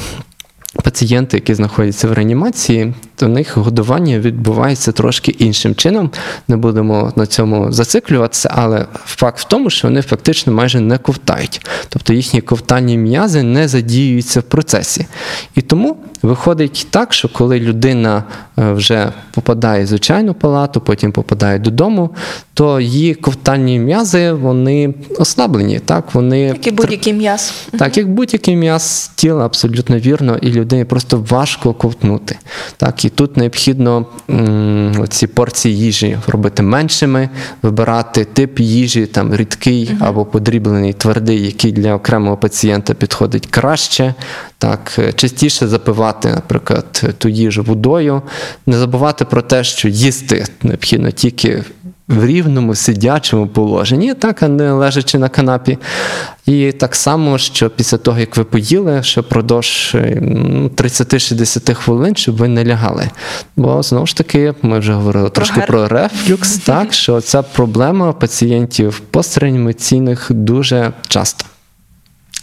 пацієнти, 0.73 1.37
які 1.37 1.53
знаходяться 1.53 2.07
в 2.07 2.13
реанімації, 2.13 2.93
у 3.21 3.27
них 3.27 3.57
годування 3.57 4.19
відбувається 4.19 4.91
трошки 4.91 5.31
іншим 5.31 5.75
чином. 5.75 6.11
Не 6.47 6.57
будемо 6.57 7.13
на 7.15 7.25
цьому 7.25 7.71
зациклюватися, 7.71 8.49
але 8.55 8.85
факт 9.05 9.39
в 9.39 9.43
тому, 9.43 9.69
що 9.69 9.87
вони 9.87 10.01
фактично 10.01 10.53
майже 10.53 10.79
не 10.79 10.97
ковтають. 10.97 11.65
Тобто 11.89 12.13
їхні 12.13 12.41
ковтальні 12.41 12.97
м'язи 12.97 13.43
не 13.43 13.67
задіюються 13.67 14.39
в 14.39 14.43
процесі. 14.43 15.05
І 15.55 15.61
тому 15.61 15.97
виходить 16.21 16.87
так, 16.89 17.13
що 17.13 17.29
коли 17.29 17.59
людина 17.59 18.23
е, 18.59 18.71
вже 18.71 19.11
попадає 19.31 19.83
в 19.83 19.87
звичайну 19.87 20.33
палату, 20.33 20.81
потім 20.81 21.11
попадає 21.11 21.59
додому, 21.59 22.09
то 22.53 22.79
її 22.79 23.15
ковтальні 23.15 23.79
м'язи 23.79 24.31
вони 24.31 24.93
ослаблені. 25.19 25.79
Так, 25.79 26.13
вони 26.13 26.39
Як 26.39 26.67
і 26.67 26.71
будь-який 26.71 27.13
м'яз. 27.13 27.53
так, 27.79 27.97
як 27.97 28.09
будь-який 28.09 28.55
м'яз 28.55 29.11
тіла, 29.15 29.45
абсолютно 29.45 29.99
вірно, 29.99 30.37
і 30.41 30.51
людині 30.67 30.85
просто 30.85 31.25
важко 31.29 31.73
ковтнути. 31.73 32.37
Так, 32.77 33.05
і 33.05 33.09
тут 33.09 33.37
необхідно 33.37 34.05
ці 35.09 35.27
порції 35.27 35.77
їжі 35.77 36.17
робити 36.27 36.63
меншими, 36.63 37.29
вибирати 37.61 38.25
тип 38.25 38.59
їжі, 38.59 39.05
там 39.05 39.35
рідкий 39.35 39.91
або 39.99 40.25
подріблений, 40.25 40.93
твердий, 40.93 41.45
який 41.45 41.71
для 41.71 41.95
окремого 41.95 42.37
пацієнта 42.37 42.93
підходить 42.93 43.47
краще. 43.47 44.13
Так, 44.57 44.95
е, 44.99 45.13
частіше 45.13 45.67
запивати, 45.67 46.29
наприклад, 46.29 47.03
ту 47.17 47.29
їжу 47.29 47.63
водою, 47.63 48.21
не 48.65 48.77
забувати 48.77 49.25
про 49.25 49.41
те, 49.41 49.63
що 49.63 49.87
їсти 49.87 50.45
необхідно 50.63 51.11
тільки 51.11 51.63
в 52.07 52.25
рівному 52.25 52.75
сидячому 52.75 53.47
положенні, 53.47 54.13
так, 54.13 54.43
а 54.43 54.47
не 54.47 54.71
лежачи 54.71 55.17
на 55.17 55.29
канапі. 55.29 55.77
І 56.45 56.71
так 56.71 56.95
само, 56.95 57.37
що 57.37 57.69
після 57.69 57.97
того, 57.97 58.19
як 58.19 58.37
ви 58.37 58.43
поїли, 58.43 59.03
що 59.03 59.23
продовж 59.23 59.91
е, 59.95 60.17
ну, 60.21 60.67
30-60 60.67 61.73
хвилин, 61.73 62.15
щоб 62.15 62.37
ви 62.37 62.47
не 62.47 62.65
лягали. 62.65 63.09
Бо 63.55 63.83
знову 63.83 64.07
ж 64.07 64.17
таки, 64.17 64.53
ми 64.61 64.79
вже 64.79 64.93
говорили 64.93 65.29
трошки 65.29 65.59
гер- 65.59 65.67
про 65.67 65.87
рефлюкс, 65.87 66.57
так, 66.57 66.93
що 66.93 67.21
ця 67.21 67.41
проблема 67.41 68.13
пацієнтів 68.13 68.99
постреанімаційних 68.99 70.27
дуже 70.29 70.91
часто. 71.07 71.45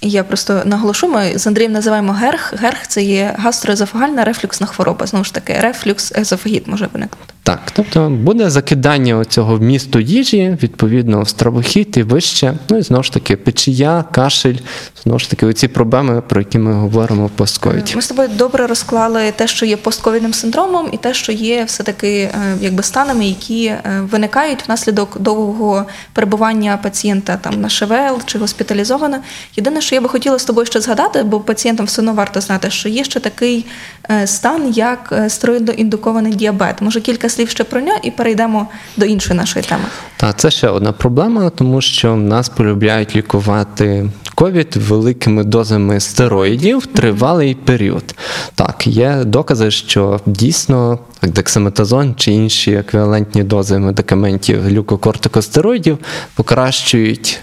Я 0.03 0.25
просто 0.25 0.63
наголошу, 0.65 1.09
ми 1.09 1.39
з 1.39 1.47
Андрієм 1.47 1.73
називаємо 1.73 2.13
герх. 2.13 2.55
Герх 2.57 2.87
це 2.89 3.03
є 3.03 3.35
гастроезофагальна 3.39 4.25
рефлюксна 4.25 4.67
хвороба. 4.67 5.07
Знову 5.07 5.25
ж 5.25 5.35
таки, 5.35 5.53
рефлюкс 5.61 6.13
езофагіт 6.13 6.69
може 6.69 6.89
виникнути. 6.93 7.34
Так, 7.45 7.61
тобто 7.73 8.11
буде 8.11 8.51
закидання 8.51 9.25
цього 9.25 9.57
вмісту 9.57 10.01
їжі, 10.01 10.59
відповідно, 10.63 11.27
стравохід 11.27 11.97
і 11.97 12.03
вище. 12.03 12.55
Ну 12.71 12.79
і 12.79 12.83
знову 12.83 13.03
ж 13.03 13.13
таки, 13.13 13.37
печія, 13.37 14.05
кашель, 14.13 14.55
знову 15.03 15.19
ж 15.19 15.31
таки, 15.31 15.47
оці 15.47 15.69
проблеми, 15.69 16.23
про 16.29 16.41
які 16.41 16.59
ми 16.59 16.73
говоримо 16.73 17.27
в 17.27 17.31
постковіді. 17.31 17.93
Ми 17.97 18.03
з 18.03 18.09
тобою 18.09 18.29
добре 18.39 18.67
розклали 18.67 19.33
те, 19.37 19.47
що 19.47 19.67
є 19.67 19.77
постковідним 19.77 20.33
синдромом, 20.33 20.89
і 20.93 20.97
те, 20.97 21.15
що 21.15 21.33
є 21.33 21.65
все-таки 21.65 22.09
е, 22.09 22.31
якби 22.61 22.83
станами, 22.83 23.27
які 23.27 23.67
е, 23.67 23.83
виникають 24.11 24.67
внаслідок 24.67 25.21
довгого 25.21 25.85
перебування 26.13 26.79
пацієнта 26.83 27.37
там 27.37 27.61
на 27.61 27.69
ШВЛ 27.69 28.21
чи 28.25 28.39
госпіталізовано. 28.39 29.17
Єдине, 29.57 29.81
що 29.81 29.95
я 29.95 30.01
би 30.01 30.09
хотіла 30.09 30.39
з 30.39 30.45
тобою 30.45 30.67
ще 30.67 30.81
згадати, 30.81 31.23
бо 31.23 31.41
пацієнтам 31.41 31.87
все 31.87 32.03
одно 32.03 32.13
варто 32.13 32.41
знати, 32.41 32.71
що 32.71 32.89
є 32.89 33.05
ще 33.05 33.21
такий 33.21 33.67
е, 34.11 34.27
стан, 34.27 34.71
як 34.73 35.09
е, 35.13 35.31
стероїдоіндукований 35.31 36.33
діабет. 36.33 36.81
Може 36.81 37.01
кілька 37.01 37.29
слів 37.35 37.49
ще 37.49 37.65
про 37.65 37.81
нього 37.81 37.99
і 38.03 38.11
перейдемо 38.11 38.67
до 38.97 39.07
іншої 39.07 39.39
нашої 39.39 39.65
теми. 39.65 39.85
Та 40.17 40.33
це 40.33 40.51
ще 40.51 40.69
одна 40.69 40.93
проблема, 40.93 41.51
тому 41.51 41.81
що 41.81 42.15
в 42.15 42.21
нас 42.21 42.49
полюбляють 42.49 43.17
лікувати 43.17 44.11
ковід 44.35 44.77
великими 44.77 45.45
дозами 45.45 46.01
стероїдів 46.01 46.87
тривалий 46.87 47.55
період. 47.55 48.15
Так, 48.55 48.87
є 48.87 49.25
докази, 49.25 49.71
що 49.71 50.21
дійсно 50.27 50.99
дексаметазон 51.23 52.15
чи 52.15 52.33
інші 52.33 52.73
еквівалентні 52.73 53.43
дози 53.43 53.79
медикаментів 53.79 54.63
глюкокортикостероїдів 54.63 55.99
покращують. 56.35 57.41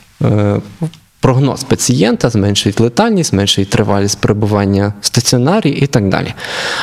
Прогноз 1.22 1.64
пацієнта 1.64 2.30
зменшують 2.30 2.80
летальність, 2.80 3.30
зменшують 3.30 3.70
тривалість 3.70 4.22
перебування 4.22 4.94
в 5.02 5.06
стаціонарі 5.06 5.70
і 5.70 5.88
так 5.88 6.10
далі. 6.10 6.34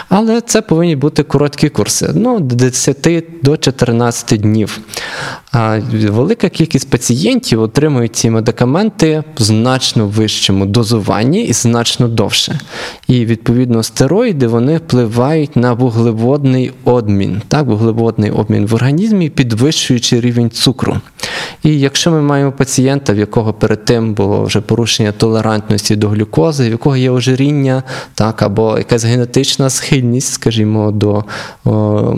Але 0.08 0.40
це 0.40 0.62
повинні 0.62 0.96
бути 0.96 1.22
короткі 1.22 1.68
курси, 1.68 2.10
ну, 2.14 2.40
до 2.40 2.56
10 2.56 3.24
до 3.42 3.56
14 3.56 4.40
днів. 4.40 4.80
А 5.52 5.78
велика 5.92 6.48
кількість 6.48 6.90
пацієнтів 6.90 7.62
отримують 7.62 8.16
ці 8.16 8.30
медикаменти 8.30 9.22
в 9.38 9.42
значно 9.42 10.06
вищому 10.06 10.66
дозуванні 10.66 11.44
і 11.44 11.52
значно 11.52 12.08
довше. 12.08 12.60
І 13.08 13.24
відповідно 13.24 13.82
стероїди 13.82 14.46
вони 14.46 14.76
впливають 14.76 15.56
на 15.56 15.72
вуглеводний 15.72 16.72
обмін, 16.84 17.42
так, 17.48 17.66
вуглеводний 17.66 18.30
обмін 18.30 18.66
в 18.66 18.74
організмі, 18.74 19.30
підвищуючи 19.30 20.20
рівень 20.20 20.50
цукру. 20.50 20.96
І 21.62 21.80
якщо 21.80 22.10
ми 22.10 22.22
маємо 22.22 22.52
пацієнта, 22.52 23.12
в 23.12 23.18
якого 23.18 23.52
перед 23.52 23.84
тим 23.84 24.14
було 24.14 24.27
вже 24.28 24.60
порушення 24.60 25.12
толерантності 25.12 25.96
до 25.96 26.08
глюкози, 26.08 26.68
в 26.68 26.70
якого 26.70 26.96
є 26.96 27.10
ожиріння, 27.10 27.82
так, 28.14 28.42
або 28.42 28.78
якась 28.78 29.04
генетична 29.04 29.70
схильність, 29.70 30.32
скажімо, 30.32 30.90
до 30.90 31.24
о, 31.64 32.14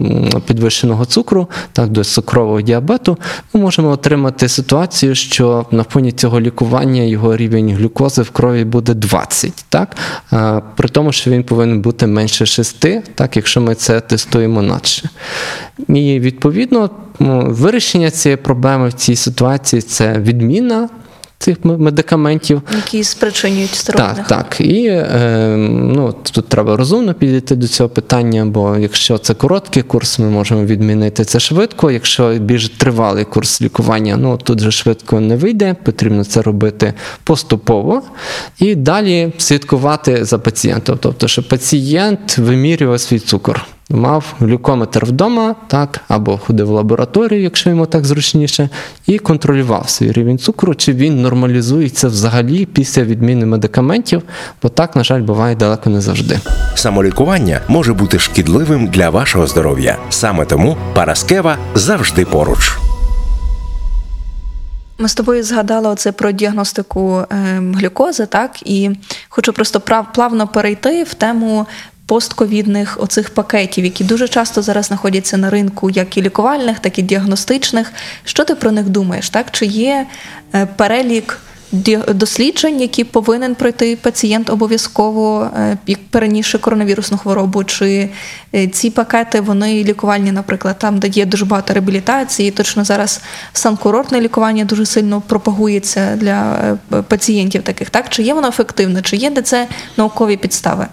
підвищеного 0.46 1.04
цукру, 1.04 1.48
так, 1.72 1.88
до 1.88 2.04
цукрового 2.04 2.60
діабету, 2.60 3.18
ми 3.54 3.60
можемо 3.60 3.88
отримати 3.90 4.48
ситуацію, 4.48 5.14
що 5.14 5.66
на 5.70 5.82
фоні 5.84 6.12
цього 6.12 6.40
лікування 6.40 7.02
його 7.02 7.36
рівень 7.36 7.74
глюкози 7.74 8.22
в 8.22 8.30
крові 8.30 8.64
буде 8.64 8.94
20, 8.94 9.64
так, 9.68 9.96
а, 10.30 10.60
при 10.76 10.88
тому, 10.88 11.12
що 11.12 11.30
він 11.30 11.44
повинен 11.44 11.80
бути 11.80 12.06
менше 12.06 12.46
6, 12.46 12.86
так, 13.14 13.36
якщо 13.36 13.60
ми 13.60 13.74
це 13.74 14.00
тестуємо 14.00 14.62
надше. 14.62 15.10
І 15.88 16.20
відповідно 16.20 16.90
вирішення 17.20 18.10
цієї 18.10 18.36
проблеми 18.36 18.88
в 18.88 18.92
цій 18.92 19.16
ситуації 19.16 19.82
це 19.82 20.18
відміна 20.18 20.88
цих 21.40 21.56
медикаментів. 21.64 22.62
Які 22.76 23.04
спричинюють 23.04 23.74
стероїдних. 23.74 24.26
Так, 24.26 24.48
так. 24.48 24.60
І 24.60 24.86
е, 24.86 25.56
ну, 25.70 26.14
тут 26.32 26.48
треба 26.48 26.76
розумно 26.76 27.14
підійти 27.14 27.56
до 27.56 27.68
цього 27.68 27.88
питання, 27.88 28.44
бо 28.44 28.76
якщо 28.76 29.18
це 29.18 29.34
короткий 29.34 29.82
курс, 29.82 30.18
ми 30.18 30.30
можемо 30.30 30.64
відмінити 30.64 31.24
це 31.24 31.40
швидко. 31.40 31.90
Якщо 31.90 32.34
більш 32.34 32.68
тривалий 32.68 33.24
курс 33.24 33.62
лікування, 33.62 34.16
ну 34.16 34.36
тут 34.36 34.60
же 34.60 34.70
швидко 34.70 35.20
не 35.20 35.36
вийде, 35.36 35.76
потрібно 35.82 36.24
це 36.24 36.42
робити 36.42 36.94
поступово 37.24 38.02
і 38.58 38.74
далі 38.74 39.32
слідкувати 39.38 40.24
за 40.24 40.38
пацієнтом. 40.38 40.98
Тобто, 41.00 41.28
щоб 41.28 41.48
пацієнт 41.48 42.38
вимірював 42.38 43.00
свій 43.00 43.18
цукор. 43.18 43.66
Мав 43.92 44.34
глюкометр 44.40 45.04
вдома, 45.04 45.54
так, 45.66 46.00
або 46.08 46.38
ходив 46.38 46.66
в 46.66 46.70
лабораторію, 46.70 47.42
якщо 47.42 47.70
йому 47.70 47.86
так 47.86 48.04
зручніше, 48.04 48.68
і 49.06 49.18
контролював 49.18 49.88
свій 49.88 50.12
рівень 50.12 50.38
цукру, 50.38 50.74
чи 50.74 50.92
він 50.92 51.22
нормалізується 51.22 52.08
взагалі 52.08 52.66
після 52.66 53.02
відміни 53.02 53.46
медикаментів, 53.46 54.22
бо 54.62 54.68
так, 54.68 54.96
на 54.96 55.04
жаль, 55.04 55.20
буває 55.20 55.56
далеко 55.56 55.90
не 55.90 56.00
завжди. 56.00 56.40
Самолікування 56.74 57.60
може 57.68 57.94
бути 57.94 58.18
шкідливим 58.18 58.86
для 58.86 59.10
вашого 59.10 59.46
здоров'я. 59.46 59.96
Саме 60.10 60.44
тому 60.44 60.76
Параскева 60.94 61.56
завжди 61.74 62.24
поруч. 62.24 62.72
Ми 65.00 65.08
з 65.08 65.14
тобою 65.14 65.42
згадали 65.42 65.88
оце 65.88 66.12
про 66.12 66.32
діагностику 66.32 67.18
е, 67.18 67.26
глюкози, 67.74 68.26
так 68.26 68.62
і 68.62 68.90
хочу 69.28 69.52
просто 69.52 69.80
прав, 69.80 70.06
плавно 70.14 70.46
перейти 70.46 71.02
в 71.02 71.14
тему 71.14 71.66
постковідних 72.10 72.98
оцих 73.00 73.30
пакетів, 73.30 73.84
які 73.84 74.04
дуже 74.04 74.28
часто 74.28 74.62
зараз 74.62 74.86
знаходяться 74.86 75.36
на 75.36 75.50
ринку, 75.50 75.90
як 75.90 76.16
і 76.16 76.22
лікувальних, 76.22 76.78
так 76.78 76.98
і 76.98 77.02
діагностичних. 77.02 77.92
Що 78.24 78.44
ти 78.44 78.54
про 78.54 78.72
них 78.72 78.88
думаєш? 78.88 79.30
Так 79.30 79.50
чи 79.50 79.66
є 79.66 80.06
е, 80.54 80.66
перелік? 80.66 81.38
Досліджень, 82.14 82.80
які 82.80 83.04
повинен 83.04 83.54
пройти 83.54 83.96
пацієнт 83.96 84.50
обов'язково, 84.50 85.50
е, 85.56 85.78
як 85.86 85.98
перенісши 86.10 86.58
коронавірусну 86.58 87.18
хворобу, 87.18 87.64
чи 87.64 88.08
е, 88.54 88.68
ці 88.68 88.90
пакети 88.90 89.40
вони 89.40 89.84
лікувальні, 89.84 90.32
наприклад, 90.32 90.78
там, 90.78 90.98
де 90.98 91.08
є 91.08 91.26
дуже 91.26 91.44
багато 91.44 91.74
реабілітації. 91.74 92.50
Точно 92.50 92.84
зараз 92.84 93.20
санкурортне 93.52 94.20
лікування 94.20 94.64
дуже 94.64 94.86
сильно 94.86 95.22
пропагується 95.26 96.16
для 96.16 96.58
е, 96.92 97.02
пацієнтів 97.02 97.62
таких. 97.62 97.90
Так 97.90 98.08
чи 98.08 98.22
є 98.22 98.34
воно 98.34 98.48
ефективне, 98.48 99.02
чи 99.02 99.16
є 99.16 99.30
де 99.30 99.42
це 99.42 99.68
наукові 99.96 100.36
підстави? 100.36 100.86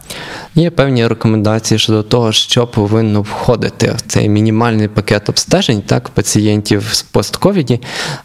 Є 0.55 0.69
певні 0.69 1.07
рекомендації 1.07 1.79
щодо 1.79 2.03
того, 2.03 2.31
що 2.31 2.67
повинно 2.67 3.21
входити 3.21 3.93
в 3.97 4.01
цей 4.01 4.29
мінімальний 4.29 4.87
пакет 4.87 5.29
обстежень 5.29 5.81
так, 5.81 6.09
пацієнтів 6.09 6.89
з 6.91 7.01
постковіді. 7.01 7.79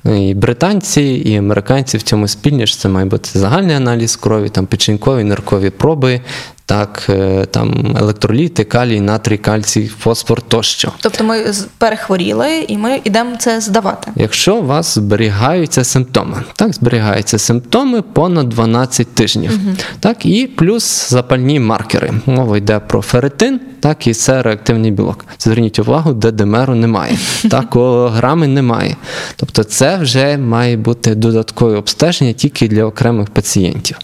І 0.04 0.34
британці, 0.34 1.02
і 1.02 1.36
американці 1.36 1.96
в 1.96 2.02
цьому 2.02 2.28
спільні, 2.42 2.66
це 2.66 2.88
має 2.88 3.06
бути 3.06 3.38
загальний 3.38 3.76
аналіз 3.76 4.16
крові, 4.16 4.48
там 4.48 4.66
печінкові, 4.66 5.24
ниркові 5.24 5.70
проби, 5.70 6.20
так, 6.66 7.02
е, 7.08 7.44
там 7.44 7.96
електроліти, 8.00 8.64
калій, 8.64 9.00
натрій, 9.00 9.38
кальцій, 9.38 9.90
фосфор 9.98 10.42
тощо. 10.42 10.92
Тобто 11.00 11.24
ми 11.24 11.52
перехворіли 11.78 12.64
і 12.68 12.76
ми 12.76 13.00
йдемо 13.04 13.36
це 13.38 13.60
здавати. 13.60 14.10
Якщо 14.16 14.56
у 14.56 14.66
вас 14.66 14.94
зберігаються 14.94 15.84
симптоми, 15.84 16.42
так, 16.56 16.74
зберігаються 16.74 17.38
симптоми 17.38 18.02
понад 18.02 18.48
12 18.48 19.14
тижнів, 19.14 19.58
так, 20.00 20.26
і 20.26 20.46
плюс 20.46 21.10
запальні 21.10 21.60
маркери. 21.60 22.12
Мова 22.26 22.56
йде 22.56 22.78
про 22.78 23.02
ферритин, 23.02 23.60
так, 23.80 24.06
і 24.06 24.14
це 24.14 24.42
реактивний 24.42 24.90
білок. 24.90 25.24
Зверніть 25.38 25.78
увагу, 25.78 26.12
де 26.12 26.30
демеру 26.30 26.74
немає, 26.74 27.18
так, 27.50 27.70
колограми 27.70 28.46
немає. 28.46 28.96
Тобто 29.36 29.64
це 29.64 29.96
вже 29.96 30.38
має 30.38 30.76
бути 30.76 31.14
додаткове 31.14 31.76
обстеження 31.76 32.32
тільки 32.32 32.68
для 32.68 32.84
окремих 32.84 33.30
пацієнтів. 33.30 33.98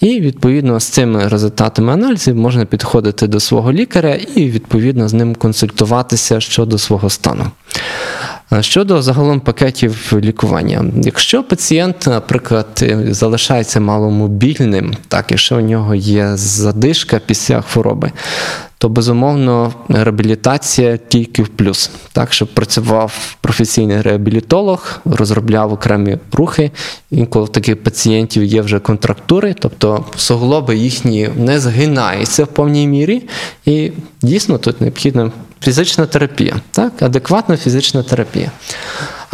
І 0.00 0.20
відповідно 0.20 0.80
з 0.80 0.84
цими 0.84 1.28
результатами 1.28 1.92
аналізів 2.12 2.36
можна 2.36 2.64
підходити 2.64 3.26
до 3.26 3.40
свого 3.40 3.72
лікаря 3.72 4.14
і 4.34 4.50
відповідно 4.50 5.08
з 5.08 5.12
ним 5.12 5.34
консультуватися 5.34 6.40
щодо 6.40 6.78
свого 6.78 7.10
стану. 7.10 7.46
Щодо 8.60 9.02
загалом 9.02 9.40
пакетів 9.40 10.12
лікування, 10.12 10.84
якщо 10.96 11.42
пацієнт, 11.42 12.06
наприклад, 12.06 12.84
залишається 13.10 13.80
маломобільним, 13.80 14.94
так, 15.08 15.30
якщо 15.30 15.56
у 15.56 15.60
нього 15.60 15.94
є 15.94 16.36
задишка 16.36 17.20
після 17.26 17.60
хвороби, 17.60 18.12
то 18.82 18.88
безумовно 18.88 19.72
реабілітація 19.88 20.96
тільки 20.96 21.42
в 21.42 21.48
плюс. 21.48 21.90
Так, 22.12 22.32
щоб 22.32 22.48
працював 22.48 23.36
професійний 23.40 24.00
реабілітолог, 24.00 25.00
розробляв 25.04 25.72
окремі 25.72 26.18
рухи. 26.32 26.70
Інколи 27.10 27.44
в 27.44 27.48
таких 27.48 27.82
пацієнтів 27.82 28.44
є 28.44 28.62
вже 28.62 28.78
контрактури, 28.78 29.54
тобто 29.58 30.04
суглоби 30.16 30.76
їхні 30.76 31.28
не 31.36 31.60
згинаються 31.60 32.44
в 32.44 32.46
повній 32.46 32.86
мірі, 32.86 33.22
і 33.64 33.92
дійсно 34.22 34.58
тут 34.58 34.80
необхідна 34.80 35.32
фізична 35.60 36.06
терапія, 36.06 36.54
так, 36.70 37.02
адекватна 37.02 37.56
фізична 37.56 38.02
терапія. 38.02 38.50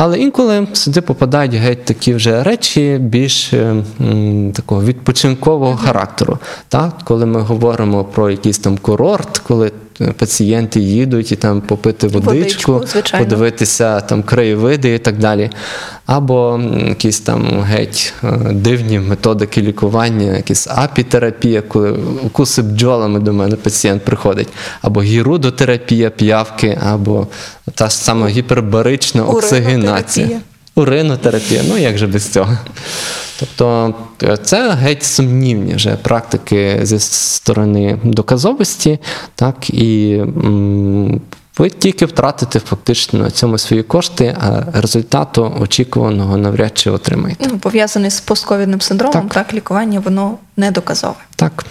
Але 0.00 0.18
інколи 0.18 0.66
сюди 0.72 1.00
попадають 1.00 1.54
геть 1.54 1.84
такі 1.84 2.14
вже 2.14 2.42
речі 2.42 2.98
більш 3.00 3.52
е, 3.52 3.82
м, 4.00 4.52
такого 4.52 4.82
відпочинкового 4.84 5.76
характеру. 5.76 6.38
Так? 6.68 6.92
Коли 7.04 7.26
ми 7.26 7.40
говоримо 7.40 8.04
про 8.04 8.30
якийсь 8.30 8.58
там 8.58 8.78
курорт, 8.78 9.38
коли 9.38 9.72
пацієнти 10.16 10.80
їдуть 10.80 11.32
і 11.32 11.36
там 11.36 11.60
попити 11.60 12.08
водичку, 12.08 12.72
Водичку, 12.72 13.18
подивитися 13.18 14.00
там 14.00 14.22
краєвиди 14.22 14.94
і 14.94 14.98
так 14.98 15.18
далі. 15.18 15.50
Або 16.06 16.60
якісь 16.88 17.20
там 17.20 17.60
геть 17.62 18.12
е, 18.24 18.38
дивні 18.52 18.98
методики 18.98 19.62
лікування, 19.62 20.36
якісь 20.36 20.66
апітерапія, 20.70 21.62
коли 21.62 21.90
укуси 22.22 22.62
бджолами 22.62 23.20
до 23.20 23.32
мене 23.32 23.56
пацієнт 23.56 24.04
приходить, 24.04 24.48
або 24.82 25.02
гірудотерапія 25.02 26.10
п'явки, 26.10 26.78
або 26.86 27.26
та 27.74 27.88
ж 27.88 27.96
сама 27.96 28.28
гіпербарична 28.28 29.24
оксигенація. 29.24 30.40
Уринотерапія. 30.78 31.62
Ну 31.68 31.78
як 31.78 31.98
же 31.98 32.06
без 32.06 32.28
цього? 32.28 32.58
Тобто 33.40 33.94
е, 34.22 34.36
це 34.36 34.70
геть 34.70 35.04
сумнівні 35.04 35.74
вже 35.74 35.96
практики 35.96 36.78
зі 36.82 36.98
сторони 36.98 37.98
доказовості, 38.04 38.98
так 39.34 39.70
і 39.70 40.22
ви 41.58 41.70
тільки 41.70 42.06
втратите 42.06 42.60
фактично 42.60 43.30
цьому 43.30 43.58
свої 43.58 43.82
кошти, 43.82 44.36
а 44.40 44.80
результату 44.80 45.56
очікуваного 45.60 46.36
навряд 46.36 46.78
чи 46.78 46.90
отримаєте. 46.90 47.48
Ну, 47.52 47.58
пов'язаний 47.58 48.10
з 48.10 48.20
постковідним 48.20 48.80
синдромом, 48.80 49.28
так. 49.28 49.54
лікування 49.54 50.00
воно 50.00 50.38
не 50.56 50.70
доказове. 50.70 51.14
Так. 51.36 51.64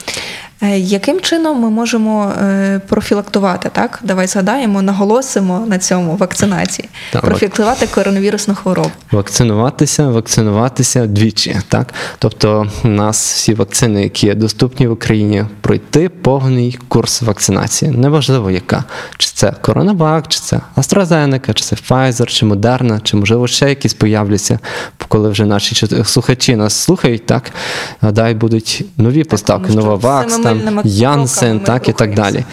Е, 0.62 0.80
Яким 0.80 1.20
чином 1.22 1.60
ми 1.60 1.70
можемо 1.70 2.34
е, 2.42 2.82
профілактувати? 2.88 3.70
Так, 3.74 4.00
давай 4.04 4.28
згадаємо, 4.28 4.82
наголосимо 4.82 5.66
на 5.68 5.78
цьому 5.78 6.16
вакцинації. 6.16 6.90
Так. 7.12 7.22
Профілактувати 7.22 7.88
коронавірусну 7.88 8.56
хворобу. 8.56 8.92
Вакцинуватися, 9.12 10.08
вакцинуватися 10.08 11.06
двічі. 11.06 11.58
Так? 11.68 11.94
Тобто, 12.20 12.68
у 12.84 12.88
нас 12.88 13.34
всі 13.34 13.54
вакцини, 13.54 14.04
які 14.04 14.28
є 14.28 14.36
доступні 14.36 14.88
в 14.88 14.92
Україні, 14.92 15.46
пройти 15.62 16.10
повний 16.10 16.80
курс 16.88 17.22
вакцинації. 17.22 17.92
Неважливо, 17.92 18.52
яка. 18.52 18.84
Чи 19.18 19.30
це 19.34 19.54
Коронавак, 19.62 20.28
чи 20.28 20.40
це 20.40 20.62
AstraZeneca, 20.78 21.54
чи 21.54 21.64
це 21.64 21.76
Pfizer, 21.76 22.26
чи 22.26 22.46
Moderna, 22.46 23.02
чи 23.04 23.18
можливо 23.18 23.48
ще 23.48 23.70
якісь 23.70 23.94
появляться, 23.94 24.60
коли 25.08 25.30
вже 25.30 25.46
наші 25.46 26.04
слухачі 26.06 26.56
нас 26.56 26.74
слухають, 26.74 27.26
так 27.26 27.44
гадаю, 28.02 28.36
будуть 28.36 28.86
нові 28.98 29.24
поставки, 29.24 29.72
що 29.72 29.80
Новавакс, 29.80 30.38
там 30.48 30.82
Янсен, 30.86 31.60
так 31.60 31.90
і 31.90 31.94
так 31.94 32.16
далі. 32.16 32.44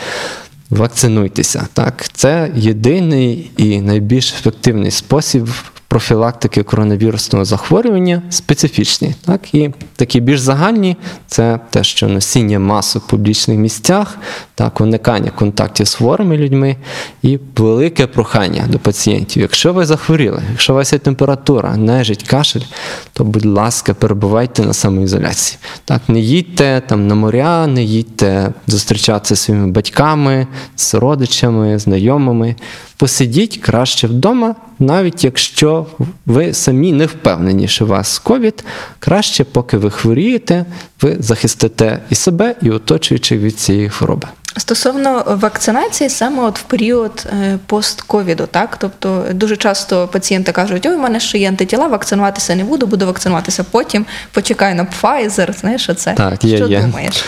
Вакцинуйтеся. 0.71 1.67
Так, 1.73 2.05
це 2.13 2.51
єдиний 2.57 3.51
і 3.57 3.81
найбільш 3.81 4.33
ефективний 4.33 4.91
спосіб 4.91 5.49
профілактики 5.95 6.63
коронавірусного 6.63 7.45
захворювання, 7.45 8.23
специфічні. 8.31 9.15
Так, 9.27 9.55
і 9.55 9.71
такі 9.97 10.21
більш 10.21 10.41
загальні 10.41 10.97
це 11.27 11.61
те, 11.71 11.85
що 11.85 12.09
носіння 12.09 12.59
масок 12.59 13.03
в 13.03 13.07
публічних 13.07 13.59
місцях, 13.59 14.19
так, 14.55 14.81
уникання 14.81 15.31
контактів 15.31 15.87
з 15.87 15.95
хворими 15.95 16.37
людьми 16.37 16.77
і 17.23 17.39
велике 17.57 18.07
прохання 18.07 18.65
до 18.69 18.79
пацієнтів. 18.79 19.43
Якщо 19.43 19.73
ви 19.73 19.87
захворіли, 19.87 20.43
якщо 20.51 20.73
у 20.73 20.77
вас 20.77 20.93
є 20.93 20.99
температура, 20.99 21.77
нежить, 21.77 22.23
кашель, 22.23 22.67
то, 23.13 23.25
будь 23.25 23.47
ласка, 23.47 23.95
перебувайте 23.95 24.63
на 24.63 24.73
самоізоляції. 24.73 25.59
Так, 25.85 26.01
не 26.09 26.21
їдьте 26.21 26.83
там 26.89 27.07
на 27.07 27.15
моря, 27.15 27.67
не 27.67 27.85
їдьте 27.85 28.53
зустрічатися 28.67 29.37
своїми 29.37 29.67
батьками, 29.67 30.47
з 30.77 30.95
родичами, 30.95 31.79
знайомими. 31.79 32.57
Посидіть 32.97 33.59
краще 33.59 34.07
вдома, 34.07 34.55
навіть 34.79 35.25
якщо 35.25 35.84
ви 36.27 36.55
самі 36.55 36.93
не 36.93 37.07
впевнені, 37.07 37.69
що 37.69 37.85
у 37.85 37.89
вас 37.89 38.19
ковід, 38.19 38.65
краще, 38.99 39.45
поки 39.45 39.77
ви 39.77 39.91
хворієте, 39.91 40.65
ви 41.03 41.17
захистите 41.19 41.99
і 42.11 42.15
себе, 42.15 42.55
і 42.63 42.71
оточуючих 42.71 43.41
від 43.41 43.59
цієї 43.59 43.89
хвороби. 43.89 44.29
Стосовно 44.57 45.25
вакцинації, 45.27 46.11
саме 46.11 46.43
от 46.43 46.59
в 46.59 46.63
період 46.63 47.27
е, 47.27 47.59
постковіду, 47.67 48.47
так 48.51 48.77
тобто 48.77 49.25
дуже 49.33 49.57
часто 49.57 50.09
пацієнти 50.09 50.53
кажуть, 50.53 50.87
ой, 50.87 50.95
у 50.95 50.99
мене 50.99 51.21
ще 51.21 51.39
є 51.39 51.49
антитіла, 51.49 51.87
вакцинуватися 51.87 52.55
не 52.55 52.65
буду, 52.65 52.87
буду 52.87 53.07
вакцинуватися 53.07 53.65
потім. 53.71 54.07
Почекай 54.33 54.75
на 54.75 54.87
Pfizer, 55.03 55.59
знаєш, 55.61 55.89
оце. 55.89 56.15
Так, 56.15 56.45
є, 56.45 56.57
що 56.57 56.67
є. 56.67 56.81
думаєш? 56.81 57.25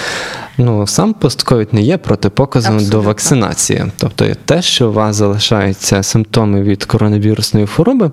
Ну, 0.59 0.87
сам 0.87 1.15
постковід 1.15 1.75
не 1.75 1.83
є 1.83 1.99
протипоказом 1.99 2.75
Абсолютно. 2.75 2.99
до 2.99 3.07
вакцинації. 3.07 3.85
Тобто 3.97 4.27
те, 4.45 4.63
що 4.63 4.89
у 4.89 4.93
вас 4.93 5.17
залишаються 5.17 6.03
симптоми 6.03 6.63
від 6.63 6.85
коронавірусної 6.85 7.67
хвороби, 7.67 8.11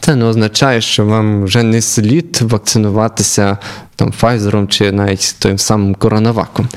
це 0.00 0.16
не 0.16 0.24
означає, 0.24 0.80
що 0.80 1.04
вам 1.04 1.44
вже 1.44 1.62
не 1.62 1.82
слід 1.82 2.38
вакцинуватися 2.42 3.58
там 3.96 4.12
Pfizer 4.20 4.66
чи 4.66 4.92
навіть 4.92 5.36
тим 5.38 5.58
самим 5.58 5.94
коронаваком. 5.94 6.68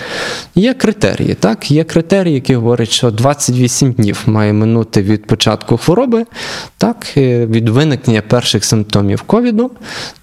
Є 0.56 0.74
критерії, 0.74 1.34
так? 1.34 1.72
Є 1.72 1.84
критерії, 1.84 2.36
які 2.36 2.56
говорять, 2.56 2.90
що 2.90 3.12
28 3.12 3.92
днів 3.92 4.24
має 4.26 4.54
минути 4.54 5.02
від 5.02 5.26
початку 5.26 5.78
хвороби, 5.78 6.26
так, 6.78 7.18
від 7.18 7.70
виникнення 7.70 8.22
перших 8.22 8.66
симптомів 8.66 9.22
ковіду. 9.22 9.72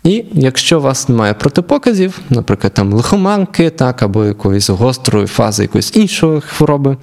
І 0.05 0.25
якщо 0.33 0.79
у 0.79 0.83
вас 0.83 1.09
немає 1.09 1.35
протипоказів, 1.35 2.21
наприклад, 2.31 2.75
там 2.75 2.93
лихоманки, 2.93 3.71
так, 3.71 4.03
або 4.03 4.25
якоїсь 4.25 4.71
гострої 4.71 5.27
фази 5.27 5.63
якоїсь 5.63 5.97
іншої 5.97 6.41
хвороби, 6.41 6.97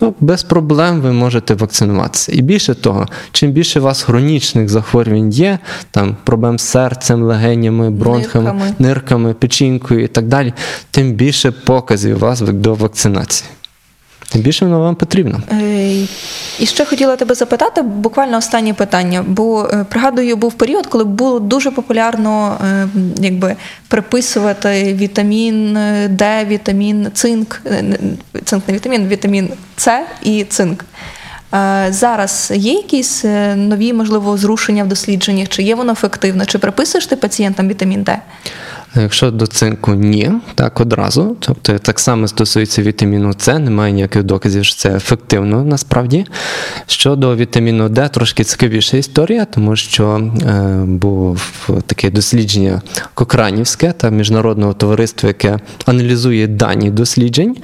Ну, 0.00 0.14
без 0.20 0.42
проблем 0.42 1.00
ви 1.00 1.12
можете 1.12 1.54
вакцинуватися. 1.54 2.32
І 2.32 2.42
більше 2.42 2.74
того, 2.74 3.06
чим 3.32 3.52
більше 3.52 3.80
у 3.80 3.82
вас 3.82 4.02
хронічних 4.02 4.68
захворювань 4.68 5.30
є, 5.30 5.58
там 5.90 6.16
проблем 6.24 6.58
з 6.58 6.62
серцем, 6.62 7.22
легенями, 7.22 7.90
бронхами, 7.90 8.44
Нирками. 8.44 8.74
нирками, 8.78 9.34
печінкою 9.34 10.04
і 10.04 10.06
так 10.06 10.28
далі, 10.28 10.52
тим 10.90 11.12
більше 11.12 11.50
показів 11.50 12.16
у 12.16 12.20
вас 12.20 12.40
до 12.40 12.74
вакцинації. 12.74 13.50
Тим 14.28 14.40
більше 14.42 14.64
воно 14.64 14.80
вам 14.80 14.94
потрібно. 14.94 15.40
Е, 15.52 16.06
І 16.58 16.66
ще 16.66 16.84
хотіла 16.84 17.16
тебе 17.16 17.34
запитати, 17.34 17.82
буквально 17.82 18.36
останнє 18.36 18.74
питання. 18.74 19.24
Бо 19.26 19.68
е, 19.72 19.84
пригадую, 19.88 20.36
був 20.36 20.54
період, 20.54 20.86
коли 20.86 21.04
було 21.04 21.40
дуже 21.40 21.70
популярно 21.70 22.58
е, 22.64 22.88
якби 23.16 23.56
приписувати 23.88 24.94
вітамін 24.94 25.78
Д, 26.08 26.44
вітамін 26.48 27.08
цинк, 27.14 27.62
цинк 28.44 28.68
не 28.68 28.74
вітамін, 28.74 29.08
вітамін 29.08 29.48
С 29.76 30.02
і 30.22 30.44
цинк. 30.44 30.84
Зараз 31.90 32.52
є 32.54 32.72
якісь 32.72 33.24
нові, 33.56 33.92
можливо, 33.92 34.36
зрушення 34.36 34.84
в 34.84 34.88
дослідженнях? 34.88 35.48
Чи 35.48 35.62
є 35.62 35.74
воно 35.74 35.92
ефективно? 35.92 36.46
Чи 36.46 36.58
приписуєш 36.58 37.06
ти 37.06 37.16
пацієнтам 37.16 37.68
вітамін 37.68 38.02
Д? 38.02 38.18
Якщо 38.96 39.30
до 39.30 39.46
цинку 39.46 39.94
ні, 39.94 40.30
так 40.54 40.80
одразу. 40.80 41.36
Тобто 41.40 41.78
так 41.78 42.00
само 42.00 42.28
стосується 42.28 42.82
вітаміну 42.82 43.34
С, 43.38 43.58
немає 43.58 43.92
ніяких 43.92 44.22
доказів, 44.22 44.64
що 44.64 44.76
це 44.76 44.96
ефективно 44.96 45.64
насправді. 45.64 46.26
Щодо 46.86 47.36
вітаміну 47.36 47.88
Д, 47.88 48.08
трошки 48.08 48.44
цікавіша 48.44 48.96
історія, 48.96 49.44
тому 49.44 49.76
що 49.76 50.30
е, 50.46 50.84
було 50.86 51.36
таке 51.86 52.10
дослідження 52.10 52.82
Кокранівське 53.14 53.92
та 53.92 54.10
міжнародного 54.10 54.72
товариства, 54.72 55.28
яке 55.28 55.58
аналізує 55.86 56.46
дані 56.46 56.90
досліджень, 56.90 57.56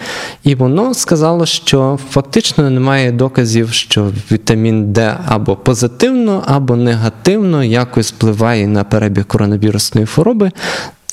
і 0.44 0.54
воно 0.54 0.94
сказало, 0.94 1.46
що 1.46 1.98
фактично 2.10 2.70
немає 2.70 3.12
доказів, 3.12 3.72
що 3.72 4.10
вітамін 4.32 4.92
Д 4.92 5.16
або 5.26 5.56
позитивно, 5.56 6.42
або 6.46 6.76
негативно 6.76 7.64
якось 7.64 8.12
впливає 8.12 8.66
на 8.66 8.84
перебіг 8.84 9.26
коронавірусної 9.26 10.06
хвороби. 10.06 10.50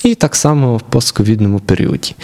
І 0.04 0.14
так 0.14 0.36
само 0.36 0.76
в 0.76 0.80
постковідному 0.80 1.58
періоді. 1.58 2.14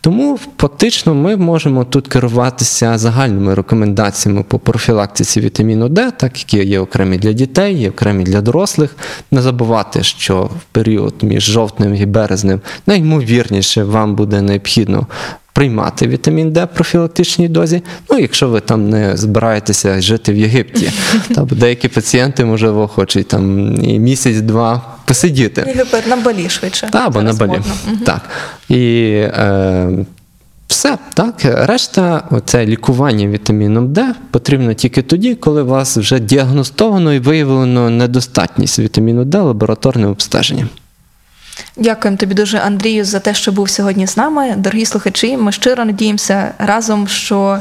Тому 0.00 0.38
фактично 0.58 1.14
ми 1.14 1.36
можемо 1.36 1.84
тут 1.84 2.08
керуватися 2.08 2.98
загальними 2.98 3.54
рекомендаціями 3.54 4.42
по 4.42 4.58
профілактиці 4.58 5.40
вітаміну 5.40 5.88
Д, 5.88 6.10
так 6.16 6.38
які 6.38 6.68
є 6.68 6.80
окремі 6.80 7.18
для 7.18 7.32
дітей, 7.32 7.74
є 7.74 7.90
окремі 7.90 8.24
для 8.24 8.40
дорослих. 8.40 8.96
Не 9.30 9.42
забувати, 9.42 10.02
що 10.02 10.42
в 10.42 10.62
період 10.72 11.14
між 11.22 11.42
жовтнем 11.42 11.94
і 11.94 12.06
березнем 12.06 12.60
найімовірніше 12.86 13.84
вам 13.84 14.14
буде 14.14 14.42
необхідно. 14.42 15.06
Приймати 15.52 16.08
вітамін 16.08 16.52
Д 16.52 16.64
в 16.64 16.74
профілактичній 16.74 17.48
дозі. 17.48 17.82
Ну, 18.10 18.18
якщо 18.18 18.48
ви 18.48 18.60
там 18.60 18.90
не 18.90 19.16
збираєтеся 19.16 20.00
жити 20.00 20.32
в 20.32 20.36
Єгипті, 20.36 20.92
та 21.34 21.42
деякі 21.42 21.88
пацієнти, 21.88 22.44
можливо, 22.44 22.88
хочуть 22.88 23.28
там 23.28 23.74
і 23.84 23.98
місяць-два 23.98 24.93
посидіти. 25.04 25.64
Єгипет 25.66 26.06
на 26.06 26.16
балі 26.16 26.48
швидше. 26.48 26.88
Та, 26.92 27.06
або 27.06 27.22
на 27.22 27.32
балі. 27.32 27.50
модно. 27.50 28.06
Так. 28.06 28.20
І 28.68 29.10
е, 29.14 30.06
все, 30.66 30.98
так. 31.14 31.34
Решта, 31.44 32.22
це 32.44 32.66
лікування 32.66 33.28
вітаміном 33.28 33.92
Д 33.92 34.14
потрібно 34.30 34.74
тільки 34.74 35.02
тоді, 35.02 35.34
коли 35.34 35.62
у 35.62 35.66
вас 35.66 35.96
вже 35.96 36.18
діагностовано 36.18 37.14
і 37.14 37.18
виявлено 37.18 37.90
недостатність 37.90 38.78
вітаміну 38.78 39.24
Д 39.24 39.38
лабораторним 39.38 40.10
обстеженням. 40.10 40.68
Дякуємо 41.76 42.16
тобі 42.16 42.34
дуже, 42.34 42.58
Андрію, 42.58 43.04
за 43.04 43.20
те, 43.20 43.34
що 43.34 43.52
був 43.52 43.70
сьогодні 43.70 44.06
з 44.06 44.16
нами. 44.16 44.54
Дорогі 44.56 44.84
слухачі, 44.84 45.36
ми 45.36 45.52
щиро 45.52 45.84
надіємося 45.84 46.54
разом, 46.58 47.08
що 47.08 47.58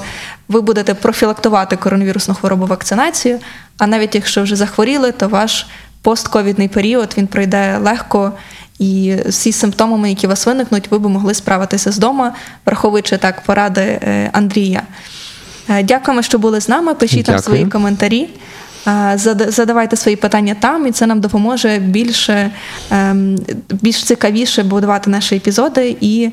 ви 0.47 0.61
будете 0.61 0.93
профілактувати 0.93 1.75
коронавірусну 1.75 2.35
хворобу 2.35 2.65
вакцинацією. 2.65 3.39
А 3.77 3.87
навіть 3.87 4.15
якщо 4.15 4.43
вже 4.43 4.55
захворіли, 4.55 5.11
то 5.11 5.27
ваш 5.27 5.65
постковідний 6.03 6.67
період 6.67 7.13
він 7.17 7.27
пройде 7.27 7.77
легко. 7.81 8.31
І 8.79 9.15
всі 9.25 9.51
симптомами, 9.51 10.09
які 10.09 10.27
у 10.27 10.29
вас 10.29 10.45
виникнуть, 10.45 10.91
ви 10.91 10.99
б 10.99 11.05
могли 11.07 11.33
справитися 11.33 11.91
з 11.91 11.97
дома, 11.97 12.33
враховуючи 12.65 13.17
так 13.17 13.41
поради 13.41 13.81
е, 13.81 14.29
Андрія. 14.33 14.81
Е, 15.69 15.83
Дякуємо, 15.83 16.21
що 16.21 16.39
були 16.39 16.61
з 16.61 16.69
нами. 16.69 16.93
Пишіть 16.93 17.27
нам 17.27 17.37
Дякую. 17.37 17.57
свої 17.57 17.71
коментарі. 17.71 18.29
е, 18.87 19.13
Задавайте 19.47 19.95
свої 19.95 20.15
питання 20.17 20.55
там, 20.59 20.87
і 20.87 20.91
це 20.91 21.05
нам 21.07 21.21
допоможе 21.21 21.77
більше, 21.77 22.51
ем, 22.91 23.37
більш 23.69 24.03
цікавіше 24.03 24.63
будувати 24.63 25.09
наші 25.09 25.35
епізоди 25.35 25.97
і 26.01 26.29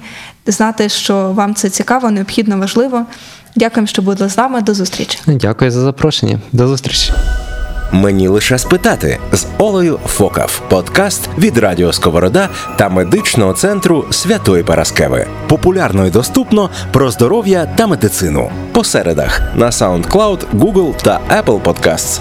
знати, 0.47 0.89
що 0.89 1.33
вам 1.33 1.55
це 1.55 1.71
цікаво, 1.71 2.11
необхідно, 2.11 2.59
важливо. 2.59 3.07
Дякуємо, 3.57 3.87
що 3.87 4.03
були 4.03 4.29
з 4.29 4.37
нами. 4.37 4.61
До 4.61 4.75
зустрічі. 4.75 5.19
Дякую 5.27 5.71
за 5.71 5.81
запрошення. 5.81 6.39
До 6.53 6.69
зустрічі. 6.69 7.13
Мені 7.93 8.29
лише 8.29 8.59
спитати 8.59 9.19
з 9.33 9.47
Олею 9.59 9.99
Фокав. 10.07 10.63
Подкаст 10.69 11.29
від 11.39 11.59
Радіо 11.59 11.93
Сковорода 11.93 12.49
та 12.77 12.89
медичного 12.89 13.53
центру 13.53 14.05
Святої 14.11 14.63
Параскеви. 14.63 15.27
Популярно 15.49 16.07
і 16.07 16.11
доступно 16.11 16.71
про 16.93 17.11
здоров'я 17.11 17.67
та 17.77 17.87
медицину. 17.87 18.51
По 18.73 18.85
середах 18.85 19.43
на 19.55 19.71
SoundCloud, 19.71 20.39
Google 20.55 21.03
та 21.03 21.21
Apple 21.31 21.63
Podcasts. 21.63 22.21